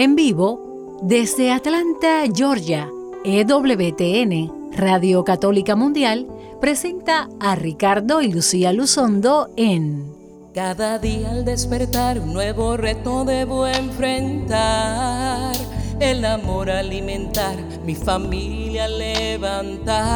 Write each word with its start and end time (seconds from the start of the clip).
En 0.00 0.14
vivo, 0.14 1.00
desde 1.02 1.50
Atlanta, 1.50 2.22
Georgia, 2.32 2.88
EWTN, 3.24 4.70
Radio 4.70 5.24
Católica 5.24 5.74
Mundial, 5.74 6.28
presenta 6.60 7.28
a 7.40 7.56
Ricardo 7.56 8.22
y 8.22 8.30
Lucía 8.30 8.72
Luzondo 8.72 9.48
en 9.56 10.14
Cada 10.54 11.00
día 11.00 11.32
al 11.32 11.44
despertar 11.44 12.20
un 12.20 12.32
nuevo 12.32 12.76
reto 12.76 13.24
debo 13.24 13.66
enfrentar. 13.66 15.56
El 15.98 16.24
amor 16.24 16.70
alimentar, 16.70 17.56
mi 17.84 17.96
familia 17.96 18.86
levantar. 18.86 20.12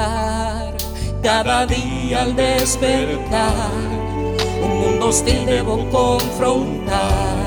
Cada 1.25 1.67
día 1.67 2.23
al 2.23 2.37
despertar, 2.37 3.73
un 4.62 4.79
mundo 4.79 5.09
hostil 5.09 5.45
debo 5.45 5.91
confrontar. 5.91 7.42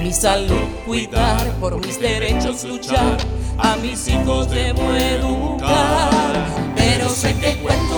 Mi 0.00 0.14
salud 0.14 0.64
cuidar, 0.86 1.46
por 1.60 1.76
mis 1.76 2.00
derechos 2.00 2.64
luchar, 2.64 3.18
a 3.58 3.76
mis 3.76 4.08
hijos 4.08 4.48
debo 4.50 4.94
educar. 4.94 6.46
Pero 6.74 7.10
sé 7.10 7.34
que 7.34 7.58
cuento 7.58 7.89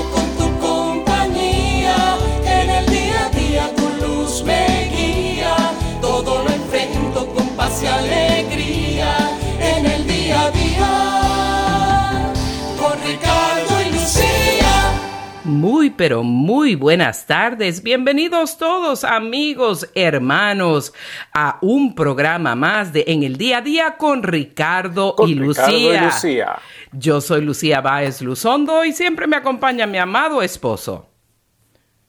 Muy, 15.62 15.90
pero 15.90 16.24
muy 16.24 16.74
buenas 16.74 17.24
tardes. 17.24 17.84
Bienvenidos 17.84 18.58
todos 18.58 19.04
amigos, 19.04 19.88
hermanos, 19.94 20.92
a 21.32 21.58
un 21.62 21.94
programa 21.94 22.56
más 22.56 22.92
de 22.92 23.04
En 23.06 23.22
el 23.22 23.36
Día 23.36 23.58
a 23.58 23.60
Día 23.60 23.96
con 23.96 24.24
Ricardo, 24.24 25.14
Con 25.14 25.28
y, 25.30 25.34
Ricardo 25.34 25.70
Lucía. 25.70 25.94
y 25.94 26.04
Lucía. 26.04 26.58
Yo 26.90 27.20
soy 27.20 27.42
Lucía 27.42 27.80
Báez 27.80 28.22
Luzondo 28.22 28.84
y 28.84 28.92
siempre 28.92 29.28
me 29.28 29.36
acompaña 29.36 29.86
mi 29.86 29.98
amado 29.98 30.42
esposo. 30.42 31.06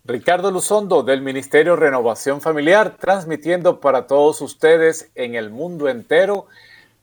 Ricardo 0.03 0.49
Luzondo 0.49 1.03
del 1.03 1.21
Ministerio 1.21 1.75
Renovación 1.75 2.41
Familiar, 2.41 2.97
transmitiendo 2.97 3.79
para 3.79 4.07
todos 4.07 4.41
ustedes 4.41 5.11
en 5.13 5.35
el 5.35 5.51
mundo 5.51 5.89
entero 5.89 6.47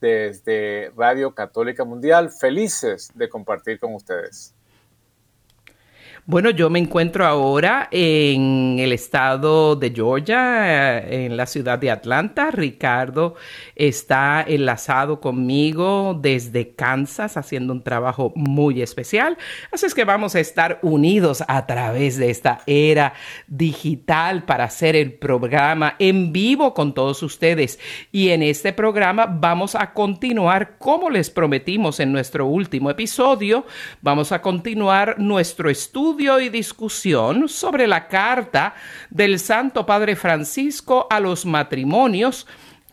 desde 0.01 0.91
Radio 0.97 1.33
Católica 1.33 1.85
Mundial. 1.85 2.29
Felices 2.29 3.13
de 3.15 3.29
compartir 3.29 3.79
con 3.79 3.95
ustedes. 3.95 4.53
Bueno, 6.27 6.51
yo 6.51 6.69
me 6.69 6.79
encuentro 6.79 7.27
ahora 7.27 7.89
en 7.91 8.77
el 8.79 8.93
estado 8.93 9.75
de 9.75 9.91
Georgia, 9.91 10.99
eh, 10.99 11.25
en 11.25 11.37
la 11.37 11.47
ciudad 11.47 11.79
de 11.79 11.91
Atlanta. 11.91 12.51
Ricardo 12.51 13.37
está 13.75 14.45
enlazado 14.47 15.19
conmigo 15.19 16.19
desde 16.21 16.75
Kansas, 16.75 17.39
haciendo 17.39 17.73
un 17.73 17.83
trabajo 17.83 18.33
muy 18.37 18.83
especial. 18.83 19.39
Así 19.73 19.87
es 19.87 19.95
que 19.95 20.05
vamos 20.05 20.35
a 20.35 20.41
estar 20.41 20.79
unidos 20.83 21.43
a 21.49 21.67
través 21.67 22.19
de 22.19 22.31
esta 22.31 22.61
era 22.67 23.15
digital 23.47 24.45
para 24.45 24.65
hacer 24.65 24.97
el 24.97 25.15
programa 25.15 25.97
en 25.99 26.33
vivo 26.33 26.75
con 26.75 26.93
todos 26.93 27.23
ustedes. 27.23 27.81
Y 28.13 28.29
en 28.29 28.43
este 28.43 28.75
programa 28.75 29.25
vamos 29.27 29.75
a 29.75 29.95
continuar, 29.95 30.77
como 30.77 31.09
les 31.09 31.31
prometimos 31.31 31.99
en 31.99 32.13
nuestro 32.13 32.47
último 32.47 32.91
episodio, 32.91 33.65
vamos 34.03 34.33
a 34.33 34.43
continuar 34.43 35.19
nuestro 35.19 35.71
estudio 35.71 36.10
y 36.19 36.49
discusión 36.49 37.49
sobre 37.49 37.87
la 37.87 38.09
carta 38.09 38.75
del 39.11 39.39
Santo 39.39 39.87
Padre 39.87 40.17
Francisco 40.17 41.07
a 41.09 41.21
los 41.21 41.47
matrimonios 41.47 42.47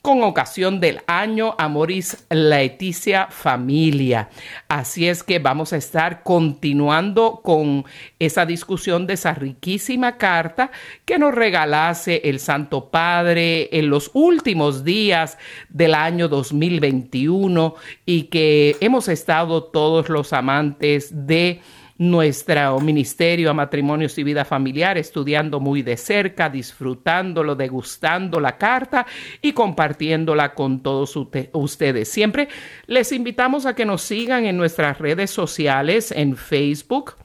con 0.03 0.23
ocasión 0.23 0.79
del 0.79 1.01
año 1.07 1.55
Amoris 1.57 2.25
Laetitia 2.29 3.27
Familia. 3.29 4.29
Así 4.69 5.07
es 5.07 5.23
que 5.23 5.39
vamos 5.39 5.73
a 5.73 5.77
estar 5.77 6.21
continuando 6.23 7.42
con 7.43 7.86
esa 8.19 8.45
discusión 8.45 9.08
de 9.08 9.15
esa 9.15 9.33
riquísima 9.33 10.17
carta 10.17 10.71
que 11.03 11.17
nos 11.17 11.33
regalase 11.33 12.21
el 12.23 12.39
Santo 12.39 12.89
Padre 12.89 13.67
en 13.77 13.89
los 13.89 14.11
últimos 14.13 14.83
días 14.83 15.37
del 15.69 15.95
año 15.95 16.27
2021 16.27 17.75
y 18.05 18.23
que 18.23 18.77
hemos 18.80 19.08
estado 19.08 19.63
todos 19.63 20.08
los 20.08 20.33
amantes 20.33 21.09
de 21.27 21.61
nuestro 21.97 22.80
ministerio 22.80 23.49
a 23.49 23.53
matrimonios 23.53 24.17
y 24.17 24.23
vida 24.23 24.45
familiar, 24.45 24.97
estudiando 24.97 25.59
muy 25.59 25.81
de 25.81 25.97
cerca, 25.97 26.49
disfrutándolo, 26.49 27.55
degustando 27.55 28.39
la 28.39 28.58
carta 28.58 29.05
y 29.41 29.53
compartiéndola 29.53 30.53
con 30.53 30.81
todos 30.81 31.15
ustedes. 31.53 32.09
Siempre 32.09 32.47
les 32.86 33.11
invitamos 33.11 33.65
a 33.65 33.75
que 33.75 33.86
nos 33.86 34.02
sigan 34.02 34.45
en 34.45 34.57
nuestras 34.57 34.99
redes 34.99 35.31
sociales, 35.31 36.11
en 36.11 36.37
Facebook, 36.37 37.15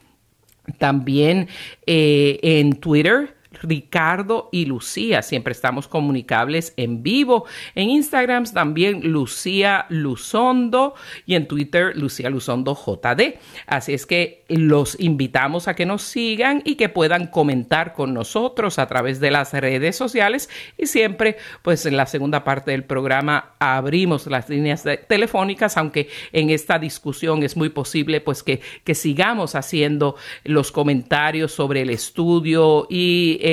también 0.77 1.47
eh, 1.85 2.39
en 2.41 2.73
Twitter. 2.79 3.35
Ricardo 3.63 4.49
y 4.51 4.65
Lucía. 4.65 5.21
Siempre 5.21 5.53
estamos 5.53 5.87
comunicables 5.87 6.73
en 6.77 7.01
vivo. 7.01 7.45
En 7.75 7.89
Instagram 7.89 8.43
también 8.45 9.11
Lucía 9.11 9.85
Luzondo 9.89 10.93
y 11.25 11.35
en 11.35 11.47
Twitter 11.47 11.95
Lucía 11.95 12.29
Luzondo 12.29 12.75
JD. 12.75 13.39
Así 13.65 13.93
es 13.93 14.05
que 14.05 14.43
los 14.49 14.99
invitamos 14.99 15.67
a 15.67 15.75
que 15.75 15.85
nos 15.85 16.03
sigan 16.03 16.61
y 16.65 16.75
que 16.75 16.89
puedan 16.89 17.27
comentar 17.27 17.93
con 17.93 18.13
nosotros 18.13 18.79
a 18.79 18.87
través 18.87 19.19
de 19.19 19.31
las 19.31 19.53
redes 19.53 19.95
sociales. 19.95 20.49
Y 20.77 20.85
siempre, 20.87 21.37
pues 21.61 21.85
en 21.85 21.97
la 21.97 22.05
segunda 22.05 22.43
parte 22.43 22.71
del 22.71 22.83
programa 22.83 23.53
abrimos 23.59 24.27
las 24.27 24.49
líneas 24.49 24.83
telefónicas, 25.07 25.77
aunque 25.77 26.09
en 26.31 26.49
esta 26.49 26.79
discusión 26.79 27.43
es 27.43 27.55
muy 27.55 27.69
posible 27.69 28.21
pues 28.21 28.43
que, 28.43 28.61
que 28.83 28.95
sigamos 28.95 29.55
haciendo 29.55 30.15
los 30.43 30.71
comentarios 30.71 31.51
sobre 31.51 31.81
el 31.81 31.89
estudio 31.89 32.87
y 32.89 33.37
eh, 33.41 33.52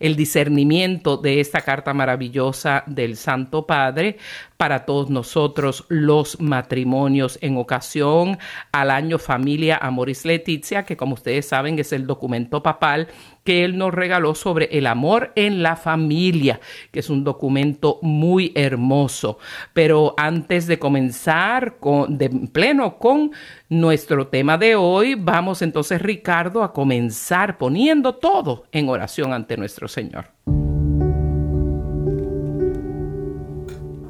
el 0.00 0.16
discernimiento 0.16 1.16
de 1.16 1.40
esta 1.40 1.60
carta 1.60 1.94
maravillosa 1.94 2.84
del 2.86 3.16
Santo 3.16 3.66
Padre 3.66 4.18
para 4.56 4.86
todos 4.86 5.10
nosotros 5.10 5.84
los 5.88 6.40
matrimonios 6.40 7.38
en 7.42 7.56
ocasión 7.56 8.38
al 8.72 8.90
año 8.90 9.18
Familia 9.18 9.78
Amoris 9.80 10.24
Leticia, 10.24 10.84
que 10.84 10.96
como 10.96 11.14
ustedes 11.14 11.46
saben 11.46 11.78
es 11.78 11.92
el 11.92 12.06
documento 12.06 12.62
papal 12.62 13.08
que 13.44 13.64
él 13.64 13.78
nos 13.78 13.94
regaló 13.94 14.34
sobre 14.34 14.66
el 14.76 14.86
amor 14.86 15.32
en 15.36 15.62
la 15.62 15.76
familia, 15.76 16.60
que 16.90 17.00
es 17.00 17.08
un 17.08 17.24
documento 17.24 17.98
muy 18.02 18.52
hermoso. 18.54 19.38
Pero 19.72 20.14
antes 20.18 20.66
de 20.66 20.78
comenzar 20.78 21.76
con, 21.78 22.18
de 22.18 22.28
pleno 22.28 22.98
con 22.98 23.30
nuestro 23.68 24.26
tema 24.26 24.58
de 24.58 24.74
hoy, 24.74 25.14
vamos 25.14 25.62
entonces, 25.62 26.02
Ricardo, 26.02 26.62
a 26.62 26.72
comenzar 26.72 27.56
poniendo 27.56 28.16
todo 28.16 28.64
en 28.72 28.88
oración 28.88 29.32
ante 29.32 29.56
nuestro 29.56 29.86
Señor. 29.86 30.26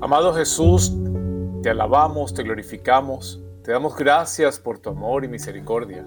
Amado 0.06 0.32
Jesús, 0.32 0.92
te 1.64 1.70
alabamos, 1.70 2.32
te 2.32 2.44
glorificamos, 2.44 3.42
te 3.64 3.72
damos 3.72 3.96
gracias 3.96 4.56
por 4.60 4.78
tu 4.78 4.90
amor 4.90 5.24
y 5.24 5.28
misericordia. 5.28 6.06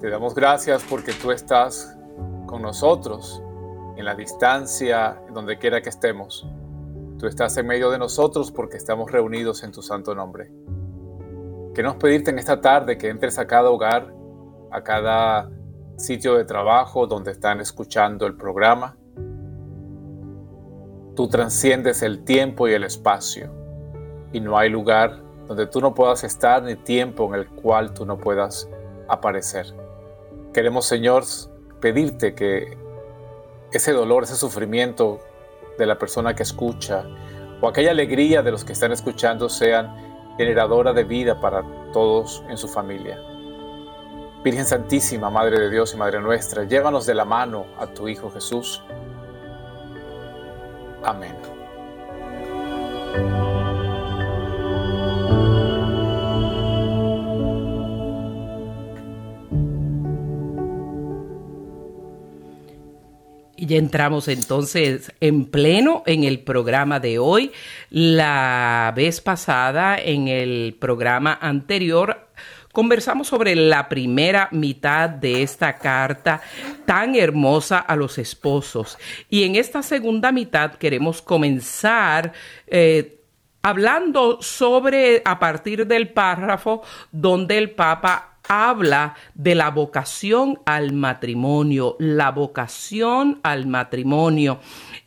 Te 0.00 0.08
damos 0.08 0.34
gracias 0.34 0.82
porque 0.88 1.12
tú 1.12 1.30
estás 1.30 1.94
con 2.46 2.62
nosotros 2.62 3.42
en 3.98 4.06
la 4.06 4.14
distancia, 4.14 5.20
donde 5.30 5.58
quiera 5.58 5.82
que 5.82 5.90
estemos. 5.90 6.48
Tú 7.18 7.26
estás 7.26 7.54
en 7.58 7.66
medio 7.66 7.90
de 7.90 7.98
nosotros 7.98 8.50
porque 8.50 8.78
estamos 8.78 9.12
reunidos 9.12 9.62
en 9.62 9.72
tu 9.72 9.82
santo 9.82 10.14
nombre. 10.14 10.50
Queremos 11.74 11.98
pedirte 11.98 12.30
en 12.30 12.38
esta 12.38 12.62
tarde 12.62 12.96
que 12.96 13.10
entres 13.10 13.38
a 13.38 13.46
cada 13.46 13.68
hogar, 13.68 14.10
a 14.70 14.82
cada 14.82 15.50
sitio 15.98 16.36
de 16.36 16.46
trabajo 16.46 17.06
donde 17.06 17.32
están 17.32 17.60
escuchando 17.60 18.26
el 18.26 18.38
programa. 18.38 18.96
Tú 21.14 21.28
transciendes 21.28 22.02
el 22.02 22.24
tiempo 22.24 22.68
y 22.68 22.72
el 22.72 22.84
espacio 22.84 23.50
y 24.32 24.40
no 24.40 24.56
hay 24.56 24.70
lugar 24.70 25.20
donde 25.46 25.66
tú 25.66 25.80
no 25.80 25.94
puedas 25.94 26.24
estar 26.24 26.62
ni 26.62 26.76
tiempo 26.76 27.26
en 27.28 27.40
el 27.40 27.48
cual 27.48 27.92
tú 27.92 28.06
no 28.06 28.16
puedas 28.18 28.68
aparecer. 29.08 29.66
Queremos, 30.54 30.86
Señor, 30.86 31.24
pedirte 31.80 32.34
que 32.34 32.78
ese 33.72 33.92
dolor, 33.92 34.24
ese 34.24 34.36
sufrimiento 34.36 35.20
de 35.78 35.86
la 35.86 35.98
persona 35.98 36.34
que 36.34 36.42
escucha 36.42 37.04
o 37.60 37.68
aquella 37.68 37.90
alegría 37.90 38.42
de 38.42 38.50
los 38.50 38.64
que 38.64 38.72
están 38.72 38.92
escuchando 38.92 39.48
sean 39.48 39.94
generadora 40.36 40.92
de 40.92 41.04
vida 41.04 41.40
para 41.40 41.62
todos 41.92 42.42
en 42.48 42.56
su 42.56 42.68
familia. 42.68 43.18
Virgen 44.42 44.64
Santísima, 44.64 45.30
Madre 45.30 45.60
de 45.60 45.70
Dios 45.70 45.94
y 45.94 45.96
Madre 45.96 46.20
nuestra, 46.20 46.64
llévanos 46.64 47.06
de 47.06 47.14
la 47.14 47.24
mano 47.24 47.66
a 47.78 47.86
tu 47.86 48.08
Hijo 48.08 48.30
Jesús. 48.30 48.82
Amén. 51.04 51.36
Y 63.62 63.66
ya 63.66 63.76
entramos 63.76 64.26
entonces 64.26 65.12
en 65.20 65.44
pleno 65.44 66.02
en 66.06 66.24
el 66.24 66.40
programa 66.40 66.98
de 66.98 67.20
hoy. 67.20 67.52
La 67.90 68.92
vez 68.96 69.20
pasada, 69.20 69.96
en 69.96 70.26
el 70.26 70.76
programa 70.80 71.38
anterior, 71.40 72.26
conversamos 72.72 73.28
sobre 73.28 73.54
la 73.54 73.88
primera 73.88 74.48
mitad 74.50 75.08
de 75.08 75.42
esta 75.42 75.78
carta 75.78 76.40
tan 76.86 77.14
hermosa 77.14 77.78
a 77.78 77.94
los 77.94 78.18
esposos. 78.18 78.98
Y 79.28 79.44
en 79.44 79.56
esta 79.56 79.82
segunda 79.82 80.32
mitad 80.32 80.74
queremos 80.74 81.22
comenzar 81.22 82.32
eh, 82.66 83.20
hablando 83.62 84.40
sobre, 84.40 85.22
a 85.24 85.38
partir 85.38 85.86
del 85.86 86.08
párrafo 86.08 86.82
donde 87.12 87.58
el 87.58 87.70
Papa 87.70 88.32
habla 88.48 89.14
de 89.34 89.54
la 89.54 89.70
vocación 89.70 90.58
al 90.64 90.92
matrimonio, 90.92 91.96
la 91.98 92.30
vocación 92.30 93.40
al 93.42 93.66
matrimonio. 93.66 94.60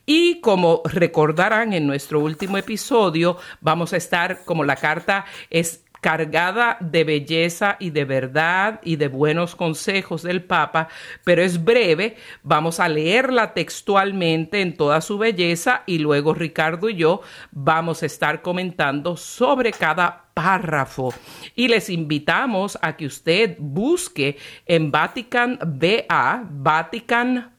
Y 0.05 0.39
como 0.39 0.81
recordarán 0.85 1.73
en 1.73 1.87
nuestro 1.87 2.19
último 2.19 2.57
episodio, 2.57 3.37
vamos 3.59 3.91
a 3.93 3.97
estar, 3.97 4.45
como 4.45 4.63
la 4.63 4.75
carta 4.75 5.25
es 5.49 5.84
cargada 6.05 6.77
de 6.81 7.03
belleza 7.03 7.77
y 7.79 7.89
de 7.89 8.05
verdad 8.05 8.79
y 8.83 8.97
de 8.97 9.07
buenos 9.07 9.55
consejos 9.55 10.21
del 10.21 10.43
Papa, 10.43 10.87
pero 11.23 11.41
es 11.41 11.63
breve. 11.63 12.15
Vamos 12.43 12.79
a 12.79 12.87
leerla 12.87 13.55
textualmente 13.55 14.61
en 14.61 14.77
toda 14.77 15.01
su 15.01 15.17
belleza 15.17 15.81
y 15.87 15.97
luego 15.97 16.35
Ricardo 16.35 16.89
y 16.89 16.97
yo 16.97 17.21
vamos 17.49 18.03
a 18.03 18.05
estar 18.05 18.43
comentando 18.43 19.17
sobre 19.17 19.71
cada 19.71 20.25
párrafo 20.35 21.11
y 21.55 21.69
les 21.69 21.89
invitamos 21.89 22.77
a 22.83 22.95
que 22.97 23.07
usted 23.07 23.55
busque 23.57 24.37
en 24.67 24.91
Vatican 24.91 25.57
VA, 25.65 26.43
Vatican.va. 26.51 27.49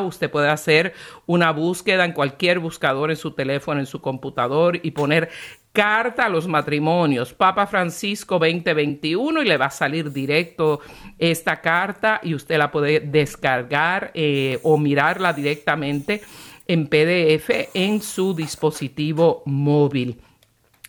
Usted 0.00 0.30
puede 0.30 0.50
hacer 0.50 0.92
una 1.24 1.50
búsqueda 1.52 2.04
en 2.04 2.12
cualquier 2.12 2.58
buscador 2.58 3.10
en 3.10 3.16
su 3.16 3.30
teléfono, 3.30 3.80
en 3.80 3.86
su 3.86 4.02
computador 4.02 4.80
y 4.82 4.90
poner 4.90 5.30
Carta 5.76 6.24
a 6.24 6.30
los 6.30 6.48
matrimonios, 6.48 7.34
Papa 7.34 7.66
Francisco 7.66 8.38
2021 8.38 9.42
y 9.42 9.44
le 9.44 9.58
va 9.58 9.66
a 9.66 9.70
salir 9.70 10.10
directo 10.10 10.80
esta 11.18 11.60
carta 11.60 12.18
y 12.22 12.32
usted 12.32 12.56
la 12.56 12.70
puede 12.70 13.00
descargar 13.00 14.10
eh, 14.14 14.58
o 14.62 14.78
mirarla 14.78 15.34
directamente 15.34 16.22
en 16.66 16.86
PDF 16.86 17.68
en 17.74 18.00
su 18.00 18.34
dispositivo 18.34 19.42
móvil. 19.44 20.18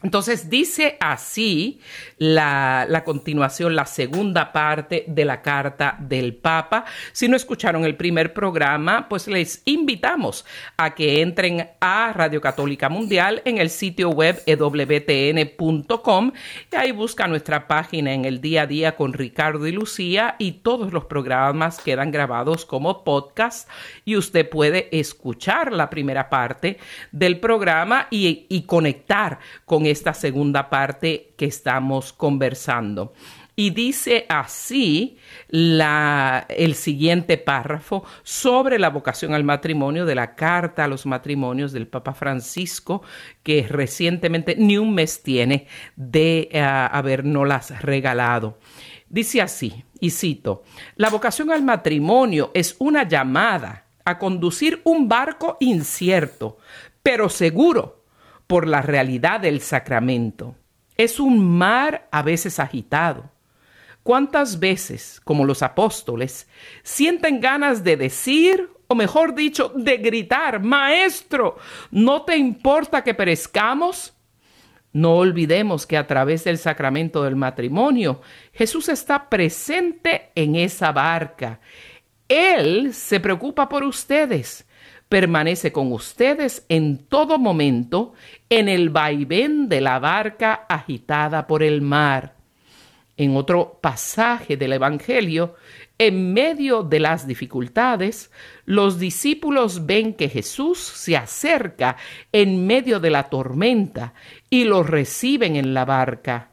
Entonces 0.04 0.48
dice 0.48 0.96
así 1.00 1.80
la, 2.20 3.02
continuación, 3.04 3.76
la 3.76 3.88
segunda 3.88 4.52
parte 4.52 5.06
de 5.08 5.26
la 5.26 5.42
carta 5.42 5.98
del 6.00 6.36
Papa. 6.36 6.86
Si 7.14 7.28
no 7.28 7.36
escucharon 7.36 7.84
el 7.84 7.96
primer 7.96 8.32
programa, 8.32 9.10
pues 9.10 9.28
les 9.28 9.64
invitamos 9.66 10.46
a 10.78 10.94
que 10.94 11.24
entren 11.24 11.68
a 11.80 12.14
Radio 12.14 12.42
Católica 12.42 12.90
Mundial 12.90 13.42
en 13.44 13.58
el 13.58 13.72
sitio 13.72 14.12
web 14.12 14.40
ewtn.com 14.46 16.32
y 16.72 16.76
ahí 16.76 16.92
busca 16.92 17.28
nuestra 17.28 17.68
página 17.68 18.14
en 18.14 18.26
el 18.26 18.40
día 18.40 18.62
a 18.64 18.68
día 18.68 18.96
con 18.96 19.14
Ricardo 19.14 19.66
y 19.66 19.72
Lucía 19.72 20.36
y 20.38 20.52
todos 20.52 20.94
los 20.94 21.06
programas 21.06 21.80
quedan 21.80 22.12
grabados 22.12 22.66
como 22.66 23.04
podcast 23.04 23.68
y 24.06 24.16
usted 24.16 24.48
puede 24.48 24.90
escuchar 24.92 25.74
la 25.74 25.90
primera 25.90 26.30
parte 26.30 26.78
del 27.12 27.40
programa 27.40 28.08
y, 28.12 28.46
y 28.48 28.62
conectar 28.68 29.40
con 29.66 29.87
esta 29.92 30.14
segunda 30.14 30.70
parte 30.70 31.34
que 31.38 31.46
estamos 31.46 32.14
conversando. 32.14 33.14
Y 33.60 33.72
dice 33.72 34.28
así 34.30 35.18
la, 35.48 36.46
el 36.48 36.76
siguiente 36.76 37.40
párrafo 37.40 38.04
sobre 38.22 38.78
la 38.78 38.92
vocación 38.92 39.34
al 39.34 39.44
matrimonio 39.44 40.06
de 40.06 40.14
la 40.14 40.36
carta 40.36 40.84
a 40.84 40.88
los 40.88 41.08
matrimonios 41.08 41.72
del 41.72 41.88
Papa 41.88 42.14
Francisco, 42.14 43.02
que 43.42 43.66
recientemente 43.68 44.56
ni 44.56 44.78
un 44.78 44.94
mes 44.94 45.24
tiene 45.24 45.66
de 45.96 46.50
uh, 46.54 46.96
habernos 46.96 47.72
regalado. 47.82 48.60
Dice 49.10 49.42
así, 49.42 49.84
y 50.00 50.12
cito, 50.12 50.64
la 50.96 51.10
vocación 51.10 51.50
al 51.50 51.64
matrimonio 51.64 52.52
es 52.54 52.76
una 52.78 53.08
llamada 53.08 53.88
a 54.06 54.20
conducir 54.20 54.82
un 54.84 55.10
barco 55.10 55.58
incierto, 55.60 56.58
pero 57.02 57.28
seguro 57.28 57.97
por 58.48 58.68
la 58.68 58.82
realidad 58.82 59.42
del 59.42 59.62
sacramento. 59.62 60.56
Es 60.96 61.20
un 61.20 61.46
mar 61.46 62.08
a 62.12 62.24
veces 62.24 62.60
agitado. 62.60 63.30
¿Cuántas 64.04 64.60
veces, 64.60 65.22
como 65.24 65.46
los 65.46 65.62
apóstoles, 65.62 66.48
sienten 66.82 67.42
ganas 67.42 67.84
de 67.84 67.98
decir, 67.98 68.70
o 68.88 68.96
mejor 68.96 69.36
dicho, 69.36 69.74
de 69.76 69.98
gritar, 69.98 70.62
Maestro, 70.62 71.58
¿no 71.92 72.24
te 72.24 72.38
importa 72.38 73.04
que 73.04 73.14
perezcamos? 73.14 74.14
No 74.94 75.16
olvidemos 75.16 75.86
que 75.86 75.98
a 75.98 76.08
través 76.08 76.46
del 76.46 76.58
sacramento 76.58 77.24
del 77.24 77.36
matrimonio, 77.36 78.22
Jesús 78.54 78.88
está 78.88 79.30
presente 79.30 80.32
en 80.36 80.56
esa 80.56 80.94
barca. 80.94 81.60
Él 82.30 82.94
se 82.94 83.20
preocupa 83.20 83.68
por 83.68 83.84
ustedes 83.84 84.67
permanece 85.10 85.72
con 85.72 85.92
ustedes 85.92 86.66
en 86.70 86.98
todo 86.98 87.38
momento 87.38 88.14
en 88.50 88.70
el 88.70 88.90
vaivén 88.90 89.70
de 89.70 89.82
la 89.82 90.00
barca 90.00 90.66
agitada 90.68 91.48
por 91.48 91.64
el 91.64 91.82
mar. 91.82 92.36
En 93.16 93.36
otro 93.36 93.80
pasaje 93.82 94.58
del 94.58 94.74
Evangelio, 94.74 95.56
en 95.98 96.34
medio 96.34 96.84
de 96.84 97.00
las 97.00 97.26
dificultades, 97.26 98.32
los 98.66 99.00
discípulos 99.00 99.88
ven 99.88 100.14
que 100.14 100.30
Jesús 100.30 100.78
se 100.78 101.18
acerca 101.18 101.98
en 102.32 102.68
medio 102.68 103.00
de 103.00 103.10
la 103.10 103.24
tormenta 103.24 104.14
y 104.50 104.66
los 104.66 104.88
reciben 104.88 105.56
en 105.56 105.74
la 105.74 105.86
barca. 105.86 106.52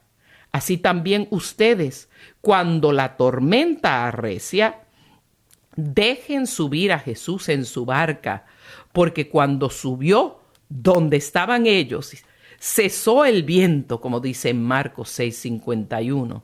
Así 0.53 0.79
también 0.79 1.27
ustedes, 1.31 2.09
cuando 2.41 2.93
la 2.93 3.17
tormenta 3.17 4.07
arrecia, 4.07 4.84
dejen 5.77 6.47
subir 6.47 6.93
a 6.93 6.99
Jesús 6.99 7.49
en 7.49 7.65
su 7.65 7.85
barca, 7.85 8.47
porque 8.93 9.29
cuando 9.29 9.71
subió 9.71 10.41
donde 10.69 11.17
estaban 11.17 11.67
ellos, 11.67 12.13
cesó 12.59 13.25
el 13.25 13.43
viento, 13.43 14.01
como 14.01 14.21
dice 14.21 14.51
en 14.51 14.63
Marcos 14.63 15.11
6:51. 15.11 16.43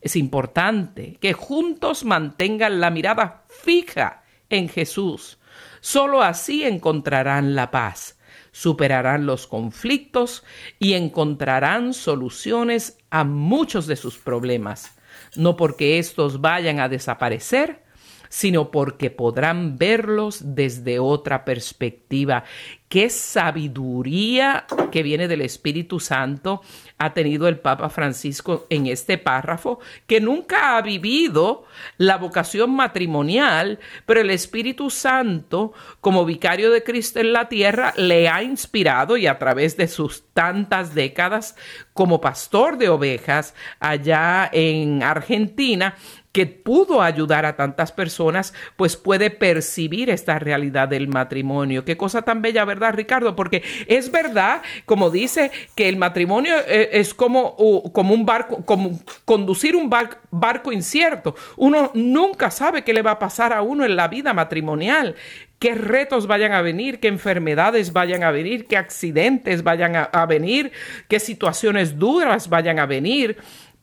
Es 0.00 0.16
importante 0.16 1.18
que 1.20 1.32
juntos 1.32 2.04
mantengan 2.04 2.80
la 2.80 2.90
mirada 2.90 3.44
fija 3.48 4.22
en 4.48 4.68
Jesús. 4.68 5.38
Solo 5.80 6.22
así 6.22 6.64
encontrarán 6.64 7.54
la 7.54 7.70
paz, 7.70 8.18
superarán 8.52 9.26
los 9.26 9.46
conflictos 9.46 10.44
y 10.78 10.94
encontrarán 10.94 11.94
soluciones 11.94 12.98
a 13.10 13.24
muchos 13.24 13.86
de 13.86 13.96
sus 13.96 14.18
problemas, 14.18 14.96
no 15.36 15.56
porque 15.56 15.98
estos 15.98 16.40
vayan 16.40 16.80
a 16.80 16.88
desaparecer, 16.88 17.82
sino 18.28 18.70
porque 18.70 19.10
podrán 19.10 19.78
verlos 19.78 20.54
desde 20.54 20.98
otra 20.98 21.44
perspectiva. 21.44 22.44
Qué 22.88 23.10
sabiduría 23.10 24.64
que 24.90 25.02
viene 25.02 25.28
del 25.28 25.42
Espíritu 25.42 26.00
Santo 26.00 26.62
ha 26.96 27.12
tenido 27.12 27.46
el 27.46 27.58
Papa 27.58 27.90
Francisco 27.90 28.66
en 28.70 28.86
este 28.86 29.18
párrafo, 29.18 29.78
que 30.06 30.22
nunca 30.22 30.78
ha 30.78 30.82
vivido 30.82 31.64
la 31.98 32.16
vocación 32.16 32.70
matrimonial, 32.70 33.78
pero 34.06 34.22
el 34.22 34.30
Espíritu 34.30 34.88
Santo, 34.88 35.74
como 36.00 36.24
vicario 36.24 36.70
de 36.70 36.82
Cristo 36.82 37.20
en 37.20 37.34
la 37.34 37.50
tierra, 37.50 37.92
le 37.96 38.28
ha 38.28 38.42
inspirado 38.42 39.18
y 39.18 39.26
a 39.26 39.38
través 39.38 39.76
de 39.76 39.86
sus 39.86 40.24
tantas 40.32 40.94
décadas 40.94 41.56
como 41.92 42.22
pastor 42.22 42.78
de 42.78 42.88
ovejas 42.88 43.54
allá 43.80 44.48
en 44.50 45.02
Argentina, 45.02 45.94
que 46.32 46.46
pudo 46.46 47.02
ayudar 47.02 47.46
a 47.46 47.56
tantas 47.56 47.92
personas, 47.92 48.54
pues 48.76 48.96
puede 48.96 49.30
percibir 49.30 50.10
esta 50.10 50.38
realidad 50.38 50.88
del 50.88 51.08
matrimonio. 51.08 51.84
Qué 51.84 51.96
cosa 51.96 52.22
tan 52.22 52.42
bella, 52.42 52.64
¿verdad, 52.64 52.94
Ricardo? 52.94 53.34
Porque 53.34 53.62
es 53.86 54.10
verdad, 54.10 54.62
como 54.84 55.10
dice, 55.10 55.50
que 55.74 55.88
el 55.88 55.96
matrimonio 55.96 56.54
eh, 56.66 56.90
es 56.92 57.14
como, 57.14 57.56
como 57.92 58.14
un 58.14 58.26
barco, 58.26 58.64
como 58.64 59.00
conducir 59.24 59.74
un 59.74 59.90
barco 60.30 60.72
incierto. 60.72 61.34
Uno 61.56 61.90
nunca 61.94 62.50
sabe 62.50 62.82
qué 62.82 62.92
le 62.92 63.02
va 63.02 63.12
a 63.12 63.18
pasar 63.18 63.52
a 63.52 63.62
uno 63.62 63.84
en 63.84 63.96
la 63.96 64.08
vida 64.08 64.32
matrimonial 64.32 65.16
qué 65.58 65.74
retos 65.74 66.26
vayan 66.26 66.52
a 66.52 66.62
venir, 66.62 67.00
qué 67.00 67.08
enfermedades 67.08 67.92
vayan 67.92 68.22
a 68.22 68.30
venir, 68.30 68.66
qué 68.66 68.76
accidentes 68.76 69.62
vayan 69.62 69.96
a, 69.96 70.26
venir, 70.26 70.72
qué 71.08 71.18
situaciones 71.18 71.98
duras 71.98 72.48
vayan 72.48 72.78
a 72.78 72.86
venir. 72.86 73.36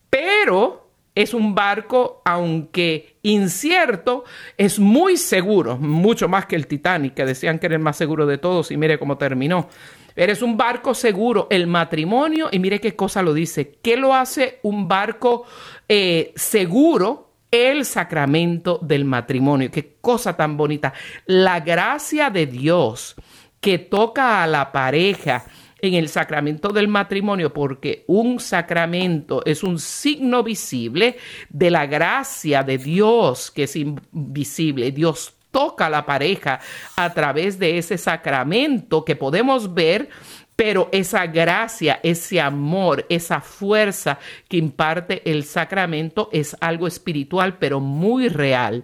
Pero 0.08 0.85
es 1.16 1.32
un 1.32 1.54
barco, 1.54 2.20
aunque 2.26 3.16
incierto, 3.22 4.24
es 4.56 4.78
muy 4.78 5.16
seguro, 5.16 5.78
mucho 5.78 6.28
más 6.28 6.44
que 6.44 6.56
el 6.56 6.66
Titanic, 6.66 7.14
que 7.14 7.24
decían 7.24 7.58
que 7.58 7.66
era 7.66 7.74
el 7.74 7.82
más 7.82 7.96
seguro 7.96 8.26
de 8.26 8.36
todos 8.36 8.70
y 8.70 8.76
mire 8.76 8.98
cómo 8.98 9.16
terminó. 9.16 9.68
Eres 10.14 10.42
un 10.42 10.58
barco 10.58 10.94
seguro, 10.94 11.46
el 11.50 11.66
matrimonio, 11.66 12.48
y 12.52 12.58
mire 12.58 12.80
qué 12.80 12.94
cosa 12.94 13.22
lo 13.22 13.32
dice, 13.32 13.78
¿qué 13.82 13.96
lo 13.96 14.14
hace 14.14 14.60
un 14.62 14.86
barco 14.86 15.44
eh, 15.88 16.32
seguro? 16.36 17.24
el 17.48 17.84
sacramento 17.86 18.80
del 18.82 19.04
matrimonio. 19.04 19.70
Qué 19.70 19.96
cosa 20.00 20.36
tan 20.36 20.56
bonita. 20.56 20.92
La 21.26 21.60
gracia 21.60 22.28
de 22.28 22.44
Dios 22.44 23.14
que 23.60 23.78
toca 23.78 24.42
a 24.42 24.46
la 24.46 24.72
pareja 24.72 25.44
en 25.86 25.94
el 25.94 26.08
sacramento 26.08 26.68
del 26.68 26.88
matrimonio, 26.88 27.52
porque 27.52 28.04
un 28.06 28.40
sacramento 28.40 29.42
es 29.44 29.62
un 29.62 29.78
signo 29.78 30.42
visible 30.42 31.16
de 31.48 31.70
la 31.70 31.86
gracia 31.86 32.62
de 32.62 32.78
Dios 32.78 33.50
que 33.50 33.64
es 33.64 33.76
invisible. 33.76 34.90
Dios 34.92 35.34
toca 35.50 35.86
a 35.86 35.90
la 35.90 36.04
pareja 36.04 36.60
a 36.96 37.12
través 37.14 37.58
de 37.58 37.78
ese 37.78 37.96
sacramento 37.96 39.04
que 39.04 39.16
podemos 39.16 39.72
ver 39.72 40.08
pero 40.56 40.88
esa 40.90 41.26
gracia, 41.26 42.00
ese 42.02 42.40
amor, 42.40 43.04
esa 43.10 43.42
fuerza 43.42 44.18
que 44.48 44.56
imparte 44.56 45.30
el 45.30 45.44
sacramento 45.44 46.30
es 46.32 46.56
algo 46.60 46.86
espiritual, 46.86 47.58
pero 47.58 47.78
muy 47.78 48.28
real. 48.28 48.82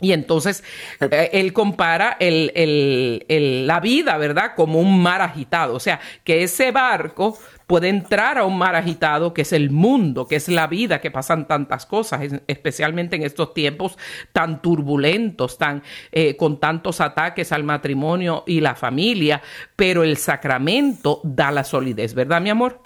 Y 0.00 0.12
entonces 0.12 0.62
eh, 1.00 1.30
él 1.32 1.52
compara 1.52 2.16
la 2.20 3.80
vida, 3.80 4.16
¿verdad? 4.16 4.52
Como 4.54 4.80
un 4.80 5.02
mar 5.02 5.22
agitado. 5.22 5.74
O 5.74 5.80
sea, 5.80 6.00
que 6.22 6.44
ese 6.44 6.70
barco 6.70 7.36
puede 7.66 7.88
entrar 7.88 8.38
a 8.38 8.44
un 8.44 8.56
mar 8.56 8.76
agitado 8.76 9.34
que 9.34 9.42
es 9.42 9.52
el 9.52 9.70
mundo, 9.70 10.26
que 10.26 10.36
es 10.36 10.48
la 10.48 10.68
vida, 10.68 11.00
que 11.00 11.10
pasan 11.10 11.46
tantas 11.46 11.84
cosas, 11.84 12.32
especialmente 12.46 13.16
en 13.16 13.22
estos 13.24 13.52
tiempos 13.52 13.98
tan 14.32 14.62
turbulentos, 14.62 15.58
tan 15.58 15.82
eh, 16.12 16.36
con 16.36 16.60
tantos 16.60 17.00
ataques 17.00 17.52
al 17.52 17.64
matrimonio 17.64 18.44
y 18.46 18.60
la 18.60 18.74
familia, 18.74 19.42
pero 19.76 20.02
el 20.02 20.16
sacramento 20.16 21.20
da 21.24 21.50
la 21.50 21.62
solidez, 21.62 22.14
¿verdad, 22.14 22.40
mi 22.40 22.50
amor? 22.50 22.80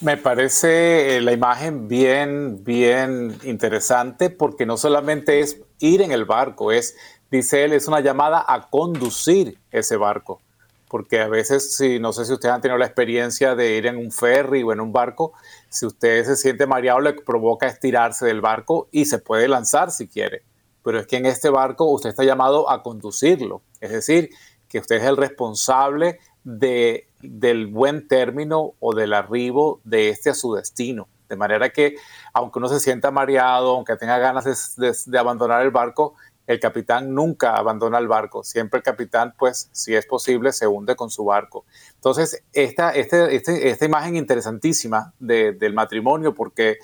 Me 0.00 0.16
parece 0.16 1.16
eh, 1.16 1.20
la 1.20 1.32
imagen 1.32 1.88
bien, 1.88 2.62
bien 2.64 3.38
interesante 3.44 4.30
porque 4.30 4.66
no 4.66 4.76
solamente 4.76 5.40
es 5.40 5.60
ir 5.78 6.02
en 6.02 6.12
el 6.12 6.24
barco, 6.24 6.70
es, 6.70 6.96
dice 7.30 7.64
él, 7.64 7.72
es 7.72 7.88
una 7.88 8.00
llamada 8.00 8.44
a 8.46 8.68
conducir 8.68 9.58
ese 9.70 9.96
barco 9.96 10.40
porque 10.88 11.20
a 11.20 11.28
veces, 11.28 11.76
si 11.76 11.98
no 11.98 12.12
sé 12.12 12.24
si 12.24 12.32
ustedes 12.32 12.54
han 12.54 12.60
tenido 12.60 12.78
la 12.78 12.86
experiencia 12.86 13.54
de 13.54 13.76
ir 13.76 13.86
en 13.86 13.96
un 13.96 14.12
ferry 14.12 14.62
o 14.62 14.72
en 14.72 14.80
un 14.80 14.92
barco, 14.92 15.32
si 15.68 15.86
usted 15.86 16.24
se 16.24 16.36
siente 16.36 16.66
mareado 16.66 17.00
le 17.00 17.12
provoca 17.14 17.66
estirarse 17.66 18.26
del 18.26 18.40
barco 18.40 18.88
y 18.92 19.06
se 19.06 19.18
puede 19.18 19.48
lanzar 19.48 19.90
si 19.90 20.06
quiere. 20.08 20.42
Pero 20.84 21.00
es 21.00 21.06
que 21.06 21.16
en 21.16 21.26
este 21.26 21.50
barco 21.50 21.86
usted 21.86 22.10
está 22.10 22.22
llamado 22.22 22.70
a 22.70 22.82
conducirlo, 22.82 23.62
es 23.80 23.90
decir, 23.90 24.30
que 24.68 24.78
usted 24.78 24.96
es 24.96 25.04
el 25.04 25.16
responsable 25.16 26.20
de, 26.44 27.08
del 27.30 27.66
buen 27.66 28.08
término 28.08 28.74
o 28.80 28.94
del 28.94 29.12
arribo 29.12 29.80
de 29.84 30.08
este 30.10 30.30
a 30.30 30.34
su 30.34 30.54
destino. 30.54 31.08
De 31.28 31.36
manera 31.36 31.70
que, 31.70 31.96
aunque 32.32 32.58
uno 32.58 32.68
se 32.68 32.80
sienta 32.80 33.10
mareado, 33.10 33.74
aunque 33.74 33.96
tenga 33.96 34.18
ganas 34.18 34.76
de 34.76 35.18
abandonar 35.18 35.62
el 35.62 35.70
barco, 35.70 36.14
el 36.46 36.60
capitán 36.60 37.12
nunca 37.12 37.56
abandona 37.56 37.98
el 37.98 38.06
barco, 38.06 38.44
siempre 38.44 38.78
el 38.78 38.84
capitán, 38.84 39.34
pues, 39.36 39.68
si 39.72 39.94
es 39.94 40.06
posible, 40.06 40.52
se 40.52 40.66
hunde 40.66 40.94
con 40.94 41.10
su 41.10 41.24
barco. 41.24 41.64
Entonces, 41.94 42.44
esta, 42.52 42.90
este, 42.90 43.34
este, 43.34 43.68
esta 43.68 43.84
imagen 43.84 44.16
interesantísima 44.16 45.12
del 45.18 45.74
matrimonio, 45.74 46.34
porque 46.34 46.78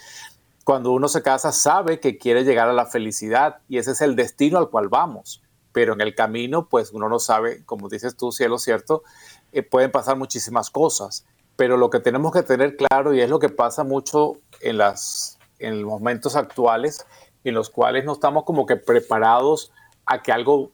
cuando 0.64 0.92
uno 0.92 1.08
se 1.08 1.22
casa 1.22 1.52
sabe 1.52 2.00
que 2.00 2.18
quiere 2.18 2.44
llegar 2.44 2.68
a 2.68 2.72
la 2.72 2.86
felicidad 2.86 3.58
y 3.68 3.78
ese 3.78 3.92
es 3.92 4.00
el 4.00 4.16
destino 4.16 4.58
al 4.58 4.70
cual 4.70 4.88
vamos, 4.88 5.42
pero 5.72 5.94
en 5.94 6.00
el 6.00 6.14
camino, 6.14 6.68
pues, 6.68 6.90
uno 6.92 7.08
no 7.08 7.18
sabe, 7.18 7.64
como 7.64 7.88
dices 7.88 8.16
tú, 8.16 8.32
cielo 8.32 8.58
cierto, 8.58 9.04
eh, 9.52 9.62
pueden 9.62 9.90
pasar 9.90 10.16
muchísimas 10.16 10.70
cosas, 10.70 11.26
pero 11.56 11.76
lo 11.76 11.90
que 11.90 12.00
tenemos 12.00 12.32
que 12.32 12.42
tener 12.42 12.76
claro, 12.76 13.14
y 13.14 13.20
es 13.20 13.28
lo 13.28 13.38
que 13.38 13.50
pasa 13.50 13.84
mucho 13.84 14.38
en, 14.60 14.78
los 14.78 15.28
momentos 15.60 16.36
actuales, 16.36 17.06
en 17.44 17.54
los 17.54 17.70
cuales 17.70 18.04
no 18.04 18.12
estamos 18.12 18.44
como 18.44 18.66
que 18.66 18.76
preparados 18.76 19.72
a 20.06 20.22
que 20.22 20.32
algo 20.32 20.72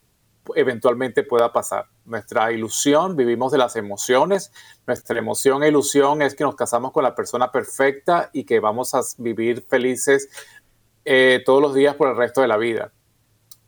eventualmente 0.55 1.25
pueda 1.25 1.53
pasar. 1.53 1.87
Nuestra 2.05 2.53
ilusión, 2.53 3.17
vivimos 3.17 3.53
de 3.53 3.59
las 3.59 3.77
emociones, 3.77 4.53
nuestra 4.87 5.19
emoción 5.19 5.63
e 5.63 5.69
ilusión 5.69 6.23
es 6.23 6.35
que 6.35 6.45
nos 6.45 6.55
casamos 6.55 6.93
con 6.93 7.03
la 7.03 7.15
persona 7.15 7.53
perfecta 7.53 8.31
y 8.33 8.45
que 8.45 8.61
vamos 8.61 8.95
a 8.95 9.01
vivir 9.19 9.63
felices 9.69 10.31
eh, 11.05 11.43
todos 11.45 11.61
los 11.61 11.75
días 11.75 11.97
por 11.97 12.09
el 12.09 12.17
resto 12.17 12.41
de 12.41 12.49
la 12.49 12.57
vida. 12.57 12.93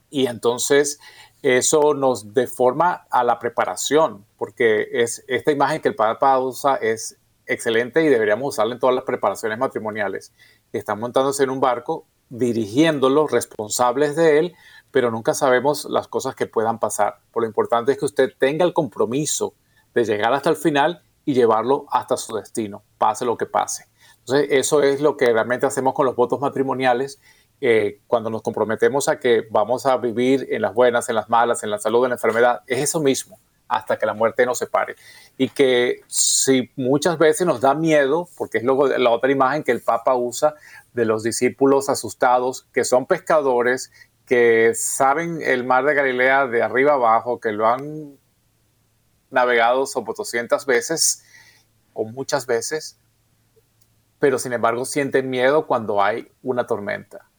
Y 0.09 0.27
entonces 0.27 0.99
eso 1.43 1.95
nos 1.95 2.35
deforma 2.35 3.07
a 3.11 3.25
la 3.25 3.39
preparación, 3.39 4.27
porque 4.37 4.89
es 4.93 5.25
esta 5.27 5.53
imagen 5.53 5.81
que 5.81 5.89
el 5.89 5.95
Papa 5.95 6.39
usa 6.39 6.77
es 6.77 7.17
excelente 7.47 8.03
y 8.05 8.09
deberíamos 8.09 8.55
usarla 8.55 8.75
en 8.75 8.81
todas 8.81 8.95
las 8.95 9.05
preparaciones 9.05 9.59
matrimoniales. 9.59 10.33
Están 10.73 11.01
montándose 11.01 11.43
en 11.45 11.51
un 11.51 11.61
barco 11.61 12.07
dirigiéndolo, 12.29 13.27
responsables 13.27 14.17
de 14.17 14.39
él, 14.39 14.55
pero 14.91 15.11
nunca 15.11 15.35
sabemos 15.35 15.85
las 15.87 16.09
cosas 16.09 16.35
que 16.35 16.47
puedan 16.47 16.79
pasar. 16.79 17.19
Por 17.33 17.43
lo 17.43 17.49
importante 17.49 17.93
es 17.93 17.99
que 17.99 18.05
usted 18.05 18.31
tenga 18.39 18.65
el 18.65 18.73
compromiso 18.73 19.55
de 19.95 20.05
llegar 20.05 20.33
hasta 20.33 20.51
el 20.51 20.57
final 20.57 21.03
y 21.25 21.35
llevarlo 21.35 21.87
hasta 21.91 22.17
su 22.17 22.37
destino, 22.37 22.83
pase 22.99 23.25
lo 23.25 23.37
que 23.37 23.47
pase. 23.47 23.87
Entonces, 24.21 24.49
eso 24.51 24.83
es 24.83 25.01
lo 25.01 25.17
que 25.17 25.33
realmente 25.33 25.67
hacemos 25.67 25.95
con 25.95 26.07
los 26.07 26.15
votos 26.15 26.41
matrimoniales 26.41 27.21
eh, 27.63 28.01
cuando 28.07 28.31
nos 28.31 28.41
comprometemos 28.41 29.09
a 29.09 29.19
que 29.19 29.47
vamos 29.51 29.85
a 29.85 29.97
vivir 29.99 30.49
en 30.51 30.63
las 30.63 30.73
buenas, 30.73 31.09
en 31.11 31.15
las 31.15 31.29
malas, 31.29 31.63
en 31.63 31.71
la 31.71 31.79
salud, 31.79 32.05
en 32.05 32.11
la 32.11 32.15
enfermedad. 32.15 32.63
Es 32.67 32.79
eso 32.79 33.01
mismo, 33.01 33.39
hasta 33.69 33.99
que 33.99 34.07
la 34.07 34.15
muerte 34.15 34.47
nos 34.47 34.59
separe. 34.59 34.97
Y 35.37 35.51
que 35.51 36.01
si 36.07 36.71
muchas 36.77 37.19
veces 37.19 37.47
nos 37.47 37.61
da 37.61 37.75
miedo, 37.75 38.29
porque 38.39 38.59
es 38.59 38.65
luego 38.65 38.89
la 38.89 39.11
otra 39.11 39.31
imagen 39.31 39.63
que 39.63 39.73
el 39.73 39.83
Papa 39.83 40.15
usa 40.15 40.55
de 40.95 41.05
los 41.05 41.23
discípulos 41.23 41.91
asustados, 41.91 42.67
que 42.73 42.85
son 42.85 43.05
pescadores, 43.05 43.93
que 44.25 44.73
saben 44.75 45.43
el 45.43 45.65
mar 45.65 45.85
de 45.85 45.95
Galilea 45.95 46.47
de 46.47 46.63
arriba 46.63 46.95
abajo, 46.95 47.41
que 47.41 47.53
lo 47.53 47.67
han 47.67 48.19
navegado 49.31 49.87
sobre 49.87 50.15
200 50.17 50.65
veces 50.65 51.25
o 51.93 52.05
muchas 52.05 52.47
veces, 52.47 52.99
pero 54.19 54.39
sin 54.39 54.53
embargo 54.53 54.85
sienten 54.85 55.29
miedo 55.29 55.67
cuando 55.67 56.03
hay 56.03 56.31
una 56.43 56.67
tormenta 56.67 57.30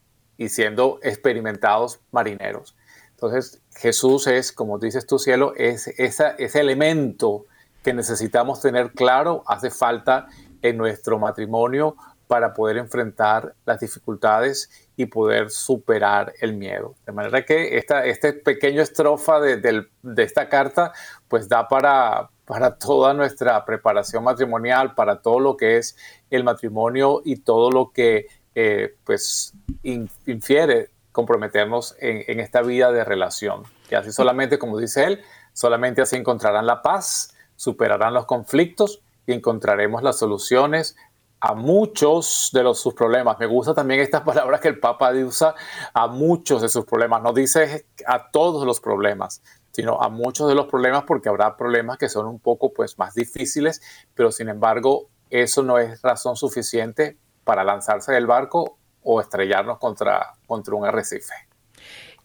y 0.42 0.50
siendo 0.50 0.98
experimentados 1.04 2.00
marineros. 2.10 2.76
Entonces 3.12 3.62
Jesús 3.76 4.26
es, 4.26 4.52
como 4.52 4.80
dices 4.80 5.06
tú 5.06 5.20
cielo, 5.20 5.54
es 5.56 5.88
ese 6.00 6.60
elemento 6.60 7.46
que 7.84 7.94
necesitamos 7.94 8.60
tener 8.60 8.92
claro, 8.94 9.44
hace 9.46 9.70
falta 9.70 10.30
en 10.64 10.78
nuestro 10.78 11.20
matrimonio 11.20 11.96
para 12.26 12.56
poder 12.56 12.78
enfrentar 12.78 13.54
las 13.66 13.82
dificultades 13.82 14.90
y 14.96 15.06
poder 15.06 15.52
superar 15.52 16.34
el 16.42 16.56
miedo. 16.56 16.96
De 17.06 17.12
manera 17.12 17.46
que 17.46 17.78
esta 17.78 18.04
este 18.08 18.34
pequeño 18.34 18.82
estrofa 18.82 19.40
de, 19.40 19.86
esta 20.18 20.50
carta 20.50 20.92
pues 21.28 21.48
da 21.48 21.68
para, 21.68 22.32
para 22.46 22.80
toda 22.80 23.14
nuestra 23.14 23.64
preparación 23.64 24.24
matrimonial, 24.24 24.96
para 24.96 25.22
todo 25.22 25.40
lo 25.40 25.56
que 25.56 25.78
es 25.78 25.96
el 26.32 26.44
matrimonio 26.44 27.22
y 27.24 27.36
todo 27.36 27.70
lo 27.70 27.92
que 27.92 28.26
eh, 28.56 28.96
pues 29.04 29.54
infiere 29.84 30.90
comprometernos 31.12 31.96
en, 32.00 32.40
esta 32.40 32.62
vida 32.62 32.92
de 32.92 33.04
relación. 33.04 33.64
Y 33.90 33.96
así 33.96 34.12
solamente, 34.12 34.58
como 34.58 34.78
dice 34.78 35.06
él, 35.06 35.22
solamente 35.54 36.02
así 36.02 36.16
encontrarán 36.16 36.66
la 36.66 36.82
paz, 36.82 37.34
superarán 37.56 38.14
los 38.14 38.26
conflictos 38.26 39.02
y 39.26 39.34
encontraremos 39.34 40.04
las 40.04 40.18
soluciones 40.18 40.96
a 41.42 41.54
muchos 41.54 42.52
de 42.54 42.64
los, 42.64 42.80
sus 42.80 42.94
problemas. 42.94 43.38
Me 43.40 43.46
gusta 43.46 43.74
también 43.74 44.00
estas 44.00 44.22
palabras 44.26 44.62
que 44.62 44.70
el 44.70 44.80
Papa 44.80 45.12
usa 45.12 45.56
a 45.94 46.08
muchos 46.08 46.62
de 46.62 46.70
sus 46.70 46.86
problemas. 46.86 47.22
No 47.22 47.34
dice 47.34 47.86
a 48.06 48.30
todos 48.32 48.66
los 48.66 48.80
problemas, 48.80 49.42
sino 49.72 50.02
a 50.02 50.10
muchos 50.10 50.48
de 50.48 50.56
los 50.56 50.68
problemas 50.68 51.04
porque 51.04 51.30
habrá 51.30 51.58
problemas 51.58 51.98
que 51.98 52.10
son 52.10 52.28
un 52.28 52.40
poco 52.40 52.72
pues, 52.74 52.98
más 52.98 53.16
difíciles, 53.16 53.82
pero 54.14 54.32
sin 54.32 54.50
embargo 54.50 55.10
eso 55.30 55.64
no 55.64 55.78
es 55.78 56.02
razón 56.02 56.36
suficiente 56.36 57.18
para 57.44 57.64
lanzarse 57.64 58.14
del 58.14 58.28
barco 58.28 58.78
o 59.04 59.22
estrellarnos 59.22 59.78
contra, 59.80 60.34
contra 60.46 60.76
un 60.76 60.86
arrecife. 60.86 61.34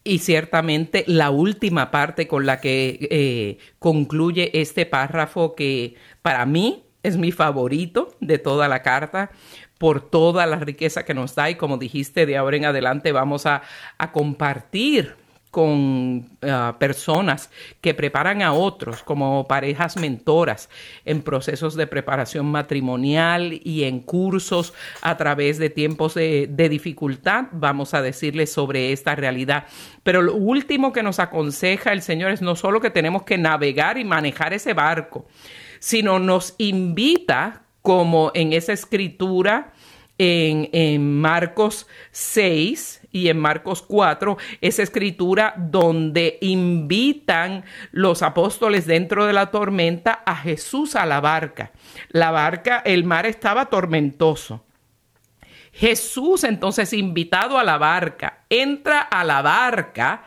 Y 0.03 0.19
ciertamente 0.19 1.03
la 1.07 1.31
última 1.31 1.91
parte 1.91 2.27
con 2.27 2.45
la 2.45 2.61
que 2.61 3.07
eh, 3.11 3.57
concluye 3.79 4.61
este 4.61 4.85
párrafo 4.85 5.53
que 5.53 5.95
para 6.21 6.45
mí 6.45 6.85
es 7.03 7.17
mi 7.17 7.31
favorito 7.31 8.15
de 8.19 8.37
toda 8.37 8.67
la 8.67 8.83
carta 8.83 9.31
por 9.77 10.01
toda 10.01 10.45
la 10.45 10.57
riqueza 10.57 11.05
que 11.05 11.13
nos 11.13 11.35
da 11.35 11.49
y 11.49 11.55
como 11.55 11.77
dijiste, 11.77 12.25
de 12.25 12.37
ahora 12.37 12.57
en 12.57 12.65
adelante 12.65 13.11
vamos 13.11 13.45
a, 13.45 13.61
compartir 14.11 15.15
con 15.51 16.29
ah, 16.41 16.75
personas 16.79 17.49
que 17.81 17.93
preparan 17.93 18.41
a 18.41 18.53
otros 18.53 19.03
como 19.03 19.47
parejas 19.47 19.97
mentoras 19.97 20.69
en 21.05 21.21
procesos 21.21 21.75
de 21.75 21.87
preparación 21.87 22.45
matrimonial 22.45 23.59
y 23.63 23.83
en 23.83 24.01
cursos 24.01 24.73
a 25.01 25.17
través 25.17 25.57
de 25.57 25.69
tiempos 25.69 26.13
de, 26.13 26.47
de 26.49 26.69
dificultad. 26.69 27.45
Vamos 27.51 27.93
a 27.93 28.01
decirles 28.01 28.51
sobre 28.51 28.91
esta 28.91 29.15
realidad. 29.15 29.65
Pero 30.03 30.21
lo 30.21 30.35
último 30.35 30.93
que 30.93 31.03
nos 31.03 31.19
aconseja 31.19 31.93
el 31.93 32.01
Señor 32.01 32.31
es 32.31 32.41
no 32.41 32.55
solo 32.55 32.81
que 32.81 32.89
tenemos 32.89 33.23
que 33.23 33.37
navegar 33.37 33.97
y 33.97 34.03
manejar 34.03 34.53
ese 34.53 34.73
barco, 34.73 35.27
sino 35.79 36.19
nos 36.19 36.55
invita, 36.57 37.63
como 37.81 38.31
en 38.33 38.51
esa 38.53 38.73
escritura 38.73 39.73
en, 40.17 40.69
en 40.73 41.19
Marcos 41.19 41.87
6 42.11 43.06
y 43.17 43.29
en 43.29 43.39
Marcos 43.39 43.81
4, 43.81 44.37
esa 44.61 44.83
escritura 44.83 45.53
donde 45.57 46.37
invitan 46.41 47.65
los 47.91 48.21
apóstoles 48.21 48.85
dentro 48.85 49.25
de 49.25 49.33
la 49.33 49.51
tormenta 49.51 50.23
a 50.25 50.35
Jesús 50.35 50.95
a 50.95 51.05
la 51.05 51.19
barca. 51.19 51.71
La 52.09 52.31
barca, 52.31 52.81
el 52.85 53.03
mar 53.03 53.25
estaba 53.25 53.65
tormentoso. 53.65 54.63
Jesús 55.73 56.43
entonces 56.43 56.93
invitado 56.93 57.59
a 57.59 57.63
la 57.63 57.77
barca, 57.77 58.45
entra 58.49 59.01
a 59.01 59.23
la 59.23 59.41
barca 59.41 60.23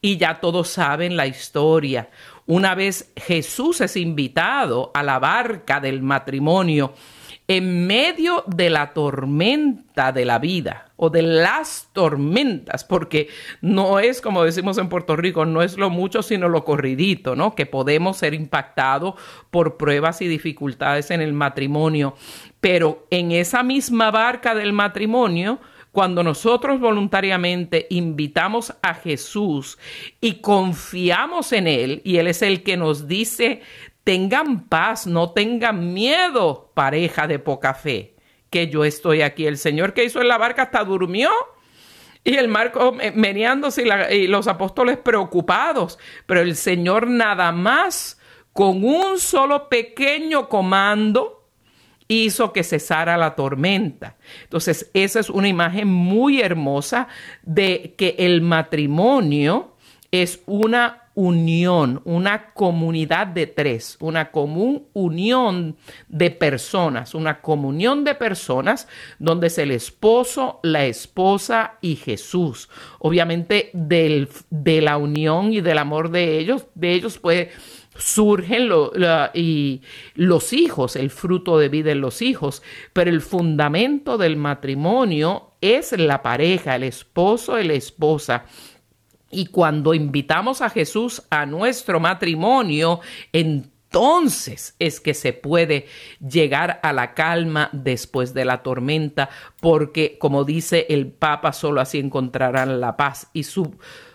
y 0.00 0.16
ya 0.16 0.40
todos 0.40 0.68
saben 0.68 1.16
la 1.16 1.26
historia. 1.26 2.08
Una 2.46 2.74
vez 2.74 3.12
Jesús 3.16 3.80
es 3.80 3.96
invitado 3.96 4.90
a 4.94 5.02
la 5.02 5.18
barca 5.18 5.80
del 5.80 6.02
matrimonio, 6.02 6.94
en 7.46 7.86
medio 7.86 8.42
de 8.46 8.70
la 8.70 8.94
tormenta 8.94 10.12
de 10.12 10.24
la 10.24 10.38
vida 10.38 10.90
o 10.96 11.10
de 11.10 11.22
las 11.22 11.90
tormentas, 11.92 12.84
porque 12.84 13.28
no 13.60 13.98
es 13.98 14.22
como 14.22 14.44
decimos 14.44 14.78
en 14.78 14.88
Puerto 14.88 15.14
Rico, 15.14 15.44
no 15.44 15.62
es 15.62 15.76
lo 15.76 15.90
mucho 15.90 16.22
sino 16.22 16.48
lo 16.48 16.64
corridito, 16.64 17.36
¿no? 17.36 17.54
Que 17.54 17.66
podemos 17.66 18.16
ser 18.16 18.32
impactados 18.32 19.14
por 19.50 19.76
pruebas 19.76 20.22
y 20.22 20.28
dificultades 20.28 21.10
en 21.10 21.20
el 21.20 21.34
matrimonio, 21.34 22.14
pero 22.60 23.06
en 23.10 23.32
esa 23.32 23.62
misma 23.62 24.10
barca 24.10 24.54
del 24.54 24.72
matrimonio, 24.72 25.60
cuando 25.92 26.24
nosotros 26.24 26.80
voluntariamente 26.80 27.86
invitamos 27.90 28.74
a 28.82 28.94
Jesús 28.94 29.78
y 30.20 30.40
confiamos 30.40 31.52
en 31.52 31.68
Él, 31.68 32.00
y 32.04 32.16
Él 32.16 32.26
es 32.26 32.42
el 32.42 32.62
que 32.62 32.76
nos 32.76 33.06
dice, 33.06 33.60
tengan 34.04 34.68
paz, 34.68 35.06
no 35.06 35.32
tengan 35.32 35.92
miedo, 35.94 36.70
pareja 36.74 37.26
de 37.26 37.38
poca 37.38 37.74
fe, 37.74 38.14
que 38.50 38.68
yo 38.68 38.84
estoy 38.84 39.22
aquí. 39.22 39.46
El 39.46 39.58
Señor 39.58 39.94
que 39.94 40.04
hizo 40.04 40.20
en 40.20 40.28
la 40.28 40.38
barca 40.38 40.62
hasta 40.62 40.84
durmió. 40.84 41.30
Y 42.26 42.36
el 42.36 42.48
marco 42.48 42.92
meneándose 42.92 43.84
y, 44.10 44.26
los 44.28 44.46
apóstoles 44.48 44.96
preocupados. 44.96 45.98
Pero 46.24 46.40
el 46.40 46.56
Señor 46.56 47.06
nada 47.06 47.52
más 47.52 48.18
con 48.54 48.82
un 48.82 49.18
solo 49.18 49.68
pequeño 49.68 50.48
comando 50.48 51.50
hizo 52.08 52.52
que 52.52 52.64
cesara 52.64 53.18
la 53.18 53.34
tormenta. 53.34 54.16
Entonces, 54.44 54.90
esa 54.94 55.20
es 55.20 55.28
una 55.28 55.48
imagen 55.48 55.88
muy 55.88 56.40
hermosa 56.40 57.08
de 57.42 57.94
que 57.98 58.14
el 58.18 58.40
matrimonio 58.40 59.74
es 60.10 60.40
una 60.46 61.03
unión, 61.14 62.02
una 62.04 62.52
comunidad 62.52 63.28
de 63.28 63.46
tres, 63.46 63.96
una 64.00 64.30
común 64.30 64.88
unión 64.92 65.76
de 66.08 66.30
personas, 66.30 67.14
una 67.14 67.40
comunión 67.40 68.04
de 68.04 68.14
personas 68.14 68.88
donde 69.18 69.46
es 69.46 69.58
el 69.58 69.70
esposo, 69.70 70.60
la 70.62 70.86
esposa 70.86 71.78
y 71.80 71.96
Jesús. 71.96 72.68
Obviamente 72.98 73.70
de 73.72 74.80
la 74.82 74.96
unión 74.96 75.52
y 75.52 75.60
del 75.60 75.78
amor 75.78 76.10
de 76.10 76.38
ellos, 76.38 76.66
de 76.74 76.92
ellos 76.92 77.18
pues 77.18 77.48
surgen 77.96 78.68
y 79.34 79.82
los 80.14 80.52
hijos, 80.52 80.96
el 80.96 81.10
fruto 81.10 81.58
de 81.58 81.68
vida 81.68 81.92
en 81.92 82.00
los 82.00 82.22
hijos, 82.22 82.62
pero 82.92 83.10
el 83.10 83.20
fundamento 83.20 84.18
del 84.18 84.36
matrimonio 84.36 85.52
es 85.60 85.92
la 85.98 86.22
pareja, 86.22 86.76
el 86.76 86.82
esposo 86.82 87.60
y 87.60 87.64
la 87.64 87.74
esposa 87.74 88.46
y 89.34 89.46
cuando 89.46 89.94
invitamos 89.94 90.62
a 90.62 90.70
Jesús 90.70 91.22
a 91.30 91.44
nuestro 91.46 91.98
matrimonio, 92.00 93.00
entonces 93.32 94.76
es 94.78 95.00
que 95.00 95.14
se 95.14 95.32
puede 95.32 95.86
llegar 96.20 96.80
a 96.82 96.92
la 96.92 97.14
calma 97.14 97.70
después 97.72 98.32
de 98.34 98.44
tormenta, 98.62 99.28
porque 99.60 100.18
como 100.18 100.44
dice 100.44 100.86
el 100.88 101.08
Papa, 101.08 101.52
solo 101.52 101.80
así 101.80 101.98
encontrarán 101.98 102.80
la 102.80 102.96
paz 102.96 103.28
y 103.32 103.44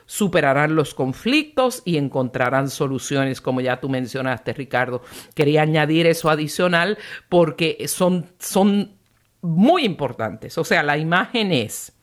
superarán 0.06 0.76
los 0.76 0.94
conflictos 0.94 1.82
y 1.86 1.98
encontrarán 1.98 2.70
soluciones, 2.70 3.42
como 3.42 3.62
ya 3.62 3.80
tú 3.80 3.90
mencionaste, 3.90 4.54
Ricardo. 4.54 5.02
Quería 5.36 5.62
añadir 5.62 6.08
eso 6.08 6.30
adicional 6.30 6.98
porque 7.30 7.86
son, 7.88 8.26
son 8.40 8.98
muy 9.42 9.86
importantes. 9.86 10.58
O 10.58 10.64
sea, 10.64 10.84
la 10.84 10.98
imagen 10.98 11.52
es 11.52 11.99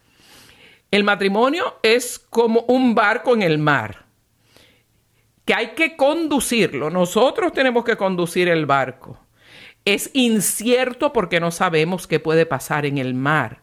el 0.90 1.04
matrimonio 1.04 1.78
es 1.82 2.18
como 2.18 2.60
un 2.68 2.94
barco 2.94 3.34
en 3.34 3.42
el 3.42 3.58
mar, 3.58 4.06
que 5.44 5.54
hay 5.54 5.68
que 5.68 5.96
conducirlo. 5.96 6.90
Nosotros 6.90 7.52
tenemos 7.52 7.84
que 7.84 7.96
conducir 7.96 8.48
el 8.48 8.66
barco. 8.66 9.18
Es 9.84 10.10
incierto 10.14 11.12
porque 11.12 11.40
no 11.40 11.50
sabemos 11.50 12.06
qué 12.06 12.18
puede 12.18 12.46
pasar 12.46 12.86
en 12.86 12.98
el 12.98 13.14
mar. 13.14 13.62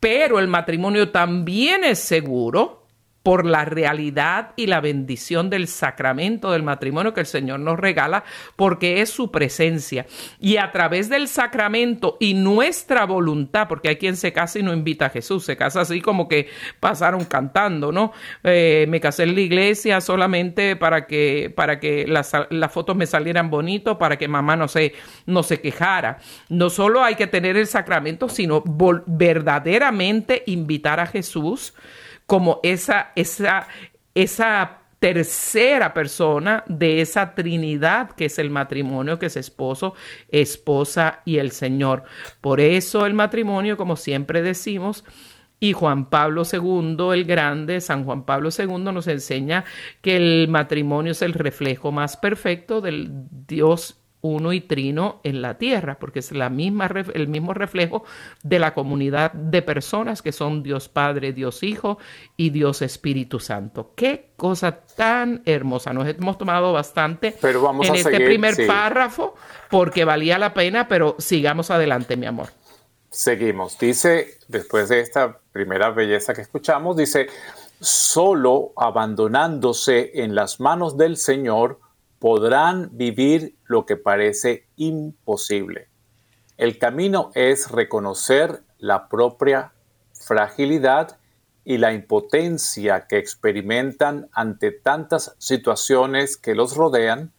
Pero 0.00 0.38
el 0.38 0.48
matrimonio 0.48 1.10
también 1.10 1.84
es 1.84 1.98
seguro 1.98 2.81
por 3.22 3.44
la 3.44 3.64
realidad 3.64 4.52
y 4.56 4.66
la 4.66 4.80
bendición 4.80 5.48
del 5.48 5.68
sacramento 5.68 6.50
del 6.50 6.62
matrimonio 6.62 7.14
que 7.14 7.20
el 7.20 7.26
Señor 7.26 7.60
nos 7.60 7.78
regala, 7.78 8.24
porque 8.56 9.00
es 9.00 9.10
su 9.10 9.30
presencia. 9.30 10.06
Y 10.40 10.56
a 10.56 10.72
través 10.72 11.08
del 11.08 11.28
sacramento 11.28 12.16
y 12.18 12.34
nuestra 12.34 13.06
voluntad, 13.06 13.68
porque 13.68 13.90
hay 13.90 13.96
quien 13.96 14.16
se 14.16 14.32
casa 14.32 14.58
y 14.58 14.62
no 14.62 14.72
invita 14.72 15.06
a 15.06 15.10
Jesús, 15.10 15.44
se 15.44 15.56
casa 15.56 15.82
así 15.82 16.00
como 16.00 16.28
que 16.28 16.48
pasaron 16.80 17.24
cantando, 17.24 17.92
¿no? 17.92 18.12
Eh, 18.42 18.86
me 18.88 19.00
casé 19.00 19.22
en 19.22 19.34
la 19.34 19.40
iglesia 19.40 20.00
solamente 20.00 20.76
para 20.76 21.06
que, 21.06 21.52
para 21.54 21.78
que 21.78 22.06
las, 22.06 22.32
las 22.50 22.72
fotos 22.72 22.96
me 22.96 23.06
salieran 23.06 23.50
bonitos, 23.50 23.96
para 23.98 24.16
que 24.16 24.26
mamá 24.26 24.56
no 24.56 24.66
se, 24.66 24.94
no 25.26 25.42
se 25.42 25.60
quejara. 25.60 26.18
No 26.48 26.70
solo 26.70 27.04
hay 27.04 27.14
que 27.14 27.28
tener 27.28 27.56
el 27.56 27.66
sacramento, 27.66 28.28
sino 28.28 28.64
verdaderamente 29.06 30.42
invitar 30.46 30.98
a 30.98 31.06
Jesús 31.06 31.74
como 32.26 32.60
esa, 32.62 33.12
esa, 33.16 33.66
esa 34.14 34.78
tercera 35.02 35.92
persona 35.94 36.62
de 36.68 37.00
esa 37.00 37.34
Trinidad 37.34 38.10
que 38.12 38.26
es 38.26 38.38
el 38.38 38.50
matrimonio, 38.50 39.18
que 39.18 39.26
es 39.26 39.36
esposo, 39.36 39.94
esposa 40.28 41.22
y 41.24 41.38
el 41.38 41.50
Señor. 41.50 42.04
Por 42.40 42.60
eso 42.60 43.04
el 43.04 43.12
matrimonio, 43.12 43.76
como 43.76 43.96
siempre 43.96 44.42
decimos, 44.42 45.04
y 45.58 45.72
Juan 45.72 46.10
Pablo 46.10 46.42
II, 46.44 47.12
el 47.12 47.24
grande, 47.24 47.80
San 47.80 48.04
Juan 48.04 48.24
Pablo 48.24 48.50
II, 48.56 48.78
nos 48.92 49.06
enseña 49.06 49.64
que 50.02 50.16
el 50.16 50.48
matrimonio 50.48 51.12
es 51.12 51.22
el 51.22 51.34
reflejo 51.34 51.92
más 51.92 52.16
perfecto 52.16 52.80
del 52.80 53.10
Dios 53.46 54.01
uno 54.22 54.52
y 54.52 54.60
trino 54.60 55.20
en 55.24 55.42
la 55.42 55.58
tierra, 55.58 55.98
porque 56.00 56.20
es 56.20 56.32
la 56.32 56.48
misma, 56.48 56.90
el 57.12 57.28
mismo 57.28 57.52
reflejo 57.52 58.04
de 58.42 58.58
la 58.58 58.72
comunidad 58.72 59.32
de 59.32 59.62
personas 59.62 60.22
que 60.22 60.32
son 60.32 60.62
Dios 60.62 60.88
Padre, 60.88 61.32
Dios 61.32 61.62
Hijo 61.62 61.98
y 62.36 62.50
Dios 62.50 62.82
Espíritu 62.82 63.40
Santo. 63.40 63.92
Qué 63.94 64.30
cosa 64.36 64.80
tan 64.96 65.42
hermosa. 65.44 65.92
Nos 65.92 66.08
hemos 66.08 66.38
tomado 66.38 66.72
bastante 66.72 67.36
en 67.42 67.94
este 67.94 68.20
primer 68.20 68.66
párrafo 68.66 69.34
porque 69.68 70.04
valía 70.04 70.38
la 70.38 70.54
pena, 70.54 70.88
pero 70.88 71.16
sigamos 71.18 71.70
adelante, 71.70 72.16
mi 72.16 72.26
amor. 72.26 72.48
Seguimos. 73.10 73.78
Dice, 73.78 74.38
después 74.48 74.88
de 74.88 75.00
esta 75.00 75.38
primera 75.52 75.90
belleza 75.90 76.32
que 76.32 76.40
escuchamos, 76.40 76.96
dice, 76.96 77.26
solo 77.80 78.72
abandonándose 78.76 80.12
en 80.14 80.34
las 80.34 80.60
manos 80.60 80.96
del 80.96 81.16
Señor, 81.16 81.80
podrán 82.22 82.88
vivir 82.92 83.56
lo 83.64 83.84
que 83.84 83.96
parece 83.96 84.68
imposible. 84.76 85.88
El 86.56 86.78
camino 86.78 87.32
es 87.34 87.68
reconocer 87.68 88.62
la 88.78 89.08
propia 89.08 89.72
fragilidad 90.12 91.18
y 91.64 91.78
la 91.78 91.92
impotencia 91.92 93.08
que 93.08 93.18
experimentan 93.18 94.28
ante 94.30 94.70
tantas 94.70 95.34
situaciones 95.38 96.36
que 96.36 96.54
los 96.54 96.76
rodean, 96.76 97.32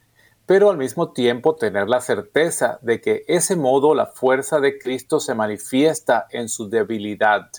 pero 0.44 0.68
al 0.68 0.76
mismo 0.76 1.14
tiempo 1.14 1.56
tener 1.56 1.88
la 1.88 2.02
certeza 2.02 2.78
de 2.82 3.00
que 3.00 3.24
ese 3.26 3.56
modo 3.56 3.94
la 3.94 4.08
fuerza 4.08 4.60
de 4.60 4.78
Cristo 4.78 5.18
se 5.18 5.34
manifiesta 5.34 6.26
en 6.28 6.50
su 6.50 6.68
debilidad. 6.68 7.50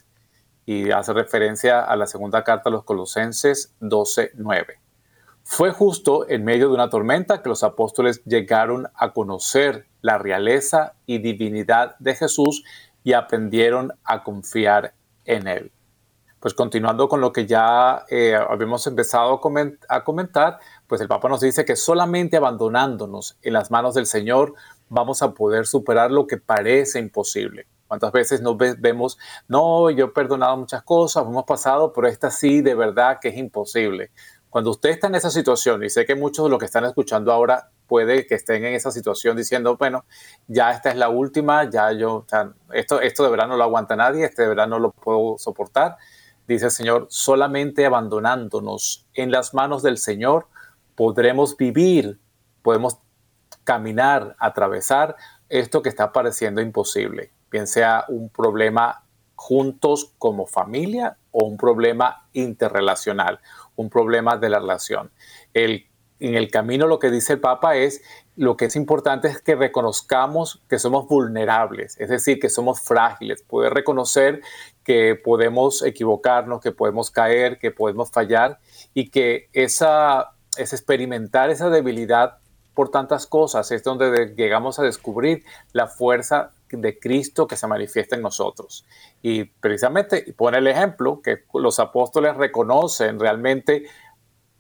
Y 0.68 0.92
hace 0.92 1.12
referencia 1.12 1.82
a 1.82 1.96
la 1.96 2.06
segunda 2.06 2.44
carta 2.44 2.70
a 2.70 2.72
los 2.72 2.84
Colosenses 2.84 3.74
12:9. 3.80 4.85
Fue 5.48 5.70
justo 5.72 6.28
en 6.28 6.44
medio 6.44 6.70
de 6.70 6.74
una 6.74 6.90
tormenta 6.90 7.44
que 7.44 7.50
los 7.50 7.64
apóstoles 7.64 8.24
llegaron 8.26 8.88
a 8.96 9.14
conocer 9.14 9.86
la 10.02 10.18
realeza 10.18 10.96
y 11.06 11.20
divinidad 11.20 11.96
de 12.00 12.16
Jesús 12.16 12.64
y 13.04 13.14
aprendieron 13.14 13.94
a 14.04 14.24
confiar 14.24 14.96
en 15.24 15.48
Él. 15.48 15.72
Pues 16.40 16.56
continuando 16.56 17.08
con 17.08 17.22
lo 17.22 17.32
que 17.32 17.46
ya 17.46 18.06
eh, 18.10 18.36
habíamos 18.36 18.86
empezado 18.88 19.40
a, 19.88 20.04
comentar, 20.04 20.60
pues 20.88 21.00
el 21.00 21.08
Papa 21.08 21.30
nos 21.30 21.42
dice 21.42 21.64
que 21.64 21.76
solamente 21.76 22.38
abandonándonos 22.38 23.38
en 23.44 23.54
las 23.54 23.70
manos 23.70 23.94
del 23.94 24.08
Señor 24.08 24.56
vamos 24.90 25.22
a 25.22 25.36
poder 25.36 25.68
superar 25.68 26.10
lo 26.10 26.26
que 26.26 26.38
parece 26.38 26.98
imposible. 26.98 27.68
¿Cuántas 27.88 28.12
veces 28.12 28.42
nos 28.42 28.58
vemos, 28.58 29.20
no, 29.48 29.92
yo 29.92 30.06
he 30.06 30.10
perdonado 30.10 30.58
muchas 30.58 30.82
cosas, 30.82 31.24
hemos 31.24 31.46
pasado, 31.46 31.94
pero 31.94 32.08
esta 32.08 32.32
sí, 32.32 32.62
de 32.62 32.74
verdad 32.74 33.20
que 33.22 33.28
es 33.28 33.38
imposible. 33.38 34.10
Cuando 34.56 34.72
usted 34.72 34.92
está 34.92 35.08
en 35.08 35.16
esa 35.16 35.30
situación, 35.30 35.84
y 35.84 35.90
sé 35.90 36.06
que 36.06 36.16
muchos 36.16 36.46
de 36.46 36.50
los 36.50 36.60
que 36.60 36.64
están 36.64 36.86
escuchando 36.86 37.34
ahora 37.34 37.72
puede 37.88 38.26
que 38.26 38.36
estén 38.36 38.64
en 38.64 38.74
esa 38.74 38.90
situación 38.90 39.36
diciendo, 39.36 39.76
bueno, 39.76 40.06
ya 40.48 40.72
esta 40.72 40.92
es 40.92 40.96
la 40.96 41.10
última, 41.10 41.70
ya 41.70 41.92
yo, 41.92 42.26
esto, 42.72 43.02
esto 43.02 43.26
de 43.26 43.30
verdad 43.32 43.50
no 43.50 43.58
lo 43.58 43.66
aguanta 43.66 43.98
nadie, 43.98 44.24
este 44.24 44.44
de 44.44 44.48
verdad 44.48 44.70
no 44.70 44.80
lo 44.80 44.92
puedo 44.92 45.38
soportar. 45.38 45.98
Dice 46.48 46.68
el 46.68 46.72
Señor, 46.72 47.08
solamente 47.10 47.86
abandonándonos 47.86 49.06
en 49.14 49.30
las 49.30 49.54
manos 49.54 49.84
del 49.84 49.98
Señor 49.98 50.48
podremos 50.96 51.58
vivir, 51.58 52.18
podemos 52.62 53.00
caminar, 53.66 54.38
atravesar 54.40 55.18
esto 55.50 55.82
que 55.82 55.90
está 55.90 56.14
pareciendo 56.14 56.62
imposible, 56.62 57.34
bien 57.52 57.68
sea 57.68 58.06
un 58.08 58.30
problema 58.30 59.04
juntos 59.36 60.14
como 60.18 60.48
familia 60.48 61.18
o 61.32 61.46
un 61.46 61.58
problema 61.58 62.26
interrelacional, 62.32 63.42
un 63.76 63.90
problema 63.90 64.38
de 64.38 64.50
la 64.50 64.60
relación. 64.60 65.12
El, 65.54 65.88
en 66.20 66.36
el 66.36 66.50
camino 66.50 66.88
lo 66.88 67.00
que 67.00 67.12
dice 67.12 67.34
el 67.34 67.40
Papa 67.40 67.76
es, 67.76 68.02
lo 68.36 68.58
que 68.58 68.66
es 68.66 68.76
importante 68.76 69.28
es 69.28 69.42
que 69.42 69.56
reconozcamos 69.56 70.62
que 70.70 70.80
somos 70.80 71.08
vulnerables, 71.08 72.00
es 72.00 72.10
decir, 72.10 72.40
que 72.40 72.50
somos 72.50 72.82
frágiles, 72.82 73.44
poder 73.44 73.74
reconocer 73.74 74.42
que 74.84 75.16
podemos 75.16 75.84
equivocarnos, 75.84 76.62
que 76.62 76.72
podemos 76.72 77.12
caer, 77.12 77.58
que 77.60 77.72
podemos 77.72 78.12
fallar 78.12 78.60
y 78.94 79.10
que 79.10 79.50
esa 79.54 80.32
es 80.58 80.74
experimentar 80.74 81.50
esa 81.50 81.70
debilidad 81.70 82.38
por 82.76 82.90
tantas 82.90 83.26
cosas, 83.26 83.72
es 83.72 83.84
donde 83.84 84.36
llegamos 84.36 84.78
a 84.78 84.84
descubrir 84.84 85.44
la 85.72 85.88
fuerza 85.88 86.52
de 86.70 87.00
Cristo 87.00 87.48
que 87.48 87.58
se 87.58 87.68
manifiesta 87.68 88.16
en 88.16 88.22
nosotros. 88.22 88.86
Y 89.22 89.46
precisamente 89.46 90.34
pone 90.38 90.60
el 90.60 90.68
ejemplo 90.68 91.22
que 91.22 91.46
los 91.54 91.80
apóstoles 91.80 92.36
reconocen 92.36 93.20
realmente 93.20 93.86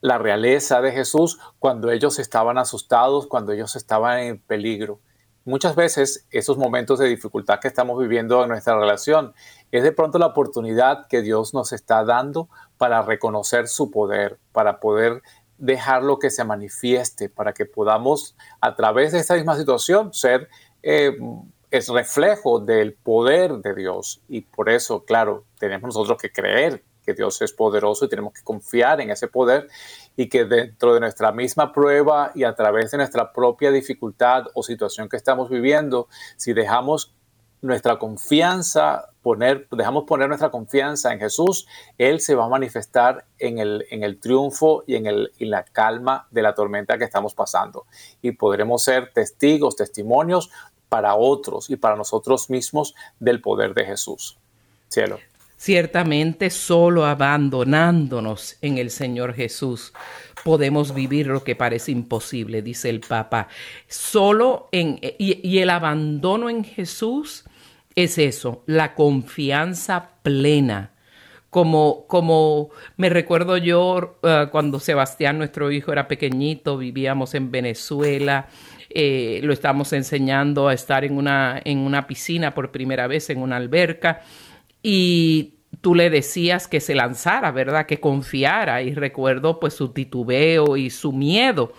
la 0.01 0.17
realeza 0.17 0.81
de 0.81 0.91
Jesús 0.91 1.39
cuando 1.59 1.91
ellos 1.91 2.19
estaban 2.19 2.57
asustados, 2.57 3.27
cuando 3.27 3.51
ellos 3.51 3.75
estaban 3.75 4.19
en 4.19 4.39
peligro. 4.39 4.99
Muchas 5.45 5.75
veces 5.75 6.25
esos 6.31 6.57
momentos 6.57 6.97
de 6.97 7.07
dificultad 7.07 7.59
que 7.59 7.67
estamos 7.67 7.99
viviendo 7.99 8.41
en 8.41 8.49
nuestra 8.49 8.79
relación 8.79 9.33
es 9.71 9.83
de 9.83 9.91
pronto 9.91 10.17
la 10.17 10.27
oportunidad 10.27 11.07
que 11.07 11.21
Dios 11.21 11.53
nos 11.53 11.71
está 11.71 12.03
dando 12.03 12.49
para 12.77 13.01
reconocer 13.03 13.67
su 13.67 13.91
poder, 13.91 14.39
para 14.51 14.79
poder 14.79 15.21
dejarlo 15.57 16.19
que 16.19 16.29
se 16.29 16.43
manifieste, 16.43 17.29
para 17.29 17.53
que 17.53 17.65
podamos 17.65 18.35
a 18.61 18.75
través 18.75 19.11
de 19.11 19.19
esta 19.19 19.35
misma 19.35 19.55
situación 19.55 20.13
ser 20.13 20.49
eh, 20.83 21.17
es 21.71 21.89
reflejo 21.89 22.59
del 22.59 22.93
poder 22.93 23.53
de 23.57 23.75
Dios. 23.75 24.21
Y 24.27 24.41
por 24.41 24.69
eso, 24.69 25.03
claro, 25.03 25.45
tenemos 25.59 25.95
nosotros 25.95 26.17
que 26.21 26.31
creer 26.31 26.83
que 27.05 27.13
Dios 27.13 27.41
es 27.41 27.53
poderoso 27.53 28.05
y 28.05 28.09
tenemos 28.09 28.33
que 28.33 28.43
confiar 28.43 28.99
en 28.99 29.11
ese 29.11 29.27
poder 29.27 29.67
y 30.17 30.27
que 30.27 30.45
dentro 30.45 30.93
de 30.93 30.99
nuestra 30.99 31.31
misma 31.31 31.71
prueba 31.71 32.31
y 32.33 32.43
a 32.43 32.55
través 32.55 32.91
de 32.91 32.97
nuestra 32.97 33.31
propia 33.31 33.71
dificultad 33.71 34.45
o 34.53 34.63
situación 34.63 35.07
que 35.07 35.17
estamos 35.17 35.49
viviendo, 35.49 36.07
si 36.35 36.53
dejamos 36.53 37.14
nuestra 37.65 37.97
confianza, 37.97 39.09
poner, 39.21 39.67
dejamos 39.71 40.03
poner 40.05 40.27
nuestra 40.27 40.51
confianza 40.51 41.11
en 41.11 41.19
Jesús, 41.19 41.67
Él 41.97 42.19
se 42.19 42.35
va 42.35 42.45
a 42.45 42.49
manifestar 42.49 43.25
en 43.39 43.59
el, 43.59 43.85
en 43.89 44.03
el 44.03 44.19
triunfo 44.19 44.83
y 44.87 44.95
en, 44.95 45.07
el, 45.07 45.31
en 45.39 45.49
la 45.49 45.63
calma 45.63 46.27
de 46.31 46.41
la 46.41 46.53
tormenta 46.53 46.97
que 46.97 47.03
estamos 47.03 47.33
pasando. 47.33 47.85
Y 48.21 48.31
podremos 48.31 48.83
ser 48.83 49.11
testigos, 49.13 49.75
testimonios 49.75 50.49
para 50.89 51.15
otros 51.15 51.69
y 51.69 51.75
para 51.75 51.95
nosotros 51.95 52.49
mismos 52.49 52.95
del 53.19 53.41
poder 53.41 53.73
de 53.73 53.85
Jesús. 53.85 54.37
Cielo. 54.87 55.19
Ciertamente 55.57 56.49
solo 56.49 57.05
abandonándonos 57.05 58.57
en 58.61 58.77
el 58.77 58.91
Señor 58.91 59.33
Jesús 59.33 59.93
podemos 60.45 60.93
vivir 60.93 61.25
lo 61.25 61.43
que 61.43 61.55
parece 61.55 61.91
imposible, 61.91 62.61
dice 62.61 62.91
el 62.91 62.99
Papa. 62.99 63.47
Solo 63.87 64.69
en 64.71 64.99
y, 65.01 65.57
el 65.57 65.71
abandono 65.71 66.51
en 66.51 66.63
Jesús 66.63 67.45
es 67.95 68.17
eso, 68.17 68.63
la 68.65 68.93
confianza 68.93 70.11
plena. 70.21 70.91
Como, 71.49 72.05
como 72.07 72.71
me 72.97 73.09
recuerdo 73.09 73.55
yo 73.55 74.17
uh, 74.21 74.49
cuando 74.51 74.79
Sebastián, 74.81 75.37
nuestro 75.37 75.71
hijo, 75.71 75.93
era 75.93 76.07
pequeñito, 76.09 76.77
vivíamos 76.77 77.33
en 77.33 77.49
Venezuela, 77.49 78.49
eh, 78.89 79.39
lo 79.41 79.53
estamos 79.53 79.93
enseñando 79.93 80.67
a 80.67 80.73
estar 80.73 81.05
en 81.05 81.17
una, 81.17 81.61
en 81.63 81.79
una 81.79 82.07
piscina 82.07 82.53
por 82.53 82.71
primera 82.71 83.07
vez, 83.07 83.29
en 83.29 83.41
una 83.41 83.55
alberca, 83.55 84.21
y 84.83 85.53
tú 85.79 85.95
le 85.95 86.09
decías 86.09 86.67
que 86.67 86.81
se 86.81 86.93
lanzara, 86.93 87.51
¿verdad? 87.51 87.85
Que 87.85 88.01
confiara, 88.01 88.81
y 88.81 88.93
recuerdo 88.93 89.59
pues 89.59 89.73
su 89.73 89.89
titubeo 89.93 90.75
y 90.75 90.89
su 90.89 91.13
miedo. 91.13 91.71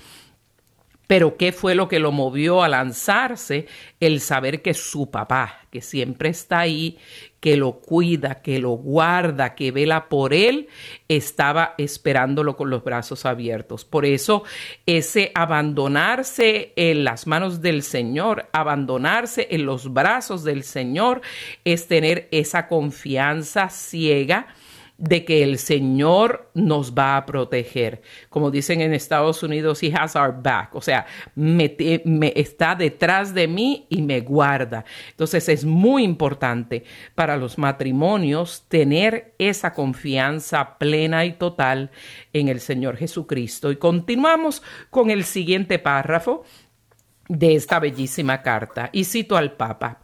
Pero 1.07 1.37
¿qué 1.37 1.53
fue 1.53 1.75
lo 1.75 1.89
que 1.89 2.01
lo 2.01 2.11
movió 2.11 2.63
a 2.63 2.69
lanzarse? 2.69 3.67
El 4.01 4.21
saber 4.21 4.63
que 4.63 4.75
su 4.75 5.11
papá, 5.11 5.61
que 5.71 5.81
siempre 5.81 6.31
está 6.31 6.59
ahí, 6.59 6.99
que 7.39 7.57
lo 7.57 7.75
cuida, 7.75 8.43
que 8.43 8.59
lo 8.59 8.71
guarda, 8.71 9.55
que 9.55 9.71
vela 9.71 10.09
por 10.09 10.35
él, 10.35 10.69
estaba 11.07 11.75
esperándolo 11.79 12.57
con 12.57 12.71
los 12.71 12.83
brazos 12.83 13.25
abiertos. 13.25 13.85
Por 13.85 14.05
eso 14.05 14.43
ese 14.85 15.31
abandonarse 15.35 16.73
en 16.75 17.05
las 17.05 17.29
manos 17.29 17.63
del 17.63 17.85
Señor, 17.85 18.49
abandonarse 18.53 19.47
en 19.51 19.65
los 19.65 19.93
brazos 19.93 20.43
del 20.43 20.65
Señor, 20.65 21.21
es 21.65 21.87
tener 21.87 22.27
esa 22.33 22.67
confianza 22.67 23.69
ciega 23.69 24.49
de 24.99 25.25
que 25.25 25.43
el 25.43 25.59
Señor 25.59 26.51
nos 26.55 26.95
va 26.95 27.17
a 27.17 27.27
proteger. 27.27 28.01
Como 28.31 28.51
dicen 28.51 28.81
en 28.81 28.95
Estados 28.95 29.43
Unidos, 29.43 29.83
He 29.83 29.93
has 29.95 30.17
our 30.17 30.35
back, 30.43 30.75
o 30.75 30.81
sea, 30.81 31.07
me, 31.35 31.75
está 32.35 32.75
detrás 32.75 33.35
de 33.35 33.47
mí 33.47 33.87
y 33.91 34.03
me 34.03 34.21
guarda. 34.21 34.85
Entonces 35.11 35.49
es 35.49 35.65
muy 35.65 36.03
importante 36.03 36.85
para 37.15 37.37
los 37.37 37.59
matrimonios 37.59 38.65
tener 38.69 39.35
esa 39.39 39.75
confianza 39.75 40.79
plena 40.79 41.25
y 41.27 41.33
total 41.33 41.91
en 42.33 42.49
el 42.49 42.61
Señor 42.61 42.97
Jesucristo. 42.97 43.71
Y 43.71 43.77
continuamos 43.77 44.63
con 44.89 45.11
el 45.11 45.25
siguiente 45.25 45.79
párrafo 45.79 46.45
de 47.29 47.55
esta 47.55 47.79
bellísima 47.81 48.43
carta 48.43 48.89
y 48.93 49.05
cito 49.05 49.37
al 49.37 49.53
Papa. 49.53 50.01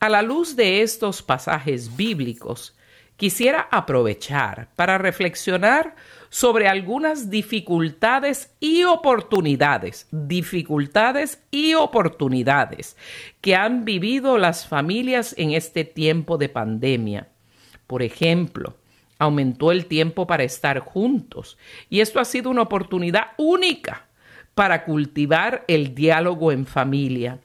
A 0.00 0.08
la 0.08 0.22
luz 0.22 0.56
de 0.56 0.82
estos 0.82 1.22
pasajes 1.22 1.96
bíblicos, 1.96 2.74
quisiera 3.22 3.68
aprovechar 3.70 4.66
para 4.74 4.98
reflexionar 4.98 5.94
sobre 6.28 6.66
algunas 6.66 7.30
dificultades 7.30 8.52
y 8.58 8.82
oportunidades, 8.82 10.08
dificultades 10.10 11.40
y 11.52 11.74
oportunidades 11.74 12.96
que 13.40 13.54
han 13.54 13.84
vivido 13.84 14.38
las 14.38 14.66
familias 14.66 15.36
en 15.38 15.52
este 15.52 15.84
tiempo 15.84 16.36
de 16.36 16.48
pandemia. 16.48 17.28
Por 17.86 18.02
ejemplo, 18.02 18.74
aumentó 19.20 19.70
el 19.70 19.86
tiempo 19.86 20.26
para 20.26 20.42
estar 20.42 20.80
juntos 20.80 21.56
y 21.88 22.00
esto 22.00 22.18
ha 22.18 22.24
sido 22.24 22.50
una 22.50 22.62
oportunidad 22.62 23.34
única 23.38 24.08
para 24.56 24.84
cultivar 24.84 25.64
el 25.68 25.94
diálogo 25.94 26.50
en 26.50 26.66
familia. 26.66 27.38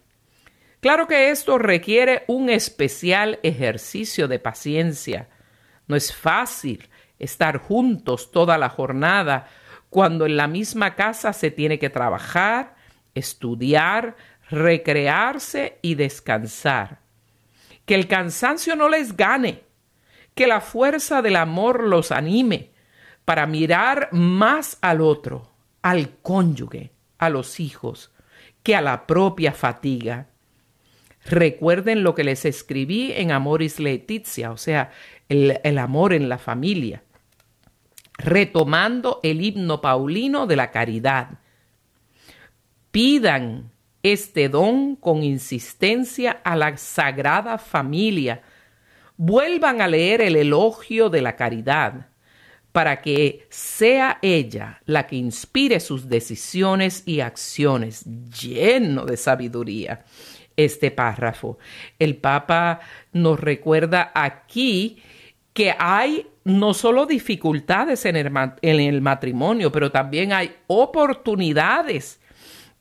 Claro 0.79 1.05
que 1.07 1.29
esto 1.29 1.59
requiere 1.59 2.23
un 2.25 2.49
especial 2.49 3.37
ejercicio 3.43 4.27
de 4.27 4.39
paciencia, 4.39 5.27
no 5.87 5.95
es 5.95 6.13
fácil 6.13 6.89
estar 7.19 7.57
juntos 7.57 8.31
toda 8.31 8.57
la 8.57 8.69
jornada 8.69 9.47
cuando 9.89 10.25
en 10.25 10.37
la 10.37 10.47
misma 10.47 10.95
casa 10.95 11.33
se 11.33 11.49
tiene 11.49 11.79
que 11.79 11.89
trabajar, 11.89 12.75
estudiar, 13.15 14.15
recrearse 14.49 15.79
y 15.81 15.95
descansar. 15.95 16.99
Que 17.85 17.95
el 17.95 18.07
cansancio 18.07 18.75
no 18.75 18.89
les 18.89 19.15
gane, 19.15 19.63
que 20.35 20.47
la 20.47 20.61
fuerza 20.61 21.21
del 21.21 21.37
amor 21.37 21.83
los 21.83 22.11
anime 22.11 22.71
para 23.25 23.45
mirar 23.45 24.09
más 24.11 24.77
al 24.81 25.01
otro, 25.01 25.51
al 25.81 26.17
cónyuge, 26.21 26.91
a 27.17 27.29
los 27.29 27.59
hijos, 27.59 28.13
que 28.63 28.75
a 28.75 28.81
la 28.81 29.07
propia 29.07 29.53
fatiga. 29.53 30.27
Recuerden 31.27 32.03
lo 32.03 32.15
que 32.15 32.23
les 32.23 32.45
escribí 32.45 33.11
en 33.11 33.31
Amoris 33.31 33.81
Letizia, 33.81 34.51
o 34.51 34.57
sea, 34.57 34.91
el, 35.27 35.77
amor 35.77 36.13
en 36.13 36.29
la 36.29 36.37
familia, 36.37 37.03
retomando 38.17 39.19
el 39.23 39.43
himno 39.43 39.81
paulino 39.81 40.47
de 40.47 40.55
la 40.55 40.71
caridad. 40.71 41.39
Pidan 42.91 43.71
este 44.03 44.47
don 44.47 44.95
con 44.95 45.21
insistencia 45.21 46.31
a 46.45 46.55
la 46.55 46.77
sagrada 46.77 47.57
familia. 47.57 48.41
Vuelvan 49.17 49.81
a 49.81 49.87
leer 49.89 50.21
el 50.21 50.37
elogio 50.37 51.09
de 51.09 51.21
la 51.21 51.35
caridad 51.35 52.07
para 52.71 53.01
que 53.01 53.47
sea 53.49 54.19
ella 54.21 54.79
la 54.85 55.07
que 55.07 55.17
inspire 55.17 55.81
sus 55.81 56.07
decisiones 56.07 57.03
y 57.05 57.19
acciones 57.19 58.05
lleno 58.05 59.05
de 59.05 59.17
sabiduría. 59.17 60.05
Este 60.57 60.91
párrafo. 60.91 61.57
El 61.99 62.17
Papa 62.17 62.81
nos 63.13 63.39
recuerda 63.39 64.11
aquí 64.13 65.01
que 65.53 65.73
hay 65.77 66.27
no 66.43 66.73
solo 66.73 67.05
dificultades 67.05 68.05
en 68.05 68.15
el, 68.15 69.01
matrimonio, 69.01 69.71
pero 69.71 69.91
también 69.91 70.31
hay 70.31 70.55
oportunidades 70.67 72.19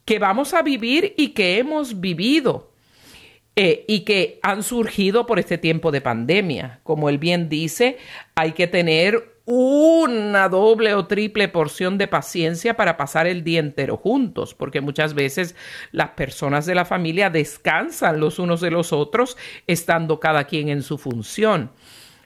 que 0.05 0.19
vamos 0.19 0.55
a 0.55 0.63
vivir 0.63 1.15
y 1.17 1.29
que 1.29 1.59
hemos 1.59 2.01
vivido. 2.01 2.73
Eh, 3.59 3.87
y 3.89 4.01
que 4.01 4.39
han 4.43 4.63
surgido 4.63 5.25
por 5.25 5.39
este 5.39 5.57
tiempo 5.57 5.91
de 5.91 6.03
pandemia. 6.03 6.81
Como 6.83 7.09
él 7.09 7.17
bien 7.17 7.49
dice, 7.49 7.97
hay 8.35 8.53
que 8.53 8.67
tener 8.67 9.36
una 9.47 10.49
doble 10.49 10.95
o 10.95 11.07
triple 11.07 11.47
porción 11.47 11.99
de 11.99 12.09
paciencia 12.09 12.77
para 12.77 12.97
pasar 12.97 13.29
el 13.29 13.45
día 13.45 13.61
entero 13.61 13.97
juntos, 13.97 14.55
porque 14.55 14.81
muchas 14.81 15.15
veces 15.15 15.55
las 15.93 16.11
personas 16.11 16.67
de 16.67 16.75
la 16.75 16.85
familia 16.85 17.31
descansan 17.31 18.19
los 18.19 18.41
unos 18.41 18.61
de 18.61 18.73
los 18.73 18.93
otros, 18.93 19.37
estando 19.69 20.19
cada 20.19 20.45
quien 20.45 20.69
en 20.69 20.83
su 20.83 20.99
función. 20.99 21.71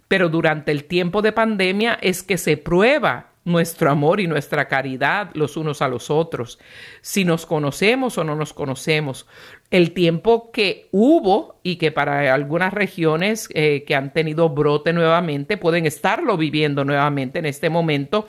Pero 0.08 0.30
durante 0.30 0.72
el 0.72 0.84
tiempo 0.84 1.20
de 1.20 1.32
pandemia 1.32 1.98
es 2.00 2.22
que 2.22 2.38
se 2.38 2.56
prueba 2.56 3.30
nuestro 3.44 3.90
amor 3.90 4.20
y 4.20 4.26
nuestra 4.26 4.68
caridad 4.68 5.30
los 5.34 5.56
unos 5.56 5.82
a 5.82 5.88
los 5.88 6.10
otros, 6.10 6.58
si 7.00 7.24
nos 7.24 7.46
conocemos 7.46 8.16
o 8.18 8.24
no 8.24 8.34
nos 8.34 8.52
conocemos. 8.52 9.26
El 9.70 9.92
tiempo 9.92 10.50
que 10.50 10.88
hubo 10.90 11.60
y 11.62 11.76
que 11.76 11.92
para 11.92 12.34
algunas 12.34 12.72
regiones 12.72 13.48
eh, 13.54 13.84
que 13.86 13.94
han 13.94 14.12
tenido 14.12 14.48
brote 14.48 14.92
nuevamente 14.92 15.56
pueden 15.56 15.86
estarlo 15.86 16.36
viviendo 16.36 16.84
nuevamente 16.84 17.38
en 17.38 17.46
este 17.46 17.70
momento 17.70 18.26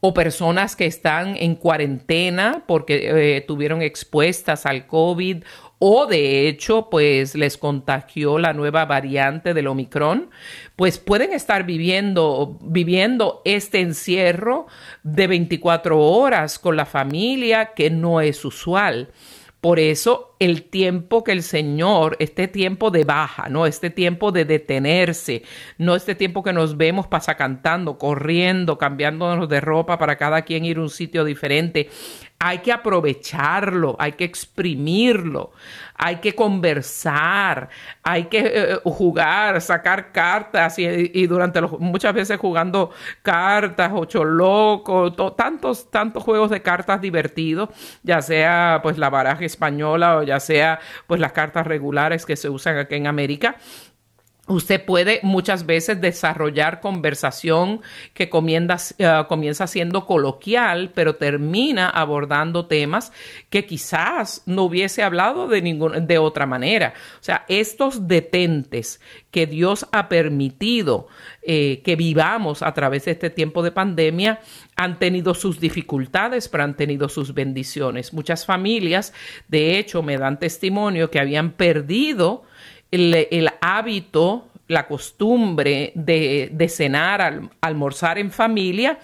o 0.00 0.14
personas 0.14 0.76
que 0.76 0.86
están 0.86 1.36
en 1.36 1.54
cuarentena 1.54 2.62
porque 2.66 3.36
eh, 3.36 3.40
tuvieron 3.40 3.82
expuestas 3.82 4.66
al 4.66 4.86
COVID 4.86 5.42
o 5.78 6.06
de 6.06 6.48
hecho 6.48 6.88
pues 6.90 7.34
les 7.34 7.58
contagió 7.58 8.38
la 8.38 8.52
nueva 8.52 8.86
variante 8.86 9.52
del 9.52 9.66
Omicron, 9.66 10.30
pues 10.74 10.98
pueden 10.98 11.32
estar 11.32 11.64
viviendo, 11.64 12.58
viviendo 12.62 13.42
este 13.44 13.80
encierro 13.80 14.66
de 15.02 15.26
24 15.26 16.00
horas 16.00 16.58
con 16.58 16.76
la 16.76 16.86
familia 16.86 17.72
que 17.74 17.90
no 17.90 18.20
es 18.20 18.44
usual. 18.44 19.10
Por 19.66 19.80
eso 19.80 20.35
el 20.38 20.64
tiempo 20.64 21.24
que 21.24 21.32
el 21.32 21.42
Señor, 21.42 22.16
este 22.18 22.48
tiempo 22.48 22.90
de 22.90 23.04
baja, 23.04 23.48
no 23.48 23.66
este 23.66 23.90
tiempo 23.90 24.32
de 24.32 24.44
detenerse, 24.44 25.42
no 25.78 25.96
este 25.96 26.14
tiempo 26.14 26.42
que 26.42 26.52
nos 26.52 26.76
vemos 26.76 27.06
pasa 27.06 27.36
cantando, 27.36 27.98
corriendo, 27.98 28.76
cambiándonos 28.76 29.48
de 29.48 29.60
ropa 29.60 29.98
para 29.98 30.16
cada 30.16 30.42
quien 30.42 30.64
ir 30.64 30.76
a 30.76 30.82
un 30.82 30.90
sitio 30.90 31.24
diferente, 31.24 31.88
hay 32.38 32.58
que 32.58 32.70
aprovecharlo, 32.70 33.96
hay 33.98 34.12
que 34.12 34.24
exprimirlo, 34.24 35.52
hay 35.94 36.16
que 36.16 36.34
conversar, 36.34 37.70
hay 38.02 38.24
que 38.24 38.40
eh, 38.44 38.78
jugar, 38.84 39.60
sacar 39.62 40.12
cartas 40.12 40.78
y, 40.78 41.26
durante 41.26 41.62
los, 41.62 41.80
muchas 41.80 42.12
veces 42.12 42.38
jugando 42.38 42.90
cartas, 43.22 43.90
ocho 43.94 44.22
locos, 44.22 45.14
tantos, 45.34 45.90
tantos 45.90 46.22
juegos 46.22 46.50
de 46.50 46.60
cartas 46.60 47.00
divertidos, 47.00 47.70
ya 48.02 48.20
sea 48.20 48.80
pues 48.82 48.98
la 48.98 49.08
baraja 49.08 49.44
española 49.44 50.18
o 50.18 50.22
ya 50.26 50.40
sea 50.40 50.80
pues 51.06 51.20
las 51.20 51.32
cartas 51.32 51.66
regulares 51.66 52.26
que 52.26 52.36
se 52.36 52.48
usan 52.48 52.76
aquí 52.76 52.96
en 52.96 53.06
América 53.06 53.56
Usted 54.48 54.84
puede 54.84 55.18
muchas 55.24 55.66
veces 55.66 56.00
desarrollar 56.00 56.80
conversación 56.80 57.80
que 58.14 58.28
comienza, 58.28 58.94
eh, 58.98 59.24
comienza, 59.28 59.66
siendo 59.66 60.06
coloquial, 60.06 60.92
pero 60.94 61.16
termina 61.16 61.90
abordando 61.90 62.66
temas 62.66 63.12
que 63.50 63.66
quizás 63.66 64.42
no 64.46 64.62
hubiese 64.62 65.02
hablado 65.02 65.48
de, 65.48 65.60
de 66.00 66.18
otra 66.18 66.46
manera. 66.46 66.94
O 67.20 67.24
sea, 67.24 67.44
estos 67.48 68.06
detentes 68.06 69.00
que 69.32 69.48
Dios 69.48 69.86
ha 69.90 70.08
permitido 70.08 71.08
eh, 71.42 71.82
que 71.84 71.96
vivamos 71.96 72.62
a 72.62 72.72
través 72.72 73.06
de 73.06 73.12
este 73.12 73.30
tiempo 73.30 73.64
de 73.64 73.72
pandemia 73.72 74.40
han 74.76 74.98
tenido 75.00 75.34
sus 75.34 75.58
dificultades, 75.58 76.48
pero 76.48 76.62
han 76.62 76.76
tenido 76.76 77.08
sus 77.08 77.34
bendiciones. 77.34 78.12
Muchas 78.12 78.46
familias, 78.46 79.12
de 79.48 79.78
hecho, 79.78 80.02
me 80.02 80.18
dan 80.18 80.38
testimonio 80.38 81.10
que 81.10 81.18
habían 81.18 81.50
perdido 81.52 82.44
el, 82.90 83.50
hábito, 83.60 84.48
la 84.68 84.86
costumbre 84.86 85.92
de, 85.94 86.50
de 86.52 86.68
cenar, 86.68 87.50
almorzar 87.60 88.18
en 88.18 88.30
familia, 88.30 88.98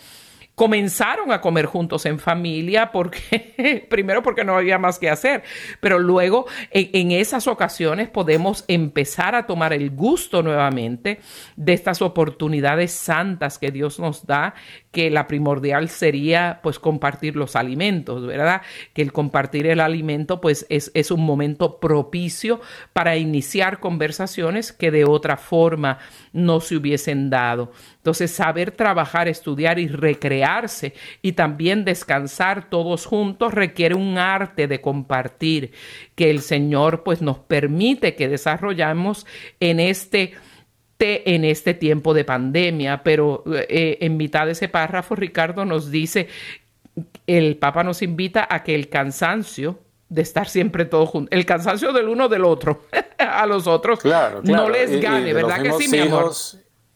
comenzaron 0.62 1.32
a 1.32 1.40
comer 1.40 1.66
juntos 1.66 2.06
en 2.06 2.20
familia 2.20 2.92
porque 2.92 3.84
primero 3.90 4.22
porque 4.22 4.44
no 4.44 4.56
había 4.56 4.78
más 4.78 5.00
que 5.00 5.10
hacer, 5.10 5.42
pero 5.80 5.98
luego 5.98 6.46
en, 6.70 7.10
esas 7.10 7.48
ocasiones 7.48 8.08
podemos 8.08 8.64
empezar 8.68 9.34
a 9.34 9.48
tomar 9.48 9.72
el 9.72 9.90
gusto 9.90 10.40
nuevamente 10.40 11.18
de 11.56 11.72
estas 11.72 12.00
oportunidades 12.00 12.92
santas 12.92 13.58
que 13.58 13.72
Dios 13.72 13.98
nos 13.98 14.24
da, 14.24 14.54
que 14.92 15.10
la 15.10 15.26
primordial 15.26 15.88
sería 15.88 16.60
pues 16.62 16.78
compartir 16.78 17.34
los 17.34 17.56
alimentos, 17.56 18.24
¿verdad? 18.24 18.62
Que 18.92 19.02
el 19.02 19.12
compartir 19.12 19.66
el 19.66 19.80
alimento 19.80 20.40
pues 20.40 20.64
es, 20.68 20.92
es 20.94 21.10
un 21.10 21.24
momento 21.24 21.80
propicio 21.80 22.60
para 22.92 23.16
iniciar 23.16 23.80
conversaciones 23.80 24.72
que 24.72 24.92
de 24.92 25.06
otra 25.06 25.36
forma 25.36 25.98
no 26.32 26.60
se 26.60 26.76
hubiesen 26.76 27.30
dado. 27.30 27.72
Entonces, 27.96 28.30
saber 28.30 28.70
trabajar, 28.72 29.28
estudiar 29.28 29.78
y 29.78 29.88
recrearse 29.88 30.94
y 31.20 31.32
también 31.32 31.84
descansar 31.84 32.68
todos 32.68 33.06
juntos 33.06 33.54
requiere 33.54 33.94
un 33.94 34.18
arte 34.18 34.66
de 34.66 34.80
compartir 34.80 35.72
que 36.14 36.30
el 36.30 36.40
Señor 36.40 37.02
pues 37.02 37.22
nos 37.22 37.38
permite 37.38 38.14
que 38.14 38.28
desarrollamos 38.28 39.26
en 39.60 39.80
este 39.80 40.34
en 41.04 41.44
este 41.44 41.74
tiempo 41.74 42.14
de 42.14 42.24
pandemia, 42.24 43.02
pero 43.02 43.42
eh, 43.68 43.98
en 44.00 44.16
mitad 44.16 44.46
de 44.46 44.52
ese 44.52 44.68
párrafo 44.68 45.16
Ricardo 45.16 45.64
nos 45.64 45.90
dice, 45.90 46.28
el 47.26 47.56
Papa 47.56 47.82
nos 47.82 48.02
invita 48.02 48.46
a 48.48 48.62
que 48.62 48.76
el 48.76 48.88
cansancio 48.88 49.80
de 50.12 50.22
estar 50.22 50.48
siempre 50.48 50.84
todos 50.84 51.08
juntos, 51.08 51.30
el 51.32 51.46
cansancio 51.46 51.92
del 51.92 52.08
uno 52.08 52.28
del 52.28 52.44
otro, 52.44 52.82
a 53.18 53.46
los 53.46 53.66
otros, 53.66 54.00
no 54.42 54.68
les 54.68 55.00
gane, 55.00 55.32
¿verdad 55.32 55.62
que 55.62 55.72
sí, 55.72 55.88
mi 55.88 56.00
amor? 56.00 56.32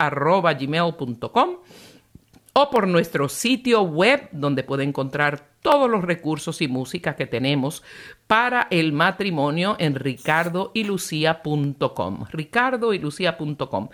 o 2.60 2.72
por 2.72 2.88
nuestro 2.88 3.30
sitio 3.30 3.84
web 3.84 4.30
donde 4.32 4.64
puede 4.64 4.84
encontrar 4.84 5.48
todos 5.62 5.88
los 5.88 6.04
recursos 6.04 6.60
y 6.64 6.68
música 6.68 7.16
que 7.16 7.28
tenemos 7.28 7.84
para 8.26 8.66
el 8.72 8.94
matrimonio 8.94 9.76
en 9.78 9.94
ricardoylucia.com. 9.94 12.26
ricardoylucia.com. 12.32 13.90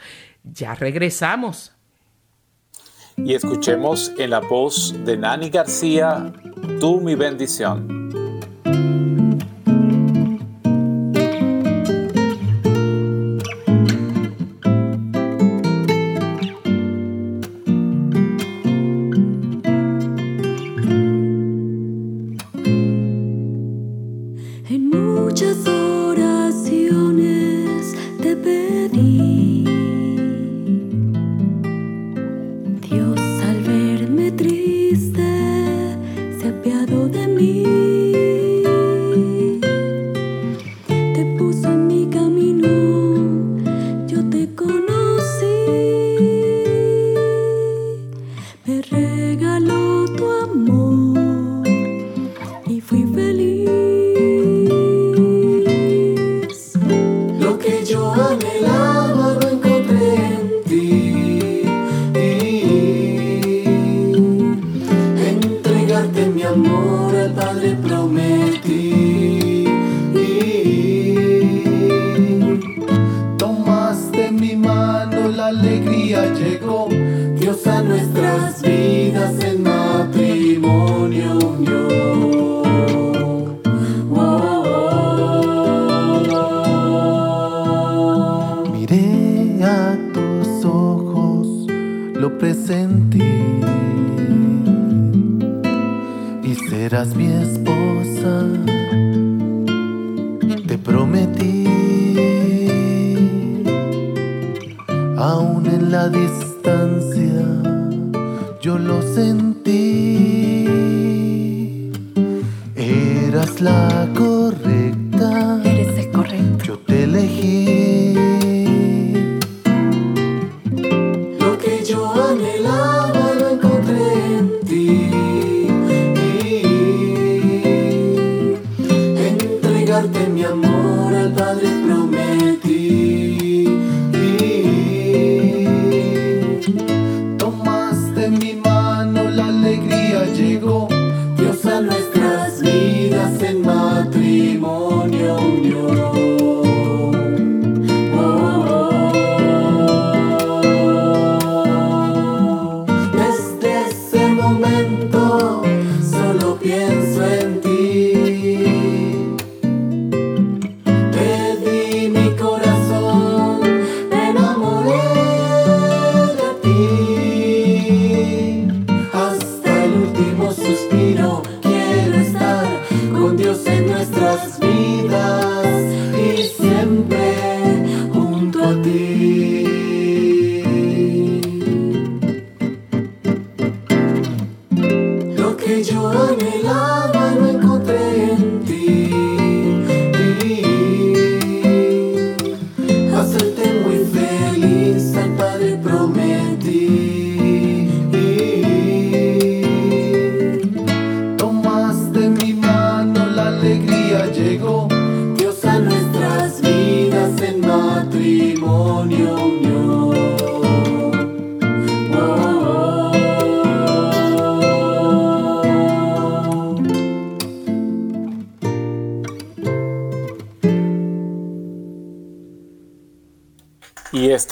Ya 0.45 0.75
regresamos. 0.75 1.73
Y 3.17 3.33
escuchemos 3.33 4.13
en 4.17 4.29
la 4.29 4.39
voz 4.39 4.95
de 5.03 5.17
Nani 5.17 5.49
García, 5.49 6.31
Tú 6.79 7.01
mi 7.01 7.15
bendición. 7.15 8.22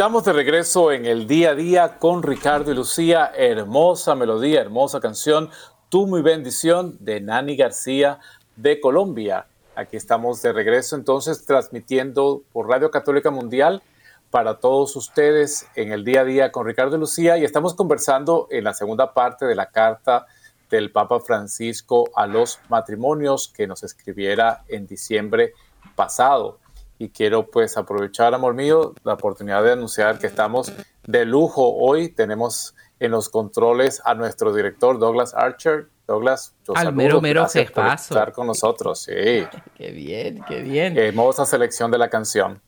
Estamos 0.01 0.25
de 0.25 0.33
regreso 0.33 0.91
en 0.91 1.05
el 1.05 1.27
día 1.27 1.51
a 1.51 1.53
día 1.53 1.99
con 1.99 2.23
Ricardo 2.23 2.71
y 2.71 2.73
Lucía. 2.73 3.31
Hermosa 3.35 4.15
melodía, 4.15 4.59
hermosa 4.59 4.99
canción. 4.99 5.51
Tú 5.89 6.07
mi 6.07 6.23
bendición 6.23 6.97
de 6.99 7.21
Nani 7.21 7.55
García 7.55 8.17
de 8.55 8.79
Colombia. 8.79 9.45
Aquí 9.75 9.97
estamos 9.97 10.41
de 10.41 10.53
regreso 10.53 10.95
entonces 10.95 11.45
transmitiendo 11.45 12.41
por 12.51 12.67
Radio 12.67 12.89
Católica 12.89 13.29
Mundial 13.29 13.83
para 14.31 14.59
todos 14.59 14.95
ustedes 14.95 15.67
en 15.75 15.91
el 15.91 16.03
día 16.03 16.21
a 16.21 16.25
día 16.25 16.51
con 16.51 16.65
Ricardo 16.65 16.95
y 16.95 16.99
Lucía 16.99 17.37
y 17.37 17.43
estamos 17.43 17.75
conversando 17.75 18.47
en 18.49 18.63
la 18.63 18.73
segunda 18.73 19.13
parte 19.13 19.45
de 19.45 19.53
la 19.53 19.69
carta 19.69 20.25
del 20.71 20.91
Papa 20.91 21.19
Francisco 21.19 22.09
a 22.15 22.25
los 22.25 22.59
matrimonios 22.69 23.49
que 23.55 23.67
nos 23.67 23.83
escribiera 23.83 24.63
en 24.67 24.87
diciembre 24.87 25.53
pasado 25.95 26.57
y 27.01 27.09
quiero 27.09 27.47
pues 27.49 27.77
aprovechar, 27.77 28.35
amor 28.35 28.53
mío, 28.53 28.93
la 29.03 29.13
oportunidad 29.13 29.63
de 29.63 29.71
anunciar 29.71 30.19
que 30.19 30.27
estamos 30.27 30.71
de 31.07 31.25
lujo 31.25 31.73
hoy. 31.73 32.09
Tenemos 32.09 32.75
en 32.99 33.09
los 33.09 33.27
controles 33.27 33.99
a 34.05 34.13
nuestro 34.13 34.53
director 34.53 34.99
Douglas 34.99 35.33
Archer. 35.33 35.87
Douglas, 36.05 36.53
yo 36.67 36.77
Al 36.77 36.93
mero, 36.93 37.19
mero 37.19 37.47
por 37.73 37.87
estar 37.87 38.31
con 38.33 38.45
nosotros. 38.45 38.99
Sí. 39.01 39.11
Qué 39.75 39.91
bien, 39.91 40.43
qué 40.47 40.61
bien. 40.61 40.95
Hermosa 40.95 41.45
selección 41.45 41.89
de 41.89 41.97
la 41.97 42.07
canción. 42.09 42.61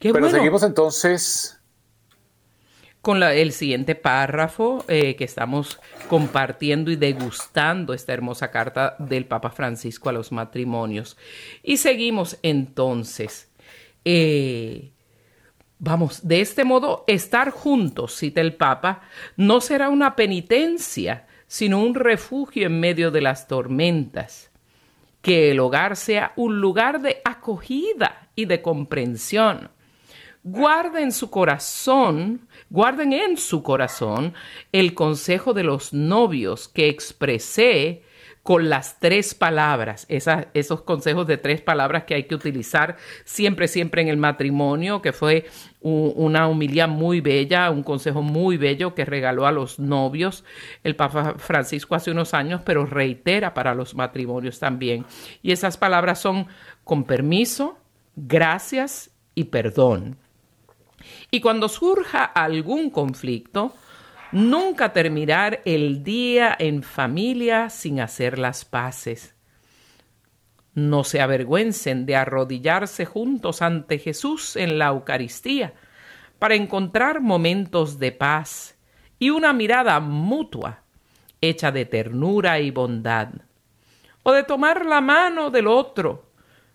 Qué 0.00 0.12
Pero 0.12 0.28
seguimos 0.28 0.64
entonces 0.64 1.59
con 3.02 3.22
el 3.22 3.52
siguiente 3.52 3.94
párrafo 3.94 4.84
eh, 4.88 5.16
que 5.16 5.24
estamos 5.24 5.80
compartiendo 6.08 6.90
y 6.90 6.96
degustando 6.96 7.94
esta 7.94 8.12
hermosa 8.12 8.50
carta 8.50 8.96
del 8.98 9.24
Papa 9.24 9.50
Francisco 9.50 10.08
a 10.08 10.12
los 10.12 10.32
matrimonios. 10.32 11.16
Y 11.62 11.78
seguimos 11.78 12.38
entonces. 12.42 13.50
Eh, 14.04 14.92
vamos, 15.78 16.26
de 16.26 16.42
este 16.42 16.64
modo, 16.64 17.04
estar 17.06 17.50
juntos, 17.50 18.16
cita 18.16 18.42
el 18.42 18.54
Papa, 18.54 19.02
no 19.36 19.60
será 19.60 19.88
una 19.88 20.14
penitencia, 20.14 21.26
sino 21.46 21.82
un 21.82 21.94
refugio 21.94 22.66
en 22.66 22.80
medio 22.80 23.10
de 23.10 23.22
las 23.22 23.48
tormentas. 23.48 24.50
Que 25.22 25.50
el 25.50 25.60
hogar 25.60 25.96
sea 25.96 26.32
un 26.36 26.60
lugar 26.60 27.00
de 27.00 27.20
acogida 27.24 28.28
y 28.34 28.44
de 28.44 28.62
comprensión 28.62 29.70
guarden 30.42 31.12
su 31.12 31.30
corazón, 31.30 32.48
guarden 32.70 33.12
en 33.12 33.36
su 33.36 33.62
corazón 33.62 34.34
el 34.72 34.94
consejo 34.94 35.52
de 35.52 35.64
los 35.64 35.92
novios 35.92 36.68
que 36.68 36.88
expresé 36.88 38.02
con 38.42 38.70
las 38.70 38.98
tres 38.98 39.34
palabras, 39.34 40.06
esos 40.08 40.80
consejos 40.82 41.26
de 41.26 41.36
tres 41.36 41.60
palabras 41.60 42.04
que 42.04 42.14
hay 42.14 42.24
que 42.24 42.34
utilizar 42.34 42.96
siempre, 43.24 43.68
siempre 43.68 44.00
en 44.00 44.08
el 44.08 44.16
matrimonio, 44.16 45.02
que 45.02 45.12
fue 45.12 45.44
una 45.82 46.48
humildad 46.48 46.88
muy 46.88 47.20
bella, 47.20 47.70
un 47.70 47.82
consejo 47.82 48.22
muy 48.22 48.56
bello 48.56 48.94
que 48.94 49.04
regaló 49.04 49.46
a 49.46 49.52
los 49.52 49.78
novios 49.78 50.44
el 50.84 50.96
Papa 50.96 51.34
Francisco 51.36 51.94
hace 51.94 52.10
unos 52.10 52.32
años, 52.32 52.62
pero 52.64 52.86
reitera 52.86 53.52
para 53.52 53.74
los 53.74 53.94
matrimonios 53.94 54.58
también. 54.58 55.04
Y 55.42 55.52
esas 55.52 55.76
palabras 55.76 56.18
son 56.18 56.46
con 56.82 57.04
permiso, 57.04 57.76
gracias 58.16 59.10
y 59.34 59.44
perdón. 59.44 60.16
Y 61.30 61.40
cuando 61.40 61.68
surja 61.68 62.24
algún 62.24 62.90
conflicto, 62.90 63.74
nunca 64.32 64.92
terminar 64.92 65.60
el 65.64 66.02
día 66.02 66.56
en 66.58 66.82
familia 66.82 67.70
sin 67.70 68.00
hacer 68.00 68.38
las 68.38 68.64
paces. 68.64 69.34
No 70.74 71.04
se 71.04 71.20
avergüencen 71.20 72.06
de 72.06 72.16
arrodillarse 72.16 73.04
juntos 73.04 73.60
ante 73.60 73.98
Jesús 73.98 74.56
en 74.56 74.78
la 74.78 74.88
Eucaristía 74.88 75.74
para 76.38 76.54
encontrar 76.54 77.20
momentos 77.20 77.98
de 77.98 78.12
paz 78.12 78.78
y 79.18 79.30
una 79.30 79.52
mirada 79.52 80.00
mutua 80.00 80.82
hecha 81.40 81.72
de 81.72 81.84
ternura 81.84 82.60
y 82.60 82.70
bondad, 82.70 83.28
o 84.22 84.32
de 84.32 84.42
tomar 84.44 84.86
la 84.86 85.00
mano 85.00 85.50
del 85.50 85.66
otro 85.66 86.30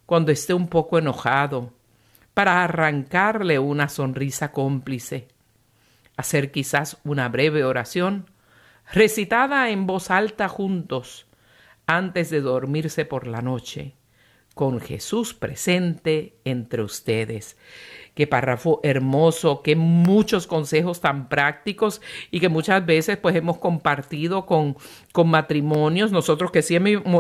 cuando 0.05 0.31
esté 0.31 0.53
un 0.53 0.67
poco 0.67 0.97
enojado 0.97 1.73
para 2.35 2.63
arrancarle 2.65 3.57
una 3.59 3.87
sonrisa 3.89 4.51
cómplice, 4.51 5.29
hacer 6.17 6.51
quizás 6.51 6.97
una 7.05 7.29
breve 7.29 7.63
oración, 7.63 8.29
recitada 8.91 9.69
en 9.69 9.87
voz 9.87 10.11
alta 10.11 10.49
juntos, 10.49 11.27
antes 11.87 12.29
de 12.29 12.41
dormirse 12.41 13.05
por 13.05 13.25
la 13.25 13.41
noche, 13.41 13.95
con 14.55 14.79
Jesús 14.79 15.33
presente 15.33 16.37
entre 16.45 16.81
ustedes. 16.81 17.57
Qué 18.15 18.27
párrafo 18.27 18.79
hermoso, 18.81 19.61
qué 19.61 19.75
muchos 19.75 20.47
consejos 20.47 21.01
tan 21.01 21.27
prácticos 21.27 22.01
y 22.31 22.39
que 22.39 22.47
muchas 22.47 22.85
veces 22.85 23.17
pues 23.17 23.35
hemos 23.35 23.57
compartido 23.57 24.45
con, 24.45 24.77
con 25.11 25.29
matrimonios. 25.29 26.13
Nosotros 26.13 26.49
que 26.51 26.61
sí 26.61 26.77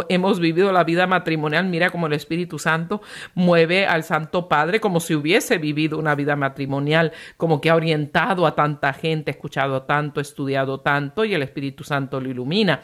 hemos 0.07 0.39
vivido 0.39 0.71
la 0.71 0.85
vida 0.85 1.05
matrimonial, 1.05 1.65
mira 1.65 1.89
como 1.89 2.07
el 2.07 2.13
Espíritu 2.13 2.57
Santo 2.57 3.01
mueve 3.33 3.85
al 3.85 4.05
Santo 4.05 4.47
Padre 4.47 4.79
como 4.79 5.01
si 5.01 5.13
hubiese 5.13 5.57
vivido 5.57 5.99
una 5.99 6.15
vida 6.15 6.37
matrimonial, 6.37 7.11
como 7.35 7.59
que 7.59 7.69
ha 7.69 7.75
orientado 7.75 8.47
a 8.47 8.55
tanta 8.55 8.93
gente, 8.93 9.31
escuchado 9.31 9.81
tanto, 9.81 10.21
estudiado 10.21 10.79
tanto 10.79 11.25
y 11.25 11.33
el 11.33 11.43
Espíritu 11.43 11.83
Santo 11.83 12.21
lo 12.21 12.29
ilumina. 12.29 12.81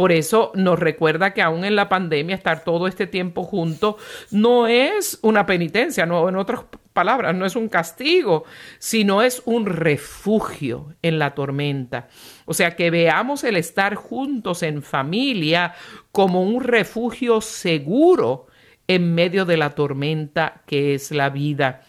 Por 0.00 0.12
eso 0.12 0.50
nos 0.54 0.78
recuerda 0.78 1.34
que 1.34 1.42
aún 1.42 1.62
en 1.62 1.76
la 1.76 1.90
pandemia 1.90 2.34
estar 2.34 2.64
todo 2.64 2.86
este 2.86 3.06
tiempo 3.06 3.44
juntos 3.44 3.96
no 4.30 4.66
es 4.66 5.18
una 5.20 5.44
penitencia, 5.44 6.06
no, 6.06 6.26
en 6.26 6.36
otras 6.36 6.62
palabras, 6.94 7.36
no 7.36 7.44
es 7.44 7.54
un 7.54 7.68
castigo, 7.68 8.44
sino 8.78 9.20
es 9.20 9.42
un 9.44 9.66
refugio 9.66 10.94
en 11.02 11.18
la 11.18 11.34
tormenta. 11.34 12.08
O 12.46 12.54
sea, 12.54 12.76
que 12.76 12.90
veamos 12.90 13.44
el 13.44 13.58
estar 13.58 13.94
juntos 13.94 14.62
en 14.62 14.82
familia 14.82 15.74
como 16.12 16.44
un 16.44 16.64
refugio 16.64 17.42
seguro 17.42 18.46
en 18.88 19.14
medio 19.14 19.44
de 19.44 19.58
la 19.58 19.74
tormenta 19.74 20.62
que 20.64 20.94
es 20.94 21.10
la 21.10 21.28
vida. 21.28 21.82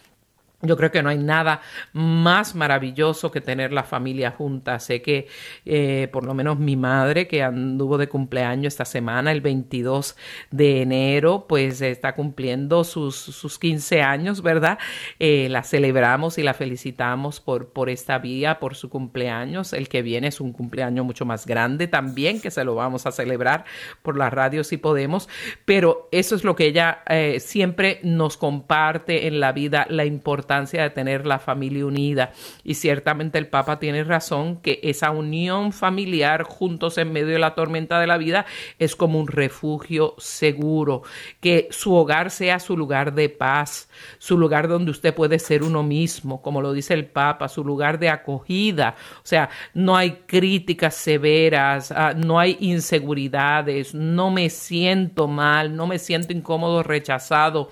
Yo 0.64 0.76
creo 0.76 0.92
que 0.92 1.02
no 1.02 1.08
hay 1.08 1.18
nada 1.18 1.60
más 1.92 2.54
maravilloso 2.54 3.32
que 3.32 3.40
tener 3.40 3.72
la 3.72 3.82
familia 3.82 4.30
junta. 4.30 4.78
Sé 4.78 5.02
que 5.02 5.26
eh, 5.64 6.08
por 6.12 6.24
lo 6.24 6.34
menos 6.34 6.56
mi 6.60 6.76
madre, 6.76 7.26
que 7.26 7.42
anduvo 7.42 7.98
de 7.98 8.08
cumpleaños 8.08 8.74
esta 8.74 8.84
semana, 8.84 9.32
el 9.32 9.40
22 9.40 10.16
de 10.52 10.82
enero, 10.82 11.46
pues 11.48 11.80
está 11.80 12.14
cumpliendo 12.14 12.84
sus, 12.84 13.16
sus 13.16 13.58
15 13.58 14.02
años, 14.02 14.40
¿verdad? 14.40 14.78
Eh, 15.18 15.48
la 15.50 15.64
celebramos 15.64 16.38
y 16.38 16.44
la 16.44 16.54
felicitamos 16.54 17.40
por, 17.40 17.72
por 17.72 17.90
esta 17.90 18.18
vía, 18.18 18.60
por 18.60 18.76
su 18.76 18.88
cumpleaños. 18.88 19.72
El 19.72 19.88
que 19.88 20.02
viene 20.02 20.28
es 20.28 20.40
un 20.40 20.52
cumpleaños 20.52 21.04
mucho 21.04 21.24
más 21.24 21.44
grande 21.44 21.88
también, 21.88 22.40
que 22.40 22.52
se 22.52 22.62
lo 22.62 22.76
vamos 22.76 23.04
a 23.06 23.10
celebrar 23.10 23.64
por 24.02 24.16
la 24.16 24.30
radio 24.30 24.62
si 24.62 24.76
podemos. 24.76 25.28
Pero 25.64 26.08
eso 26.12 26.36
es 26.36 26.44
lo 26.44 26.54
que 26.54 26.66
ella 26.66 27.02
eh, 27.08 27.40
siempre 27.40 27.98
nos 28.04 28.36
comparte 28.36 29.26
en 29.26 29.40
la 29.40 29.50
vida, 29.50 29.86
la 29.90 30.04
importancia 30.04 30.51
de 30.60 30.90
tener 30.90 31.26
la 31.26 31.38
familia 31.38 31.86
unida. 31.86 32.32
Y 32.62 32.74
ciertamente 32.74 33.38
el 33.38 33.48
Papa 33.48 33.78
tiene 33.78 34.04
razón 34.04 34.56
que 34.56 34.80
esa 34.82 35.10
unión 35.10 35.72
familiar 35.72 36.42
juntos 36.42 36.98
en 36.98 37.12
medio 37.12 37.28
de 37.28 37.38
la 37.38 37.54
tormenta 37.54 38.00
de 38.00 38.06
la 38.06 38.18
vida 38.18 38.44
es 38.78 38.94
como 38.96 39.18
un 39.18 39.28
refugio 39.28 40.14
seguro, 40.18 41.02
que 41.40 41.68
su 41.70 41.94
hogar 41.94 42.30
sea 42.30 42.60
su 42.60 42.76
lugar 42.76 43.14
de 43.14 43.28
paz, 43.28 43.88
su 44.18 44.36
lugar 44.38 44.68
donde 44.68 44.90
usted 44.90 45.14
puede 45.14 45.38
ser 45.38 45.62
uno 45.62 45.82
mismo, 45.82 46.42
como 46.42 46.60
lo 46.60 46.72
dice 46.72 46.94
el 46.94 47.06
Papa, 47.06 47.48
su 47.48 47.64
lugar 47.64 47.98
de 47.98 48.10
acogida. 48.10 48.94
O 49.18 49.26
sea, 49.26 49.48
no 49.74 49.96
hay 49.96 50.22
críticas 50.26 50.94
severas, 50.94 51.92
ah, 51.92 52.12
no 52.14 52.38
hay 52.38 52.56
inseguridades, 52.60 53.94
no 53.94 54.30
me 54.30 54.50
siento 54.50 55.28
mal, 55.28 55.74
no 55.74 55.86
me 55.86 55.98
siento 55.98 56.32
incómodo, 56.32 56.82
rechazado 56.82 57.70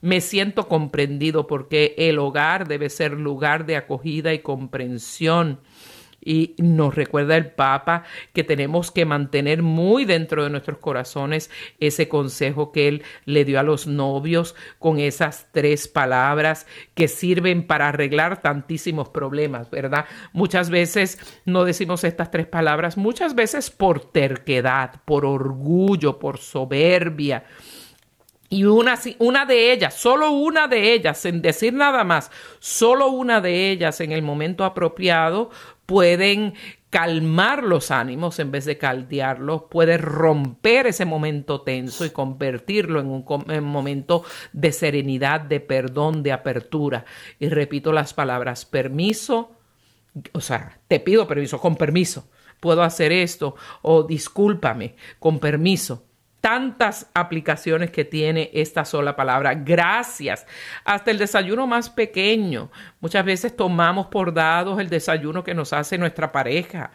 me 0.00 0.20
siento 0.20 0.68
comprendido 0.68 1.46
porque 1.46 1.94
el 1.98 2.18
hogar 2.18 2.68
debe 2.68 2.90
ser 2.90 3.12
lugar 3.12 3.66
de 3.66 3.76
acogida 3.76 4.32
y 4.32 4.40
comprensión. 4.40 5.60
Y 6.22 6.54
nos 6.58 6.94
recuerda 6.94 7.34
el 7.36 7.50
Papa 7.50 8.04
que 8.34 8.44
tenemos 8.44 8.90
que 8.90 9.06
mantener 9.06 9.62
muy 9.62 10.04
dentro 10.04 10.44
de 10.44 10.50
nuestros 10.50 10.76
corazones 10.76 11.50
ese 11.78 12.08
consejo 12.08 12.72
que 12.72 12.88
él 12.88 13.02
le 13.24 13.46
dio 13.46 13.58
a 13.58 13.62
los 13.62 13.86
novios 13.86 14.54
con 14.78 14.98
esas 14.98 15.48
tres 15.50 15.88
palabras 15.88 16.66
que 16.92 17.08
sirven 17.08 17.66
para 17.66 17.88
arreglar 17.88 18.42
tantísimos 18.42 19.08
problemas, 19.08 19.70
¿verdad? 19.70 20.04
Muchas 20.34 20.68
veces 20.68 21.18
no 21.46 21.64
decimos 21.64 22.04
estas 22.04 22.30
tres 22.30 22.46
palabras, 22.46 22.98
muchas 22.98 23.34
veces 23.34 23.70
por 23.70 24.00
terquedad, 24.12 25.00
por 25.06 25.24
orgullo, 25.24 26.18
por 26.18 26.36
soberbia 26.36 27.44
y 28.52 28.64
una, 28.64 28.98
una 29.20 29.46
de 29.46 29.72
ellas, 29.72 29.94
solo 29.94 30.32
una 30.32 30.66
de 30.66 30.92
ellas, 30.92 31.18
sin 31.18 31.40
decir 31.40 31.72
nada 31.72 32.02
más, 32.02 32.32
solo 32.58 33.06
una 33.06 33.40
de 33.40 33.70
ellas 33.70 34.00
en 34.00 34.10
el 34.10 34.22
momento 34.22 34.64
apropiado 34.64 35.50
pueden 35.86 36.54
calmar 36.90 37.62
los 37.62 37.92
ánimos 37.92 38.40
en 38.40 38.50
vez 38.50 38.64
de 38.64 38.76
caldearlos, 38.76 39.62
puede 39.70 39.98
romper 39.98 40.88
ese 40.88 41.04
momento 41.04 41.60
tenso 41.60 42.04
y 42.04 42.10
convertirlo 42.10 42.98
en 42.98 43.06
un, 43.06 43.24
en 43.48 43.62
un, 43.62 43.70
momento 43.70 44.24
de 44.52 44.72
serenidad, 44.72 45.42
de 45.42 45.60
perdón, 45.60 46.24
de 46.24 46.32
apertura. 46.32 47.04
Y 47.38 47.48
repito 47.50 47.92
las 47.92 48.14
palabras, 48.14 48.64
permiso, 48.64 49.52
o 50.32 50.40
sea, 50.40 50.80
te 50.88 50.98
pido 50.98 51.28
permiso, 51.28 51.60
con 51.60 51.76
permiso, 51.76 52.28
puedo 52.58 52.82
hacer 52.82 53.12
esto, 53.12 53.54
o 53.82 54.02
discúlpame, 54.02 54.96
con 55.20 55.38
permiso 55.38 56.09
tantas 56.40 57.10
aplicaciones 57.14 57.90
que 57.90 58.04
tiene 58.04 58.50
esta 58.54 58.84
sola 58.84 59.14
palabra. 59.14 59.54
Gracias. 59.54 60.46
Hasta 60.84 61.10
el 61.10 61.18
desayuno 61.18 61.66
más 61.66 61.90
pequeño. 61.90 62.70
Muchas 63.00 63.24
veces 63.24 63.54
tomamos 63.54 64.06
por 64.06 64.32
dados 64.32 64.80
el 64.80 64.88
desayuno 64.88 65.44
que 65.44 65.54
nos 65.54 65.72
hace 65.72 65.98
nuestra 65.98 66.32
pareja. 66.32 66.90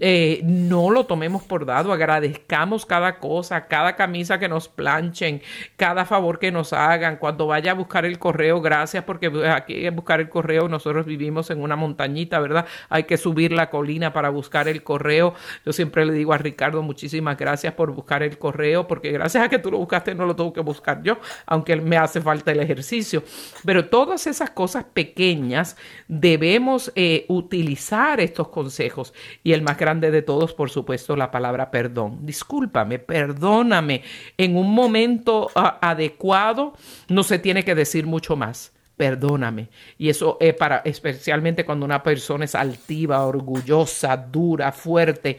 Eh, 0.00 0.40
no 0.44 0.90
lo 0.90 1.04
tomemos 1.04 1.42
por 1.42 1.66
dado. 1.66 1.92
Agradezcamos 1.92 2.86
cada 2.86 3.18
cosa, 3.18 3.66
cada 3.66 3.96
camisa 3.96 4.38
que 4.38 4.48
nos 4.48 4.68
planchen, 4.68 5.42
cada 5.76 6.06
favor 6.06 6.38
que 6.38 6.50
nos 6.50 6.72
hagan. 6.72 7.18
Cuando 7.18 7.46
vaya 7.46 7.72
a 7.72 7.74
buscar 7.74 8.06
el 8.06 8.18
correo, 8.18 8.60
gracias 8.62 9.04
porque 9.04 9.30
aquí 9.50 9.88
buscar 9.90 10.20
el 10.20 10.28
correo. 10.28 10.68
Nosotros 10.68 11.04
vivimos 11.04 11.50
en 11.50 11.60
una 11.60 11.76
montañita, 11.76 12.40
¿verdad? 12.40 12.66
Hay 12.88 13.04
que 13.04 13.18
subir 13.18 13.52
la 13.52 13.68
colina 13.68 14.12
para 14.12 14.30
buscar 14.30 14.68
el 14.68 14.82
correo. 14.82 15.34
Yo 15.66 15.72
siempre 15.72 16.06
le 16.06 16.14
digo 16.14 16.32
a 16.32 16.38
Ricardo, 16.38 16.82
muchísimas 16.82 17.36
gracias 17.36 17.74
por 17.74 17.92
buscar 17.92 18.22
el 18.22 18.38
correo 18.38 18.86
porque 18.86 19.12
gracias 19.12 19.44
a 19.44 19.48
que 19.48 19.58
tú 19.58 19.70
lo 19.70 19.78
buscaste 19.78 20.14
no 20.14 20.24
lo 20.24 20.34
tengo 20.34 20.52
que 20.52 20.60
buscar 20.60 21.02
yo, 21.02 21.18
aunque 21.46 21.76
me 21.76 21.96
hace 21.98 22.20
falta 22.20 22.52
el 22.52 22.60
ejercicio. 22.60 23.22
Pero 23.64 23.86
todas 23.86 24.26
esas 24.26 24.50
cosas 24.50 24.84
pequeñas 24.84 25.76
debemos 26.08 26.90
eh, 26.94 27.26
utilizar 27.28 28.20
estos 28.20 28.48
consejos. 28.48 29.12
Y 29.42 29.52
el 29.52 29.62
más 29.62 29.76
grande 29.76 29.89
de 29.98 30.22
todos, 30.22 30.54
por 30.54 30.70
supuesto, 30.70 31.16
la 31.16 31.30
palabra 31.30 31.70
perdón. 31.70 32.24
Discúlpame, 32.26 32.98
perdóname. 32.98 34.02
En 34.36 34.56
un 34.56 34.72
momento 34.72 35.50
ah, 35.54 35.78
adecuado 35.82 36.74
no 37.08 37.24
se 37.24 37.38
tiene 37.38 37.64
que 37.64 37.74
decir 37.74 38.06
mucho 38.06 38.36
más 38.36 38.72
perdóname. 39.00 39.70
Y 39.96 40.10
eso 40.10 40.36
es 40.40 40.52
para, 40.52 40.82
especialmente 40.84 41.64
cuando 41.64 41.86
una 41.86 42.02
persona 42.02 42.44
es 42.44 42.54
altiva, 42.54 43.24
orgullosa, 43.24 44.14
dura, 44.14 44.72
fuerte. 44.72 45.38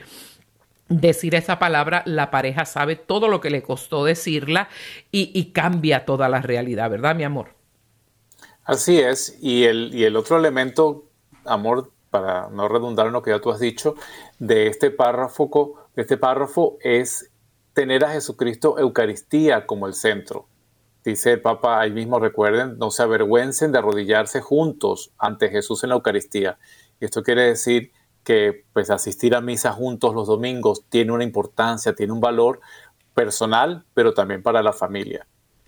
Decir 0.90 1.36
esa 1.36 1.60
palabra, 1.60 2.02
la 2.08 2.32
pareja 2.32 2.66
sabe 2.66 2.96
todo 2.96 3.28
lo 3.28 3.40
que 3.40 3.52
le 3.52 3.62
costó 3.62 4.04
decirla 4.04 4.68
y, 5.12 5.52
cambia 5.52 6.06
toda 6.06 6.28
la 6.28 6.42
realidad, 6.42 6.90
¿verdad, 6.90 7.16
mi 7.16 7.24
amor? 7.24 7.50
Así 8.64 8.98
es. 8.98 9.38
Y 9.44 9.66
el, 9.66 9.94
y 9.94 10.06
el 10.06 10.16
otro 10.16 10.40
elemento, 10.40 11.06
amor, 11.46 11.92
para 12.12 12.50
no 12.50 12.68
redundar 12.68 13.08
en 13.08 13.14
lo 13.14 13.24
que 13.24 13.32
ya 13.32 13.40
tú 13.40 13.50
has 13.50 13.60
dicho, 13.60 13.96
de 14.38 14.68
este 14.68 14.92
párrafo, 14.92 15.74
de 15.96 16.02
este 16.04 16.18
párrafo 16.18 16.78
es 16.82 17.32
tener 17.74 18.04
a 18.06 18.12
Jesucristo 18.12 18.78
Eucaristía 18.78 19.66
como 19.66 19.88
el 19.88 19.94
centro. 19.94 20.48
Dice 21.04 21.32
el 21.32 21.42
Papa, 21.42 21.80
ahí 21.80 21.90
mismo 21.90 22.20
recuerden, 22.20 22.78
no 22.78 22.92
se 22.92 23.02
avergüencen 23.02 23.72
de 23.72 23.80
arrodillarse 23.80 24.42
juntos 24.42 25.12
ante 25.18 25.50
Jesús 25.50 25.84
en 25.84 25.90
la 25.90 25.96
Eucaristía. 25.96 26.60
Esto 27.00 27.24
quiere 27.24 27.44
decir 27.44 27.92
que 28.24 28.66
pues 28.74 28.92
asistir 28.92 29.34
a 29.34 29.42
misa 29.42 29.72
juntos 29.72 30.14
los 30.14 30.28
domingos 30.28 30.86
tiene 30.90 31.12
una 31.12 31.24
importancia, 31.24 31.96
tiene 31.96 32.14
un 32.14 32.22
valor 32.22 32.60
personal, 33.16 33.86
pero 33.96 34.14
también 34.14 34.44
para 34.44 34.62
la 34.62 34.74
familia. 34.74 35.26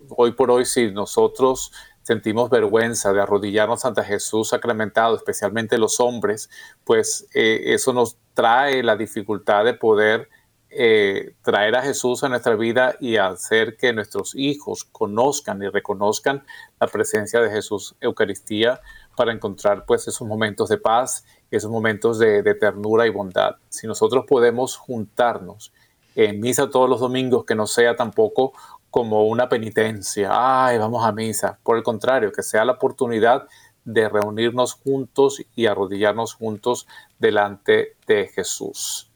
Hoy 0.09 0.33
por 0.33 0.51
hoy, 0.51 0.65
si 0.65 0.91
nosotros 0.91 1.71
sentimos 2.03 2.49
vergüenza 2.49 3.11
de 3.13 3.21
arrodillarnos 3.21 3.83
ante 3.85 4.03
Jesús 4.03 4.49
sacramentado, 4.49 5.15
especialmente 5.15 5.77
los 5.77 5.99
hombres, 5.99 6.49
pues 6.83 7.27
eh, 7.33 7.73
eso 7.73 7.93
nos 7.93 8.17
trae 8.33 8.83
la 8.83 8.95
dificultad 8.95 9.65
de 9.65 9.73
poder 9.73 10.29
eh, 10.75 11.35
traer 11.43 11.75
a 11.75 11.83
Jesús 11.83 12.23
a 12.23 12.29
nuestra 12.29 12.55
vida 12.55 12.95
y 12.99 13.17
hacer 13.17 13.77
que 13.77 13.93
nuestros 13.93 14.33
hijos 14.33 14.85
conozcan 14.85 15.61
y 15.61 15.69
reconozcan 15.69 16.43
la 16.79 16.87
presencia 16.87 17.39
de 17.41 17.51
Jesús 17.51 17.95
Eucaristía 18.01 18.81
para 19.15 19.31
encontrar 19.31 19.85
pues 19.85 20.07
esos 20.07 20.27
momentos 20.27 20.69
de 20.69 20.79
paz, 20.79 21.25
esos 21.51 21.69
momentos 21.69 22.17
de, 22.17 22.41
ternura 22.55 23.05
y 23.05 23.11
bondad. 23.11 23.57
Si 23.69 23.85
nosotros 23.85 24.25
podemos 24.27 24.75
juntarnos 24.75 25.71
en 26.15 26.39
misa 26.39 26.71
todos 26.71 26.89
los 26.89 26.99
domingos, 26.99 27.45
que 27.45 27.53
no 27.53 27.67
sea 27.67 27.95
tampoco 27.95 28.53
como 28.93 29.23
una 29.23 29.49
penitencia, 29.49 30.29
ay, 30.31 30.77
vamos 30.77 31.03
a 31.03 31.11
misa, 31.11 31.57
por 31.63 31.77
el 31.77 31.83
contrario, 31.83 32.31
que 32.31 32.43
sea 32.43 32.63
la 32.63 32.73
oportunidad 32.73 33.47
de 33.83 34.07
reunirnos 34.07 34.75
juntos 34.75 35.41
y 35.55 35.65
arrodillarnos 35.65 36.35
juntos 36.35 36.85
delante 37.17 37.95
de 38.05 38.27
Jesús 38.27 39.09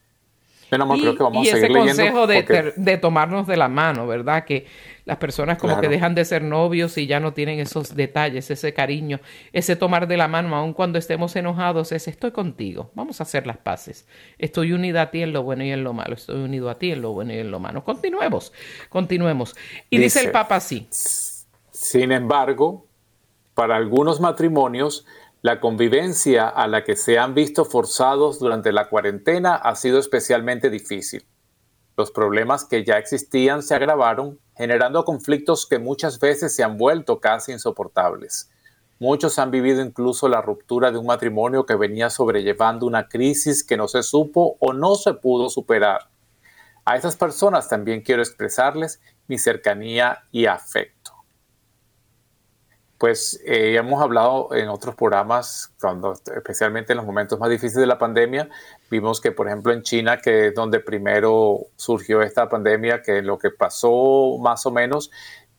y, 0.70 1.48
ese 1.48 1.70
consejo 1.70 2.28
de, 2.28 2.98
tomarnos 3.02 3.48
de 3.48 3.56
la 3.56 3.70
mano, 3.70 4.06
¿verdad? 4.06 4.44
Que 4.44 4.66
las 5.06 5.18
personas 5.18 5.58
como 5.58 5.80
que 5.80 5.88
dejan 5.88 6.14
de 6.14 6.26
ser 6.26 6.44
novios 6.44 6.98
y 6.98 7.08
ya 7.08 7.22
no 7.22 7.32
tienen 7.34 7.60
esos 7.60 7.96
detalles, 7.96 8.52
ese 8.52 8.74
cariño, 8.74 9.22
ese 9.54 9.78
tomar 9.78 10.08
de 10.08 10.18
la 10.18 10.28
mano, 10.28 10.56
aun 10.56 10.74
cuando 10.74 11.00
estemos 11.00 11.36
enojados, 11.38 11.94
es 11.94 12.10
estoy 12.10 12.32
contigo, 12.32 12.92
vamos 12.96 13.22
a 13.22 13.24
hacer 13.24 13.48
las 13.48 13.58
paces. 13.58 14.06
Estoy 14.38 14.74
unida 14.74 15.04
a 15.04 15.12
ti 15.12 15.22
en 15.22 15.32
lo 15.32 15.44
bueno 15.44 15.64
y 15.64 15.72
en 15.72 15.84
lo 15.84 15.94
malo, 15.94 16.16
estoy 16.16 16.44
unido 16.44 16.70
a 16.70 16.78
ti 16.78 16.92
en 16.92 17.02
lo 17.02 17.14
bueno 17.14 17.34
y 17.34 17.38
en 17.38 17.50
lo 17.50 17.60
malo. 17.60 17.86
Continuemos, 17.86 18.52
continuemos. 18.90 19.56
Y 19.90 19.98
dice 20.00 20.26
el 20.26 20.32
Papa 20.32 20.58
así. 20.58 20.88
Sin 21.72 22.12
embargo, 22.12 22.86
para 23.54 23.78
algunos 23.78 24.20
matrimonios, 24.20 25.06
la 25.48 25.62
convivencia 25.62 26.50
a 26.50 26.68
la 26.68 26.84
que 26.84 26.98
se 26.98 27.18
han 27.18 27.34
visto 27.34 27.64
forzados 27.64 28.38
durante 28.38 28.74
la 28.74 28.90
cuarentena 28.90 29.56
ha 29.56 29.76
sido 29.76 29.98
especialmente 29.98 30.70
difícil. 30.70 31.26
Los 31.96 32.12
problemas 32.12 32.66
que 32.66 32.84
ya 32.84 32.98
existían 32.98 33.64
se 33.64 33.74
agravaron, 33.74 34.42
generando 34.58 35.06
conflictos 35.06 35.66
que 35.66 35.80
muchas 35.80 36.20
veces 36.20 36.54
se 36.54 36.66
han 36.66 36.78
vuelto 36.78 37.22
casi 37.22 37.54
insoportables. 37.54 38.52
Muchos 39.00 39.40
han 39.40 39.50
vivido 39.50 39.82
incluso 39.82 40.28
la 40.28 40.42
ruptura 40.42 40.92
de 40.92 40.98
un 40.98 41.06
matrimonio 41.06 41.66
que 41.66 41.76
venía 41.76 42.10
sobrellevando 42.10 42.86
una 42.86 43.08
crisis 43.08 43.64
que 43.64 43.78
no 43.78 43.88
se 43.88 44.04
supo 44.04 44.58
o 44.60 44.74
no 44.74 44.96
se 44.96 45.14
pudo 45.14 45.50
superar. 45.50 46.10
A 46.84 46.98
esas 46.98 47.16
personas 47.16 47.70
también 47.70 48.02
quiero 48.02 48.22
expresarles 48.22 49.00
mi 49.30 49.38
cercanía 49.38 50.26
y 50.30 50.48
afecto 50.48 51.17
pues 52.98 53.40
eh, 53.46 53.76
hemos 53.76 54.02
hablado 54.02 54.54
en 54.54 54.70
otros 54.70 54.96
programas, 54.96 55.72
cuando, 55.80 56.14
especialmente 56.14 56.94
en 56.94 56.98
los 56.98 57.06
momentos 57.06 57.40
más 57.40 57.50
difíciles 57.50 57.82
de 57.82 57.86
la 57.86 58.00
pandemia, 58.00 58.50
vimos 58.90 59.22
que, 59.22 59.32
por 59.32 59.48
ejemplo, 59.48 59.72
en 59.72 59.84
China, 59.84 60.18
que 60.18 60.48
es 60.48 60.56
donde 60.56 60.80
primero 60.80 61.68
surgió 61.76 62.22
esta 62.22 62.50
pandemia, 62.50 63.04
que 63.04 63.22
lo 63.22 63.38
que 63.38 63.52
pasó 63.52 64.38
más 64.40 64.66
o 64.66 64.72
menos, 64.72 65.12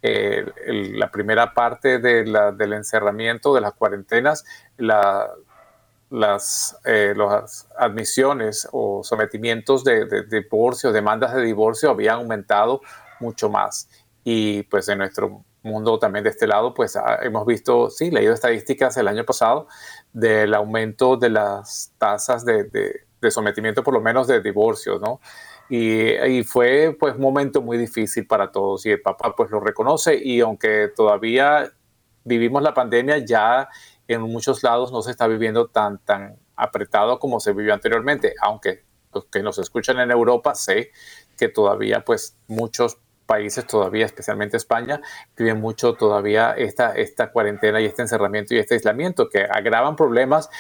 eh, 0.03 0.47
la 0.66 1.11
primera 1.11 1.55
parte 1.55 1.99
del 1.99 2.72
encerramiento, 2.72 3.55
de 3.55 3.61
las 3.61 3.74
cuarentenas, 3.74 4.45
las, 4.76 6.76
eh, 6.84 7.14
las 7.16 7.68
admisiones 7.76 8.68
o 8.72 9.03
sometimientos 9.05 9.84
de, 9.84 10.07
de 10.07 10.24
divorcio, 10.24 10.93
demandas 10.93 11.34
de 11.34 11.43
divorcio 11.43 11.91
habían 11.91 12.16
aumentado 12.16 12.80
mucho 13.20 13.49
más. 13.49 13.89
Y 14.24 14.64
pues 14.64 14.89
en 14.89 14.99
nuestro 14.99 15.45
mundo 15.69 15.99
también 15.99 16.25
de 16.25 16.31
este 16.31 16.47
lado, 16.47 16.75
pues 16.75 16.97
ah, 16.97 17.19
hemos 17.23 17.47
visto, 17.47 17.91
sí, 17.91 18.11
leído 18.11 18.35
estadísticas 18.35 18.97
el 18.97 19.09
año 19.09 19.25
pasado 19.25 19.69
del 20.12 20.55
aumento 20.55 21.16
de 21.16 21.31
las 21.31 21.93
tasas 21.99 22.45
de, 22.45 22.64
de, 22.64 23.31
sometimiento, 23.31 23.83
por 23.83 23.95
lo 23.95 24.01
menos 24.01 24.27
de 24.27 24.41
divorcio, 24.41 24.99
¿no? 24.99 25.21
Y, 25.69 26.12
y, 26.12 26.45
fue 26.45 26.97
pues 26.99 27.14
un 27.14 27.21
momento 27.21 27.61
muy 27.61 27.77
difícil 27.77 28.27
para 28.27 28.51
todos 28.51 28.87
y 28.87 28.91
el 28.91 29.03
Papa 29.03 29.35
pues 29.37 29.51
lo 29.51 29.61
reconoce 29.61 30.16
y 30.16 30.41
aunque 30.41 30.91
todavía 30.97 31.71
vivimos 32.25 32.62
la 32.62 32.73
pandemia, 32.73 33.19
ya 33.19 33.69
en 34.07 34.23
muchos 34.23 34.62
lados 34.62 34.93
no 34.93 35.03
se 35.03 35.11
está 35.11 35.27
viviendo 35.27 35.69
tan, 35.69 35.99
tan 35.99 36.39
apretado 36.57 37.19
como 37.19 37.39
se 37.41 37.53
vivió 37.53 37.75
anteriormente, 37.75 38.35
aunque 38.41 38.85
los 39.12 39.27
que 39.27 39.43
nos 39.43 39.59
escuchan 39.59 39.99
en 40.01 40.11
Europa 40.11 40.55
sé 40.55 40.91
que 41.37 41.49
todavía 41.49 42.05
pues 42.05 42.37
muchos 42.47 42.99
países 43.29 43.66
todavía, 43.66 44.07
especialmente 44.07 44.57
España, 44.57 45.01
viven 45.37 45.61
mucho 45.61 45.93
todavía 45.93 46.53
esta, 46.53 46.93
esta 46.97 47.31
cuarentena 47.31 47.81
y 47.81 47.85
este 47.85 48.03
encerramiento 48.03 48.55
y 48.55 48.59
este 48.59 48.74
aislamiento 48.74 49.29
que 49.29 49.45
agravan 49.45 49.95
problemas 49.95 50.51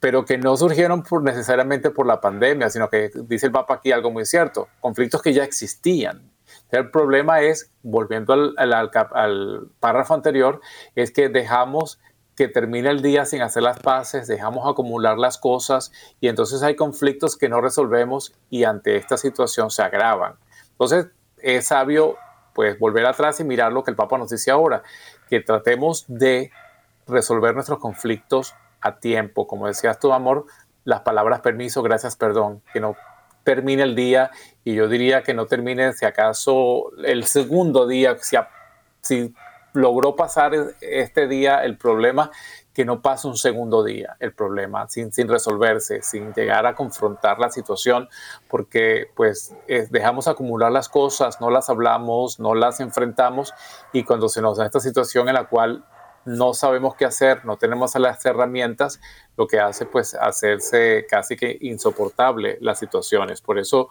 pero 0.00 0.26
que 0.26 0.36
no 0.36 0.54
surgieron 0.54 1.02
por, 1.02 1.22
necesariamente 1.22 1.90
por 1.90 2.06
la 2.06 2.20
pandemia, 2.20 2.68
sino 2.68 2.90
que 2.90 3.10
dice 3.26 3.46
el 3.46 3.52
Papa 3.52 3.76
aquí 3.76 3.90
algo 3.90 4.10
muy 4.10 4.26
cierto, 4.26 4.68
conflictos 4.80 5.22
que 5.22 5.32
ya 5.32 5.44
existían. 5.44 6.30
El 6.70 6.90
problema 6.90 7.40
es, 7.40 7.72
volviendo 7.82 8.34
al, 8.34 8.54
al, 8.58 8.90
al, 9.12 9.68
párrafo 9.80 10.12
anterior, 10.12 10.60
es 10.94 11.10
que 11.10 11.30
dejamos 11.30 12.00
que 12.36 12.48
termine 12.48 12.90
el 12.90 13.00
día 13.00 13.24
sin 13.24 13.40
hacer 13.40 13.62
las 13.62 13.78
paces, 13.78 14.26
dejamos 14.26 14.70
acumular 14.70 15.16
las 15.16 15.38
cosas 15.38 15.90
y 16.20 16.28
entonces 16.28 16.62
hay 16.62 16.76
conflictos 16.76 17.38
que 17.38 17.48
no 17.48 17.62
resolvemos 17.62 18.34
y 18.50 18.64
ante 18.64 18.96
esta 18.96 19.16
situación 19.16 19.70
se 19.70 19.82
agravan. 19.82 20.34
Entonces, 20.72 21.06
es 21.44 21.66
sabio 21.66 22.16
pues 22.54 22.78
volver 22.78 23.04
atrás 23.06 23.40
y 23.40 23.44
mirar 23.44 23.72
lo 23.72 23.82
que 23.82 23.90
el 23.90 23.96
Papa 23.96 24.16
nos 24.16 24.30
dice 24.30 24.50
ahora, 24.50 24.82
que 25.28 25.40
tratemos 25.40 26.04
de 26.08 26.52
resolver 27.06 27.54
nuestros 27.54 27.78
conflictos 27.78 28.54
a 28.80 28.98
tiempo. 29.00 29.46
Como 29.46 29.66
decías 29.66 29.98
tu 29.98 30.12
amor, 30.12 30.46
las 30.84 31.00
palabras 31.00 31.40
permiso, 31.40 31.82
gracias, 31.82 32.16
perdón, 32.16 32.62
que 32.72 32.80
no 32.80 32.96
termine 33.42 33.82
el 33.82 33.94
día 33.94 34.30
y 34.62 34.74
yo 34.74 34.88
diría 34.88 35.22
que 35.22 35.34
no 35.34 35.46
termine 35.46 35.92
si 35.92 36.06
acaso 36.06 36.92
el 37.04 37.24
segundo 37.24 37.86
día, 37.86 38.16
si, 38.20 38.36
si 39.02 39.34
logró 39.74 40.16
pasar 40.16 40.52
este 40.80 41.26
día 41.26 41.64
el 41.64 41.76
problema, 41.76 42.30
que 42.74 42.84
no 42.84 43.00
pase 43.00 43.28
un 43.28 43.36
segundo 43.36 43.84
día 43.84 44.16
el 44.18 44.34
problema 44.34 44.88
sin, 44.88 45.12
sin 45.12 45.28
resolverse, 45.28 46.02
sin 46.02 46.34
llegar 46.34 46.66
a 46.66 46.74
confrontar 46.74 47.38
la 47.38 47.50
situación, 47.50 48.08
porque 48.48 49.08
pues 49.14 49.54
dejamos 49.90 50.26
acumular 50.26 50.72
las 50.72 50.88
cosas, 50.88 51.40
no 51.40 51.50
las 51.50 51.70
hablamos, 51.70 52.40
no 52.40 52.54
las 52.54 52.80
enfrentamos 52.80 53.54
y 53.92 54.02
cuando 54.04 54.28
se 54.28 54.42
nos 54.42 54.58
da 54.58 54.66
esta 54.66 54.80
situación 54.80 55.28
en 55.28 55.34
la 55.34 55.44
cual 55.44 55.84
no 56.24 56.54
sabemos 56.54 56.94
qué 56.96 57.04
hacer, 57.04 57.44
no 57.44 57.56
tenemos 57.56 57.94
las 57.96 58.24
herramientas, 58.24 59.00
lo 59.36 59.46
que 59.46 59.60
hace 59.60 59.86
pues 59.86 60.14
hacerse 60.14 61.06
casi 61.08 61.36
que 61.36 61.56
insoportable 61.60 62.58
las 62.60 62.78
situaciones. 62.78 63.40
Por 63.40 63.58
eso 63.58 63.88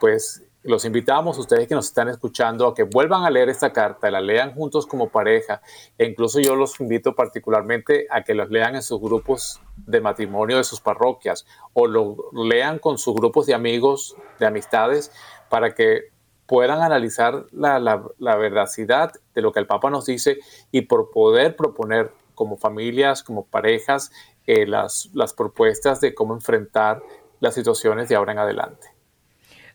pues 0.00 0.42
los 0.64 0.84
invitamos, 0.84 1.38
ustedes 1.38 1.66
que 1.66 1.74
nos 1.74 1.86
están 1.86 2.08
escuchando, 2.08 2.68
a 2.68 2.74
que 2.74 2.84
vuelvan 2.84 3.24
a 3.24 3.30
leer 3.30 3.48
esta 3.48 3.72
carta, 3.72 4.10
la 4.10 4.20
lean 4.20 4.54
juntos 4.54 4.86
como 4.86 5.08
pareja. 5.08 5.60
E 5.98 6.06
incluso 6.06 6.40
yo 6.40 6.54
los 6.54 6.78
invito 6.80 7.14
particularmente 7.14 8.06
a 8.10 8.22
que 8.22 8.34
los 8.34 8.50
lean 8.50 8.76
en 8.76 8.82
sus 8.82 9.00
grupos 9.00 9.60
de 9.76 10.00
matrimonio 10.00 10.58
de 10.58 10.64
sus 10.64 10.80
parroquias 10.80 11.46
o 11.72 11.86
lo 11.86 12.16
lean 12.32 12.78
con 12.78 12.98
sus 12.98 13.14
grupos 13.14 13.46
de 13.46 13.54
amigos, 13.54 14.16
de 14.38 14.46
amistades, 14.46 15.10
para 15.48 15.74
que 15.74 16.12
puedan 16.46 16.80
analizar 16.80 17.46
la, 17.50 18.36
veracidad 18.36 19.12
de 19.34 19.42
lo 19.42 19.52
que 19.52 19.60
el 19.60 19.66
Papa 19.66 19.90
nos 19.90 20.06
dice 20.06 20.38
y 20.70 20.82
por 20.82 21.10
poder 21.10 21.56
proponer 21.56 22.12
como 22.34 22.56
familias, 22.56 23.22
como 23.22 23.46
parejas, 23.46 24.12
eh, 24.46 24.66
las, 24.66 25.10
las 25.14 25.32
propuestas 25.32 26.00
de 26.00 26.14
cómo 26.14 26.34
enfrentar 26.34 27.02
las 27.40 27.54
situaciones 27.54 28.08
de 28.08 28.16
ahora 28.16 28.32
en 28.32 28.38
adelante. 28.38 28.91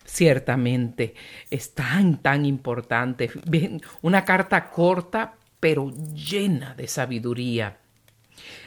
Ciertamente, 0.08 1.14
es 1.50 1.74
tan, 1.74 2.22
tan 2.22 2.46
importante. 2.46 3.30
Una 4.00 4.24
carta 4.24 4.70
corta, 4.70 5.34
pero 5.60 5.92
llena 6.14 6.74
de 6.74 6.88
sabiduría. 6.88 7.76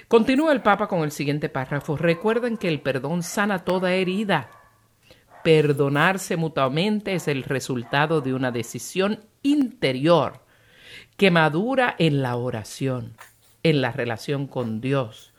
Continúa 0.07 0.53
el 0.53 0.61
Papa 0.61 0.87
con 0.87 1.01
el 1.01 1.11
siguiente 1.11 1.49
párrafo. 1.49 1.97
Recuerden 1.97 2.57
que 2.57 2.67
el 2.67 2.79
perdón 2.79 3.23
sana 3.23 3.65
toda 3.65 3.91
herida. 3.91 4.51
Perdonarse 5.43 6.37
mutuamente 6.37 7.15
es 7.15 7.27
el 7.27 7.41
resultado 7.43 8.21
de 8.21 8.35
una 8.35 8.51
decisión 8.51 9.25
interior 9.41 10.45
que 11.17 11.31
madura 11.31 11.95
en 11.97 12.21
la 12.21 12.35
oración, 12.35 13.17
en 13.63 13.81
la 13.81 13.91
relación 13.91 14.45
con 14.45 14.79
Dios, 14.79 15.33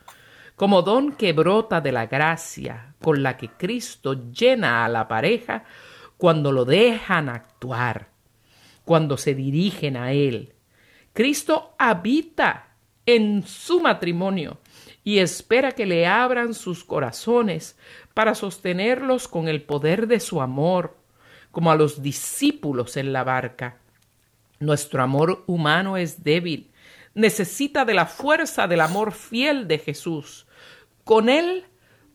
como 0.56 0.82
don 0.82 1.12
que 1.12 1.32
brota 1.32 1.80
de 1.80 1.92
la 1.92 2.06
gracia 2.06 2.94
con 3.00 3.22
la 3.22 3.36
que 3.36 3.50
Cristo 3.50 4.32
llena 4.32 4.84
a 4.84 4.88
la 4.88 5.06
pareja 5.06 5.64
cuando 6.22 6.52
lo 6.52 6.64
dejan 6.64 7.28
actuar, 7.28 8.06
cuando 8.84 9.16
se 9.16 9.34
dirigen 9.34 9.96
a 9.96 10.12
Él. 10.12 10.54
Cristo 11.12 11.74
habita 11.80 12.76
en 13.06 13.44
su 13.44 13.80
matrimonio 13.80 14.60
y 15.02 15.18
espera 15.18 15.72
que 15.72 15.84
le 15.84 16.06
abran 16.06 16.54
sus 16.54 16.84
corazones 16.84 17.76
para 18.14 18.36
sostenerlos 18.36 19.26
con 19.26 19.48
el 19.48 19.64
poder 19.64 20.06
de 20.06 20.20
su 20.20 20.40
amor, 20.40 20.96
como 21.50 21.72
a 21.72 21.74
los 21.74 22.02
discípulos 22.02 22.96
en 22.96 23.12
la 23.12 23.24
barca. 23.24 23.78
Nuestro 24.60 25.02
amor 25.02 25.42
humano 25.48 25.96
es 25.96 26.22
débil, 26.22 26.70
necesita 27.14 27.84
de 27.84 27.94
la 27.94 28.06
fuerza 28.06 28.68
del 28.68 28.82
amor 28.82 29.10
fiel 29.10 29.66
de 29.66 29.78
Jesús. 29.78 30.46
Con 31.02 31.28
él 31.28 31.64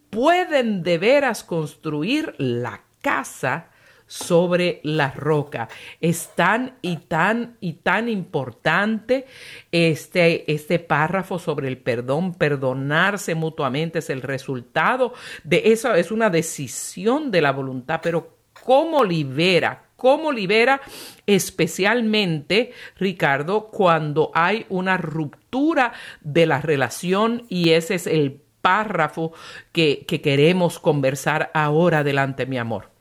pueden 0.09 0.81
de 0.81 0.97
veras 0.97 1.43
construir 1.43 2.35
la 2.37 2.83
casa 3.01 3.71
sobre 4.07 4.79
la 4.83 5.11
roca. 5.11 5.67
Es 6.01 6.29
tan 6.35 6.77
y 6.81 6.97
tan 6.97 7.57
y 7.59 7.73
tan 7.73 8.09
importante 8.09 9.25
este, 9.71 10.51
este 10.51 10.79
párrafo 10.79 11.37
sobre 11.37 11.67
el 11.67 11.77
perdón. 11.77 12.33
Perdonarse 12.33 13.35
mutuamente 13.35 13.99
es 13.99 14.09
el 14.09 14.21
resultado 14.21 15.13
de 15.43 15.61
eso, 15.65 15.93
es 15.93 16.11
una 16.11 16.29
decisión 16.29 17.29
de 17.31 17.41
la 17.41 17.51
voluntad, 17.51 17.99
pero 18.01 18.37
¿cómo 18.63 19.03
libera? 19.03 19.83
¿Cómo 19.97 20.31
libera 20.31 20.79
especialmente, 21.25 22.71
Ricardo, 22.97 23.69
cuando 23.71 24.31
hay 24.35 24.67
una 24.69 24.95
ruptura 24.95 25.93
de 26.21 26.45
la 26.45 26.61
relación 26.61 27.45
y 27.49 27.71
ese 27.71 27.95
es 27.95 28.05
el 28.05 28.39
párrafo 28.61 29.33
que, 29.71 30.05
que 30.07 30.21
queremos 30.21 30.79
conversar 30.79 31.49
ahora 31.55 32.03
delante, 32.03 32.45
mi 32.45 32.59
amor? 32.59 32.96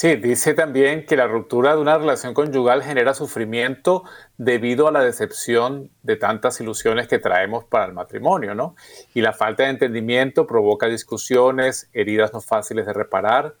Sí, 0.00 0.16
dice 0.16 0.54
también 0.54 1.04
que 1.04 1.14
la 1.14 1.26
ruptura 1.26 1.74
de 1.74 1.82
una 1.82 1.98
relación 1.98 2.32
conyugal 2.32 2.82
genera 2.82 3.12
sufrimiento 3.12 4.02
debido 4.38 4.88
a 4.88 4.92
la 4.92 5.02
decepción 5.02 5.90
de 6.02 6.16
tantas 6.16 6.58
ilusiones 6.58 7.06
que 7.06 7.18
traemos 7.18 7.64
para 7.66 7.84
el 7.84 7.92
matrimonio, 7.92 8.54
¿no? 8.54 8.76
Y 9.12 9.20
la 9.20 9.34
falta 9.34 9.64
de 9.64 9.68
entendimiento 9.68 10.46
provoca 10.46 10.86
discusiones, 10.86 11.90
heridas 11.92 12.32
no 12.32 12.40
fáciles 12.40 12.86
de 12.86 12.94
reparar, 12.94 13.56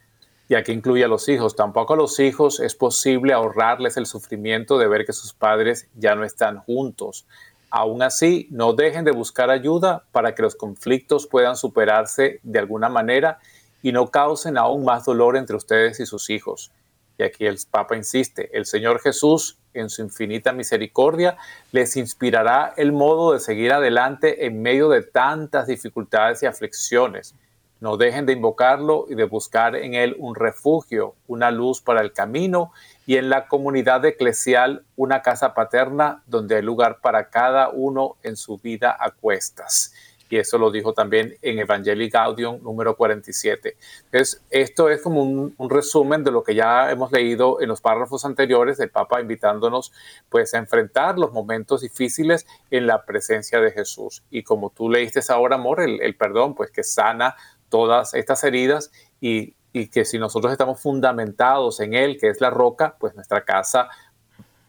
y 0.48 0.54
aquí 0.54 0.72
incluye 0.72 1.04
a 1.04 1.08
los 1.08 1.28
hijos. 1.28 1.56
Tampoco 1.56 1.92
a 1.92 1.98
los 1.98 2.18
hijos 2.18 2.58
es 2.58 2.74
posible 2.74 3.34
ahorrarles 3.34 3.98
el 3.98 4.06
sufrimiento 4.06 4.78
de 4.78 4.88
ver 4.88 5.04
que 5.04 5.12
sus 5.12 5.34
padres 5.34 5.90
ya 5.94 6.14
no 6.14 6.24
están 6.24 6.60
juntos. 6.60 7.26
Aún 7.68 8.00
así, 8.00 8.48
no 8.50 8.72
dejen 8.72 9.04
de 9.04 9.12
buscar 9.12 9.50
ayuda 9.50 10.04
para 10.10 10.34
que 10.34 10.40
los 10.40 10.56
conflictos 10.56 11.26
puedan 11.26 11.54
superarse 11.54 12.40
de 12.42 12.58
alguna 12.60 12.88
manera 12.88 13.40
y 13.82 13.92
no 13.92 14.10
causen 14.10 14.58
aún 14.58 14.84
más 14.84 15.04
dolor 15.04 15.36
entre 15.36 15.56
ustedes 15.56 16.00
y 16.00 16.06
sus 16.06 16.30
hijos. 16.30 16.70
Y 17.18 17.22
aquí 17.22 17.46
el 17.46 17.58
Papa 17.70 17.96
insiste, 17.96 18.48
el 18.56 18.64
Señor 18.64 19.00
Jesús, 19.00 19.58
en 19.74 19.90
su 19.90 20.02
infinita 20.02 20.52
misericordia, 20.52 21.36
les 21.70 21.96
inspirará 21.96 22.72
el 22.76 22.92
modo 22.92 23.32
de 23.32 23.40
seguir 23.40 23.72
adelante 23.72 24.46
en 24.46 24.62
medio 24.62 24.88
de 24.88 25.02
tantas 25.02 25.66
dificultades 25.66 26.42
y 26.42 26.46
aflicciones. 26.46 27.34
No 27.78 27.96
dejen 27.96 28.26
de 28.26 28.32
invocarlo 28.32 29.06
y 29.08 29.14
de 29.14 29.24
buscar 29.24 29.76
en 29.76 29.94
él 29.94 30.16
un 30.18 30.34
refugio, 30.34 31.14
una 31.26 31.50
luz 31.50 31.80
para 31.80 32.00
el 32.00 32.12
camino 32.12 32.72
y 33.06 33.16
en 33.16 33.30
la 33.30 33.48
comunidad 33.48 34.04
eclesial 34.04 34.84
una 34.96 35.22
casa 35.22 35.54
paterna 35.54 36.22
donde 36.26 36.56
hay 36.56 36.62
lugar 36.62 37.00
para 37.00 37.30
cada 37.30 37.70
uno 37.70 38.16
en 38.22 38.36
su 38.36 38.58
vida 38.58 38.96
a 38.98 39.10
cuestas 39.10 39.94
y 40.30 40.38
eso 40.38 40.58
lo 40.58 40.70
dijo 40.70 40.94
también 40.94 41.36
en 41.42 41.58
Evangelii 41.58 42.08
Gaudium 42.08 42.62
número 42.62 42.96
47. 42.96 43.76
Entonces, 44.04 44.40
esto 44.48 44.88
es 44.88 45.02
como 45.02 45.22
un, 45.22 45.54
resumen 45.68 46.22
de 46.22 46.30
lo 46.30 46.44
que 46.44 46.54
ya 46.54 46.90
hemos 46.90 47.10
leído 47.10 47.60
en 47.60 47.68
los 47.68 47.80
párrafos 47.80 48.24
anteriores 48.24 48.78
del 48.78 48.90
Papa 48.90 49.20
invitándonos 49.20 49.92
pues 50.28 50.54
a 50.54 50.58
enfrentar 50.58 51.18
los 51.18 51.32
momentos 51.32 51.80
difíciles 51.80 52.46
en 52.70 52.86
la 52.86 53.04
presencia 53.04 53.60
de 53.60 53.72
Jesús. 53.72 54.22
Y 54.30 54.44
como 54.44 54.70
tú 54.70 54.88
leíste 54.88 55.20
ahora, 55.30 55.56
amor, 55.56 55.80
el, 55.80 56.00
el 56.00 56.14
perdón 56.14 56.54
pues 56.54 56.70
que 56.70 56.84
sana 56.84 57.34
todas 57.68 58.14
estas 58.14 58.44
heridas 58.44 58.92
y, 59.20 59.56
y 59.72 59.88
que 59.88 60.04
si 60.04 60.18
nosotros 60.18 60.52
estamos 60.52 60.80
fundamentados 60.80 61.80
en 61.80 61.94
Él, 61.94 62.18
que 62.20 62.28
es 62.28 62.40
la 62.40 62.50
roca, 62.50 62.96
pues 63.00 63.16
nuestra 63.16 63.44
casa 63.44 63.88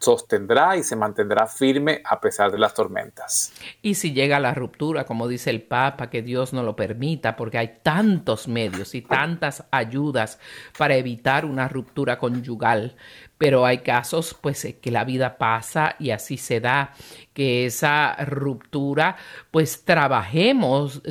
sostendrá 0.01 0.75
y 0.75 0.83
se 0.83 0.95
mantendrá 0.95 1.45
firme 1.45 2.01
a 2.03 2.19
pesar 2.19 2.51
de 2.51 2.57
las 2.57 2.73
tormentas. 2.73 3.53
Y 3.81 3.95
si 3.95 4.13
llega 4.13 4.39
la 4.39 4.53
ruptura, 4.53 5.05
como 5.05 5.27
dice 5.27 5.51
el 5.51 5.61
Papa, 5.61 6.09
que 6.09 6.23
Dios 6.23 6.53
no 6.53 6.63
lo 6.63 6.75
permita, 6.75 7.35
porque 7.35 7.59
hay 7.59 7.79
tantos 7.83 8.47
medios 8.47 8.95
y 8.95 9.03
tantas 9.03 9.63
ayudas 9.69 10.39
para 10.77 10.95
evitar 10.95 11.45
una 11.45 11.67
ruptura 11.67 12.17
conyugal, 12.17 12.95
pero 13.37 13.65
hay 13.65 13.79
casos 13.79 14.35
pues 14.39 14.75
que 14.81 14.91
la 14.91 15.03
vida 15.03 15.37
pasa 15.37 15.95
y 15.99 16.09
así 16.09 16.37
se 16.37 16.59
da 16.59 16.93
que 17.33 17.67
esa 17.67 18.15
ruptura 18.25 19.15
pues 19.51 19.85
trabajemos 19.85 21.01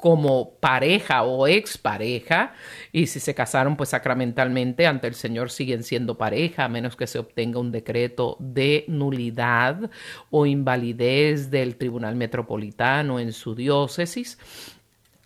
como 0.00 0.54
pareja 0.60 1.22
o 1.22 1.46
expareja 1.46 2.54
y 2.92 3.06
si 3.06 3.20
se 3.20 3.34
casaron 3.34 3.76
pues 3.76 3.90
sacramentalmente 3.90 4.86
ante 4.86 5.06
el 5.06 5.14
Señor 5.14 5.50
siguen 5.50 5.82
siendo 5.82 6.16
pareja 6.16 6.64
a 6.64 6.68
menos 6.68 6.96
que 6.96 7.06
se 7.06 7.18
obtenga 7.18 7.60
un 7.60 7.70
decreto 7.70 8.36
de 8.40 8.84
nulidad 8.88 9.90
o 10.30 10.46
invalidez 10.46 11.50
del 11.50 11.76
Tribunal 11.76 12.16
Metropolitano 12.16 13.20
en 13.20 13.32
su 13.32 13.54
diócesis 13.54 14.38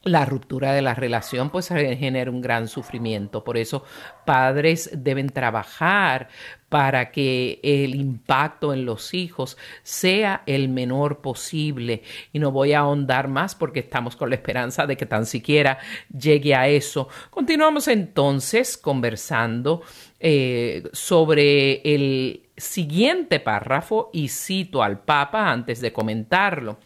la 0.04 0.24
ruptura 0.24 0.72
de 0.72 0.82
la 0.82 0.94
relación 0.94 1.50
pues 1.50 1.68
genera 1.68 2.30
un 2.30 2.40
gran 2.40 2.68
sufrimiento. 2.68 3.42
Por 3.42 3.56
eso 3.56 3.84
padres 4.24 4.90
deben 4.92 5.30
trabajar 5.30 6.28
para 6.68 7.10
que 7.10 7.60
el 7.62 7.94
impacto 7.94 8.72
en 8.74 8.84
los 8.84 9.14
hijos 9.14 9.56
sea 9.82 10.42
el 10.46 10.68
menor 10.68 11.20
posible. 11.20 12.02
Y 12.32 12.38
no 12.38 12.50
voy 12.50 12.72
a 12.72 12.80
ahondar 12.80 13.28
más 13.28 13.54
porque 13.54 13.80
estamos 13.80 14.16
con 14.16 14.28
la 14.28 14.36
esperanza 14.36 14.86
de 14.86 14.96
que 14.96 15.06
tan 15.06 15.24
siquiera 15.24 15.78
llegue 16.16 16.54
a 16.54 16.68
eso. 16.68 17.08
Continuamos 17.30 17.88
entonces 17.88 18.76
conversando 18.76 19.82
eh, 20.20 20.82
sobre 20.92 21.80
el 21.94 22.42
siguiente 22.56 23.40
párrafo 23.40 24.10
y 24.12 24.28
cito 24.28 24.82
al 24.82 25.00
Papa 25.00 25.50
antes 25.50 25.80
de 25.80 25.92
comentarlo. 25.92 26.78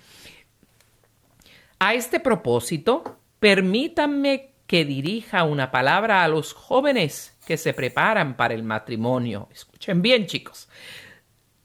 A 1.80 1.94
este 1.94 2.18
propósito, 2.18 3.20
permítanme 3.38 4.50
que 4.66 4.84
dirija 4.84 5.44
una 5.44 5.70
palabra 5.70 6.24
a 6.24 6.28
los 6.28 6.52
jóvenes 6.52 7.38
que 7.46 7.56
se 7.56 7.72
preparan 7.72 8.36
para 8.36 8.54
el 8.54 8.64
matrimonio. 8.64 9.48
Escuchen 9.52 10.02
bien, 10.02 10.26
chicos. 10.26 10.68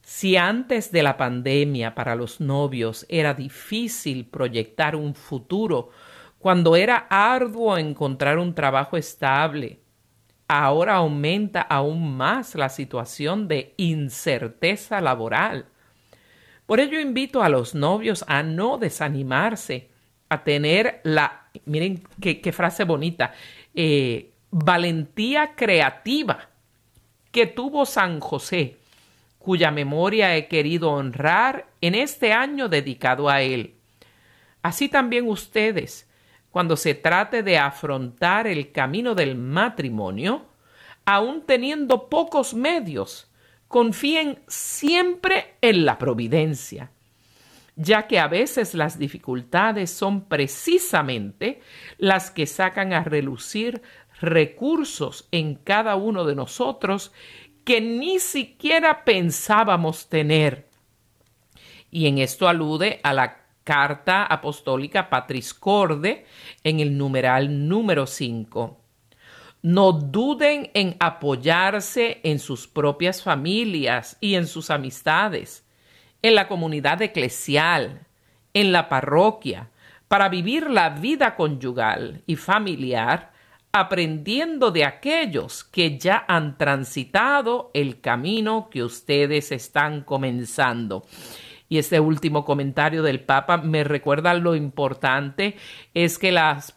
Si 0.04 0.38
antes 0.38 0.92
de 0.92 1.02
la 1.02 1.18
pandemia 1.18 1.96
para 1.96 2.14
los 2.14 2.40
novios 2.40 3.08
era 3.10 3.34
difícil 3.34 4.28
proyectar 4.28 4.96
un 4.96 5.16
futuro, 5.16 5.90
cuando 6.38 6.76
era 6.76 7.08
arduo 7.10 7.76
encontrar 7.80 8.38
un 8.38 8.54
trabajo 8.54 8.98
estable, 8.98 9.80
ahora 10.48 10.96
aumenta 10.96 11.62
aún 11.62 12.16
más 12.16 12.54
la 12.54 12.70
situación 12.70 13.48
de 13.48 13.74
incerteza 13.78 15.02
laboral. 15.02 15.66
Por 16.68 16.80
ello 16.80 17.00
invito 17.00 17.42
a 17.42 17.50
los 17.50 17.74
novios 17.74 18.24
a 18.28 18.44
no 18.44 18.78
desanimarse 18.78 19.93
a 20.34 20.44
tener 20.44 21.02
la, 21.04 21.48
miren 21.66 22.04
qué, 22.20 22.52
frase 22.52 22.84
bonita, 22.84 23.34
eh, 23.74 24.32
valentía 24.52 25.56
creativa 25.56 26.50
que 27.32 27.48
tuvo 27.48 27.86
San 27.86 28.20
José, 28.20 28.78
cuya 29.40 29.72
memoria 29.72 30.36
he 30.36 30.48
querido 30.48 30.92
honrar 30.92 31.68
en 31.82 31.96
este 31.96 32.32
año 32.32 32.70
dedicado 32.70 33.30
a 33.30 33.42
él. 33.42 33.76
Así 34.62 34.88
también 34.88 35.28
ustedes, 35.28 36.10
cuando 36.52 36.78
se 36.78 36.94
trate 36.94 37.44
de 37.44 37.58
afrontar 37.58 38.48
el 38.48 38.72
camino 38.72 39.16
del 39.16 39.36
matrimonio, 39.36 40.46
aun 41.06 41.46
teniendo 41.46 42.10
pocos 42.10 42.54
medios, 42.54 43.30
confíen 43.68 44.40
siempre 44.48 45.56
en 45.62 45.86
la 45.86 45.98
providencia, 45.98 46.92
ya 47.76 48.08
que 48.08 48.20
a 48.20 48.28
veces 48.28 48.74
las 48.74 49.00
dificultades 49.00 49.90
son 49.90 50.26
precisamente 50.26 51.62
las 51.98 52.32
que 52.32 52.46
sacan 52.46 52.94
a 52.94 53.04
relucir 53.04 53.82
recursos 54.22 55.28
en 55.32 55.56
cada 55.56 55.96
uno 55.96 56.26
de 56.26 56.36
nosotros 56.36 57.12
que 57.64 57.82
ni 57.82 58.20
siquiera 58.20 59.04
pensábamos 59.04 60.10
tener. 60.10 60.68
Y 61.90 62.08
en 62.08 62.18
esto 62.18 62.48
alude 62.48 63.00
a 63.04 63.14
la 63.14 63.44
carta 63.64 64.26
apostólica 64.26 65.10
Patris 65.10 65.54
Corde 65.54 66.26
en 66.64 66.80
el 66.80 66.98
numeral 66.98 67.68
número 67.68 68.06
5. 68.06 68.80
No 69.62 69.94
duden 69.94 70.72
en 70.74 70.98
apoyarse 71.00 72.20
en 72.24 72.40
sus 72.40 72.68
propias 72.68 73.24
familias 73.24 74.18
y 74.20 74.36
en 74.36 74.48
sus 74.48 74.70
amistades, 74.70 75.63
en 76.24 76.34
la 76.34 76.48
comunidad 76.48 77.02
eclesial, 77.04 78.08
en 78.56 78.72
la 78.72 78.90
parroquia, 78.90 79.70
para 80.08 80.30
vivir 80.30 80.70
la 80.70 80.90
vida 80.90 81.36
conyugal 81.36 82.24
y 82.26 82.36
familiar, 82.36 83.32
aprendiendo 83.72 84.72
de 84.72 84.86
aquellos 84.86 85.64
que 85.64 86.00
ya 86.00 86.24
han 86.28 86.58
transitado 86.58 87.72
el 87.74 88.02
camino 88.02 88.70
que 88.72 88.84
ustedes 88.84 89.52
están 89.52 90.02
comenzando. 90.02 91.06
Y 91.68 91.80
este 91.80 92.00
último 92.00 92.46
comentario 92.46 93.04
del 93.04 93.20
Papa 93.20 93.58
me 93.58 93.84
recuerda 93.84 94.34
lo 94.36 94.56
importante 94.56 95.58
es 95.94 96.18
que 96.20 96.32
las 96.32 96.76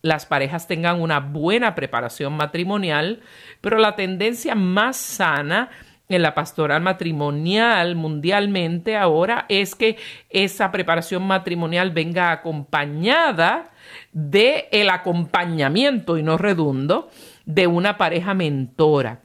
las 0.00 0.26
parejas 0.26 0.68
tengan 0.68 1.00
una 1.00 1.18
buena 1.18 1.74
preparación 1.74 2.36
matrimonial, 2.36 3.20
pero 3.60 3.78
la 3.78 3.96
tendencia 3.96 4.54
más 4.54 4.96
sana 4.96 5.70
en 6.08 6.22
la 6.22 6.34
pastoral 6.34 6.82
matrimonial 6.82 7.94
mundialmente 7.94 8.96
ahora 8.96 9.44
es 9.48 9.74
que 9.74 9.96
esa 10.30 10.72
preparación 10.72 11.26
matrimonial 11.26 11.90
venga 11.90 12.32
acompañada 12.32 13.70
de 14.12 14.68
el 14.72 14.88
acompañamiento 14.88 16.16
y 16.16 16.22
no 16.22 16.38
redundo 16.38 17.10
de 17.44 17.66
una 17.66 17.98
pareja 17.98 18.32
mentora 18.34 19.20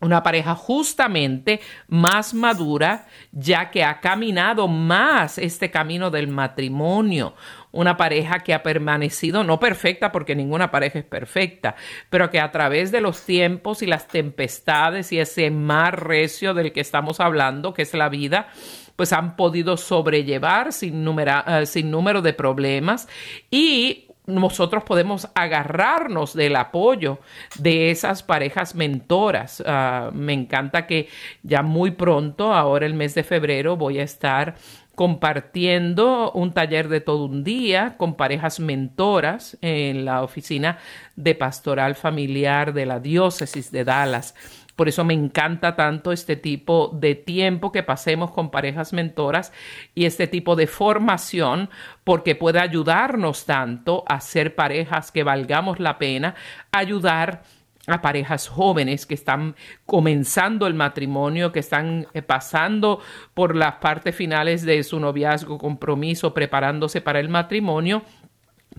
una 0.00 0.22
pareja 0.22 0.54
justamente 0.54 1.60
más 1.88 2.34
madura, 2.34 3.06
ya 3.32 3.70
que 3.70 3.82
ha 3.82 4.00
caminado 4.00 4.68
más 4.68 5.38
este 5.38 5.70
camino 5.70 6.10
del 6.10 6.28
matrimonio, 6.28 7.34
una 7.76 7.96
pareja 7.96 8.40
que 8.40 8.54
ha 8.54 8.62
permanecido, 8.62 9.44
no 9.44 9.60
perfecta 9.60 10.10
porque 10.10 10.34
ninguna 10.34 10.70
pareja 10.70 10.98
es 10.98 11.04
perfecta, 11.04 11.76
pero 12.10 12.30
que 12.30 12.40
a 12.40 12.50
través 12.50 12.90
de 12.90 13.00
los 13.00 13.24
tiempos 13.24 13.82
y 13.82 13.86
las 13.86 14.08
tempestades 14.08 15.12
y 15.12 15.18
ese 15.18 15.50
mar 15.50 16.06
recio 16.06 16.54
del 16.54 16.72
que 16.72 16.80
estamos 16.80 17.20
hablando, 17.20 17.74
que 17.74 17.82
es 17.82 17.94
la 17.94 18.08
vida, 18.08 18.48
pues 18.96 19.12
han 19.12 19.36
podido 19.36 19.76
sobrellevar 19.76 20.72
sin, 20.72 21.06
eh, 21.06 21.66
sin 21.66 21.90
número 21.90 22.22
de 22.22 22.32
problemas 22.32 23.08
y 23.50 24.06
nosotros 24.26 24.82
podemos 24.82 25.28
agarrarnos 25.34 26.34
del 26.34 26.56
apoyo 26.56 27.20
de 27.58 27.90
esas 27.90 28.22
parejas 28.22 28.74
mentoras. 28.74 29.62
Ah, 29.64 30.10
me 30.12 30.32
encanta 30.32 30.86
que 30.86 31.08
ya 31.42 31.62
muy 31.62 31.92
pronto, 31.92 32.52
ahora 32.52 32.86
el 32.86 32.94
mes 32.94 33.14
de 33.14 33.22
febrero, 33.22 33.76
voy 33.76 34.00
a 34.00 34.02
estar 34.02 34.56
compartiendo 34.96 36.32
un 36.32 36.52
taller 36.52 36.88
de 36.88 37.00
todo 37.00 37.26
un 37.26 37.44
día 37.44 37.96
con 37.98 38.16
parejas 38.16 38.58
mentoras 38.58 39.58
en 39.60 40.04
la 40.06 40.22
oficina 40.22 40.78
de 41.14 41.34
pastoral 41.34 41.94
familiar 41.94 42.72
de 42.72 42.86
la 42.86 42.98
diócesis 42.98 43.70
de 43.70 43.84
Dallas. 43.84 44.34
Por 44.74 44.88
eso 44.88 45.04
me 45.04 45.14
encanta 45.14 45.76
tanto 45.76 46.12
este 46.12 46.36
tipo 46.36 46.90
de 46.92 47.14
tiempo 47.14 47.72
que 47.72 47.82
pasemos 47.82 48.30
con 48.30 48.50
parejas 48.50 48.92
mentoras 48.92 49.52
y 49.94 50.06
este 50.06 50.26
tipo 50.26 50.56
de 50.56 50.66
formación 50.66 51.70
porque 52.04 52.34
puede 52.34 52.60
ayudarnos 52.60 53.46
tanto 53.46 54.02
a 54.06 54.20
ser 54.20 54.54
parejas 54.54 55.12
que 55.12 55.24
valgamos 55.24 55.78
la 55.78 55.98
pena, 55.98 56.34
ayudar 56.72 57.42
a 57.42 57.55
parejas 57.86 58.48
jóvenes 58.48 59.06
que 59.06 59.14
están 59.14 59.54
comenzando 59.84 60.66
el 60.66 60.74
matrimonio, 60.74 61.52
que 61.52 61.60
están 61.60 62.06
eh, 62.14 62.22
pasando 62.22 63.00
por 63.34 63.54
las 63.54 63.76
partes 63.76 64.14
finales 64.14 64.62
de 64.62 64.82
su 64.82 64.98
noviazgo, 65.00 65.58
compromiso, 65.58 66.34
preparándose 66.34 67.00
para 67.00 67.20
el 67.20 67.28
matrimonio 67.28 68.02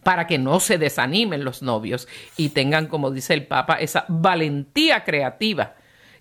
para 0.04 0.28
que 0.28 0.38
no 0.38 0.60
se 0.60 0.78
desanimen 0.78 1.44
los 1.44 1.62
novios 1.64 2.08
y 2.38 2.50
tengan, 2.50 2.88
como 2.88 3.10
dice 3.12 3.34
el 3.34 3.48
Papa, 3.48 3.76
esa 3.76 4.06
valentía 4.08 5.04
creativa 5.04 5.76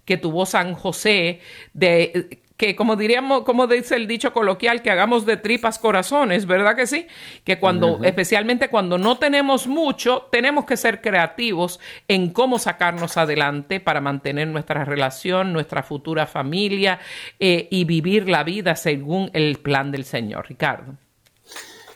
que 0.04 0.16
tuvo 0.16 0.46
San 0.46 0.74
José 0.74 1.40
de 1.74 2.40
que 2.56 2.74
como 2.74 2.96
diríamos, 2.96 3.42
como 3.42 3.66
dice 3.66 3.96
el 3.96 4.06
dicho 4.06 4.32
coloquial, 4.32 4.82
que 4.82 4.90
hagamos 4.90 5.26
de 5.26 5.36
tripas 5.36 5.78
corazones, 5.78 6.46
¿verdad 6.46 6.74
que 6.74 6.86
sí? 6.86 7.06
Que 7.44 7.58
cuando, 7.58 8.00
especialmente 8.02 8.68
cuando 8.68 8.96
no 8.98 9.18
tenemos 9.18 9.66
mucho, 9.66 10.28
tenemos 10.32 10.64
que 10.64 10.76
ser 10.76 11.00
creativos 11.00 11.80
en 12.08 12.30
cómo 12.30 12.58
sacarnos 12.58 13.16
adelante 13.16 13.80
para 13.80 14.00
mantener 14.00 14.48
nuestra 14.48 14.84
relación, 14.84 15.52
nuestra 15.52 15.82
futura 15.82 16.26
familia 16.26 16.98
eh, 17.38 17.68
y 17.70 17.84
vivir 17.84 18.28
la 18.28 18.42
vida 18.42 18.74
según 18.74 19.30
el 19.34 19.58
plan 19.58 19.92
del 19.92 20.04
Señor. 20.04 20.46
Ricardo. 20.48 20.94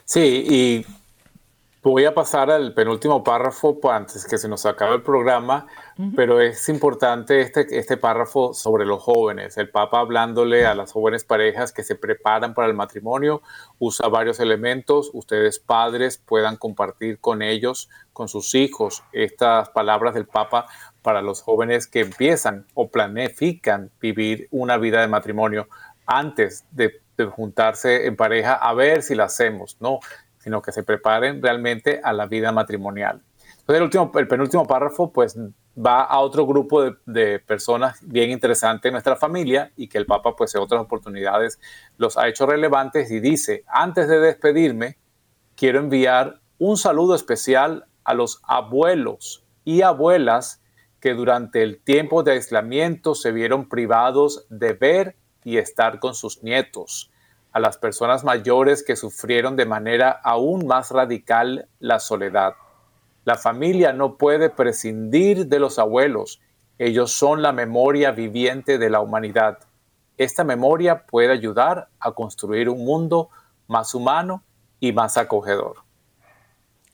Sí, 0.04 0.44
y 0.50 0.86
Voy 1.82 2.04
a 2.04 2.12
pasar 2.12 2.50
al 2.50 2.74
penúltimo 2.74 3.24
párrafo 3.24 3.80
antes 3.90 4.26
que 4.26 4.36
se 4.36 4.48
nos 4.48 4.66
acabe 4.66 4.96
el 4.96 5.02
programa, 5.02 5.66
pero 6.14 6.38
es 6.38 6.68
importante 6.68 7.40
este, 7.40 7.78
este 7.78 7.96
párrafo 7.96 8.52
sobre 8.52 8.84
los 8.84 9.02
jóvenes. 9.02 9.56
El 9.56 9.70
Papa 9.70 10.00
hablándole 10.00 10.66
a 10.66 10.74
las 10.74 10.92
jóvenes 10.92 11.24
parejas 11.24 11.72
que 11.72 11.82
se 11.82 11.94
preparan 11.94 12.52
para 12.52 12.68
el 12.68 12.74
matrimonio, 12.74 13.40
usa 13.78 14.08
varios 14.08 14.40
elementos. 14.40 15.10
Ustedes 15.14 15.58
padres 15.58 16.18
puedan 16.18 16.58
compartir 16.58 17.18
con 17.18 17.40
ellos, 17.40 17.88
con 18.12 18.28
sus 18.28 18.54
hijos, 18.54 19.02
estas 19.12 19.70
palabras 19.70 20.12
del 20.12 20.26
Papa 20.26 20.66
para 21.00 21.22
los 21.22 21.40
jóvenes 21.40 21.86
que 21.86 22.00
empiezan 22.00 22.66
o 22.74 22.90
planifican 22.90 23.90
vivir 23.98 24.48
una 24.50 24.76
vida 24.76 25.00
de 25.00 25.08
matrimonio 25.08 25.66
antes 26.04 26.66
de, 26.72 27.00
de 27.16 27.24
juntarse 27.24 28.04
en 28.04 28.16
pareja 28.16 28.52
a 28.52 28.74
ver 28.74 29.02
si 29.02 29.14
la 29.14 29.24
hacemos, 29.24 29.78
¿no? 29.80 30.00
Sino 30.40 30.60
que 30.60 30.72
se 30.72 30.82
preparen 30.82 31.40
realmente 31.40 32.00
a 32.02 32.12
la 32.12 32.26
vida 32.26 32.50
matrimonial. 32.50 33.22
Entonces, 33.60 33.76
el, 33.76 33.82
último, 33.82 34.10
el 34.16 34.26
penúltimo 34.26 34.66
párrafo, 34.66 35.12
pues 35.12 35.38
va 35.78 36.02
a 36.02 36.18
otro 36.18 36.46
grupo 36.46 36.82
de, 37.06 37.38
personas 37.38 37.98
bien 38.02 38.30
interesante 38.30 38.88
en 38.88 38.92
nuestra 38.92 39.16
familia 39.16 39.70
y 39.76 39.88
que 39.88 39.98
el 39.98 40.06
Papa, 40.06 40.34
pues 40.34 40.54
en 40.54 40.62
otras 40.62 40.80
oportunidades 40.80 41.60
los 41.96 42.16
ha 42.18 42.28
hecho 42.28 42.46
relevantes 42.46 43.10
y 43.10 43.20
dice, 43.20 43.64
antes 43.68 44.08
de 44.08 44.18
despedirme, 44.18 44.98
quiero 45.56 45.78
enviar 45.78 46.40
un 46.58 46.76
saludo 46.76 47.14
especial 47.14 47.86
a 48.04 48.14
los 48.14 48.40
abuelos 48.44 49.44
y 49.64 49.82
abuelas 49.82 50.62
que 51.00 51.14
durante 51.14 51.62
el 51.62 51.80
tiempo 51.80 52.22
de 52.22 52.32
aislamiento 52.32 53.14
se 53.14 53.32
vieron 53.32 53.68
privados 53.68 54.46
de 54.50 54.72
ver 54.74 55.16
y 55.44 55.56
estar 55.56 55.98
con 55.98 56.14
sus 56.14 56.42
nietos 56.42 57.10
a 57.52 57.60
las 57.60 57.78
personas 57.78 58.24
mayores 58.24 58.82
que 58.82 58.96
sufrieron 58.96 59.56
de 59.56 59.66
manera 59.66 60.10
aún 60.10 60.66
más 60.66 60.90
radical 60.90 61.68
la 61.78 61.98
soledad. 61.98 62.54
La 63.24 63.36
familia 63.36 63.92
no 63.92 64.16
puede 64.16 64.50
prescindir 64.50 65.46
de 65.46 65.58
los 65.58 65.78
abuelos, 65.78 66.40
ellos 66.78 67.12
son 67.12 67.42
la 67.42 67.52
memoria 67.52 68.10
viviente 68.10 68.78
de 68.78 68.88
la 68.88 69.00
humanidad. 69.00 69.58
Esta 70.16 70.44
memoria 70.44 71.04
puede 71.06 71.30
ayudar 71.30 71.88
a 71.98 72.12
construir 72.12 72.70
un 72.70 72.84
mundo 72.84 73.28
más 73.68 73.94
humano 73.94 74.42
y 74.80 74.92
más 74.92 75.18
acogedor. 75.18 75.89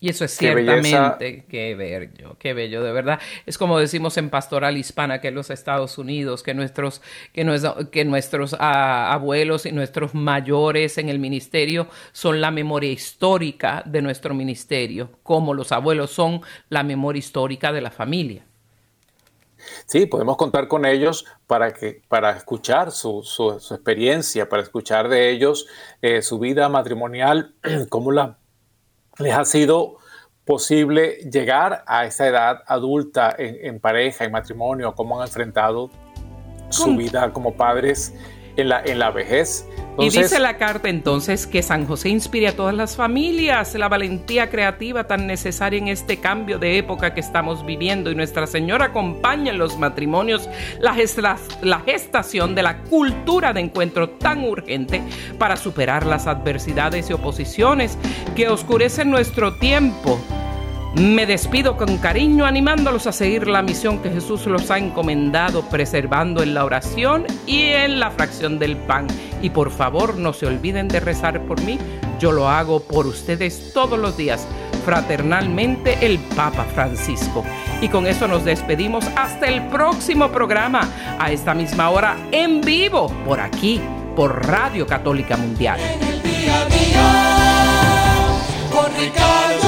Y 0.07 0.11
eso 0.11 0.25
es 0.25 0.37
ciertamente, 0.37 1.47
qué, 1.49 1.75
bello, 1.75 2.37
qué 2.39 2.55
bello, 2.55 2.85
de 2.85 2.93
verdad. 2.93 3.19
Es 3.45 3.59
como 3.59 3.77
decimos 3.77 4.17
en 4.19 4.31
Pastoral 4.31 4.77
Hispana 4.77 5.21
que 5.21 5.27
en 5.27 5.35
los 5.35 5.51
Estados 5.51 5.99
Unidos, 5.99 6.45
que 6.45 6.55
nuestros, 6.55 7.03
que, 7.33 7.45
que 7.91 8.05
nuestros 8.05 8.55
ah, 8.61 9.13
abuelos 9.13 9.67
y 9.67 9.73
nuestros 9.73 10.15
mayores 10.15 10.99
en 10.99 11.09
el 11.09 11.19
ministerio 11.19 11.89
son 12.13 12.41
la 12.41 12.53
memoria 12.53 12.93
histórica 12.93 13.83
de 13.85 14.01
nuestro 14.01 14.33
ministerio, 14.33 15.11
como 15.25 15.55
los 15.55 15.73
abuelos 15.73 16.13
son 16.13 16.41
la 16.69 16.85
memoria 16.85 17.19
histórica 17.19 17.73
de 17.73 17.81
la 17.81 17.91
familia. 17.91 18.45
Sí, 19.87 20.07
podemos 20.07 20.37
contar 20.37 20.69
con 20.69 20.87
ellos 20.87 21.25
para, 21.49 21.75
que, 21.75 22.01
para 22.07 22.31
escuchar 22.31 22.93
su, 22.93 23.25
su, 23.25 23.51
experiencia, 23.75 24.49
para 24.49 24.63
escuchar 24.63 25.09
de 25.09 25.31
ellos 25.31 25.67
eh, 26.01 26.23
su 26.23 26.39
vida 26.39 26.69
matrimonial, 26.69 27.57
cómo 27.89 28.13
la 28.13 28.39
les 29.19 29.35
ha 29.35 29.45
sido 29.45 29.99
posible 30.45 31.17
llegar 31.31 31.85
a 31.87 32.05
esa 32.05 32.27
edad 32.27 32.63
adulta 32.67 33.35
en, 33.37 33.81
pareja, 33.81 34.25
en 34.25 34.33
matrimonio, 34.33 34.95
cómo 34.95 35.21
han 35.21 35.27
enfrentado 35.27 35.91
su 36.69 36.97
vida 36.97 37.33
como 37.33 37.57
padres 37.57 38.15
en 38.57 38.69
la, 38.69 38.83
en 38.85 38.99
la 38.99 39.11
vejez. 39.11 39.67
Y 39.99 40.11
dice 40.11 40.39
la 40.39 40.59
carta 40.59 40.91
entonces 40.91 41.47
que 41.47 41.63
San 41.63 41.87
José 41.87 42.11
inspire 42.11 42.49
a 42.49 42.57
todas 42.57 42.75
las 42.75 42.97
familias 42.97 43.75
la 43.75 43.89
valentía 43.89 44.51
creativa 44.51 45.05
tan 45.05 45.27
necesaria 45.27 45.79
en 45.79 45.89
este 45.89 46.19
cambio 46.19 46.59
de 46.59 46.77
época 46.77 47.15
que 47.15 47.21
estamos 47.21 47.65
viviendo. 47.65 48.11
Y 48.11 48.15
Nuestra 48.15 48.47
Señora 48.47 48.87
acompaña 48.87 49.53
en 49.53 49.59
los 49.59 49.79
matrimonios 49.79 50.51
la, 50.81 50.95
la 51.63 51.81
gestación 51.81 52.55
de 52.55 52.63
la 52.63 52.83
cultura 52.83 53.55
de 53.55 53.61
encuentro 53.61 54.11
tan 54.11 54.45
urgente 54.45 55.03
para 55.39 55.57
superar 55.57 56.05
las 56.05 56.27
adversidades 56.27 57.09
y 57.09 57.15
oposiciones 57.15 57.97
que 58.35 58.49
oscurecen 58.49 59.11
nuestro 59.11 59.55
tiempo 59.55 60.21
me 60.97 61.27
despido 61.27 61.77
con 61.77 61.99
cariño 61.99 62.47
animándolos 62.47 63.07
a 63.07 63.13
seguir 63.13 63.49
la 63.49 63.61
misión 63.61 63.99
que 63.99 64.11
Jesús 64.11 64.47
los 64.47 64.71
ha 64.71 64.79
encomendado, 64.79 65.63
preservando 65.69 66.43
en 66.43 66.55
la 66.55 66.65
oración 66.65 67.27
y 67.47 67.65
en 67.65 68.01
la 68.01 68.11
fracción 68.11 68.59
del 68.59 68.77
pan. 68.77 69.07
Y 69.43 69.51
por 69.51 69.71
favor 69.71 70.17
no 70.17 70.33
se 70.33 70.47
olviden 70.47 70.89
de 70.89 71.01
rezar 71.01 71.43
por 71.43 71.61
mí, 71.63 71.79
yo 72.19 72.33
lo 72.33 72.49
hago 72.49 72.81
por 72.81 73.07
ustedes 73.07 73.73
todos 73.75 73.99
los 73.99 74.17
días. 74.17 74.47
Fraternalmente 74.87 75.99
el 76.01 76.19
Papa 76.19 76.65
Francisco. 76.75 77.45
Y 77.83 77.89
con 77.89 78.07
eso 78.07 78.27
nos 78.27 78.45
despedimos 78.45 79.05
hasta 79.17 79.47
el 79.49 79.67
próximo 79.67 80.29
programa, 80.29 80.89
a 81.19 81.31
esta 81.31 81.53
misma 81.53 81.91
hora 81.91 82.17
en 82.33 82.63
vivo, 82.63 83.09
por 83.27 83.41
aquí, 83.41 83.83
por 84.15 84.47
Radio 84.47 84.87
Católica 84.87 85.37
Mundial. 85.37 85.79
En 85.79 86.09
el 86.09 86.23
día 86.23 86.63
a 86.63 86.65
día, 86.67 87.11
con 88.73 88.95
Ricardo. 88.97 89.66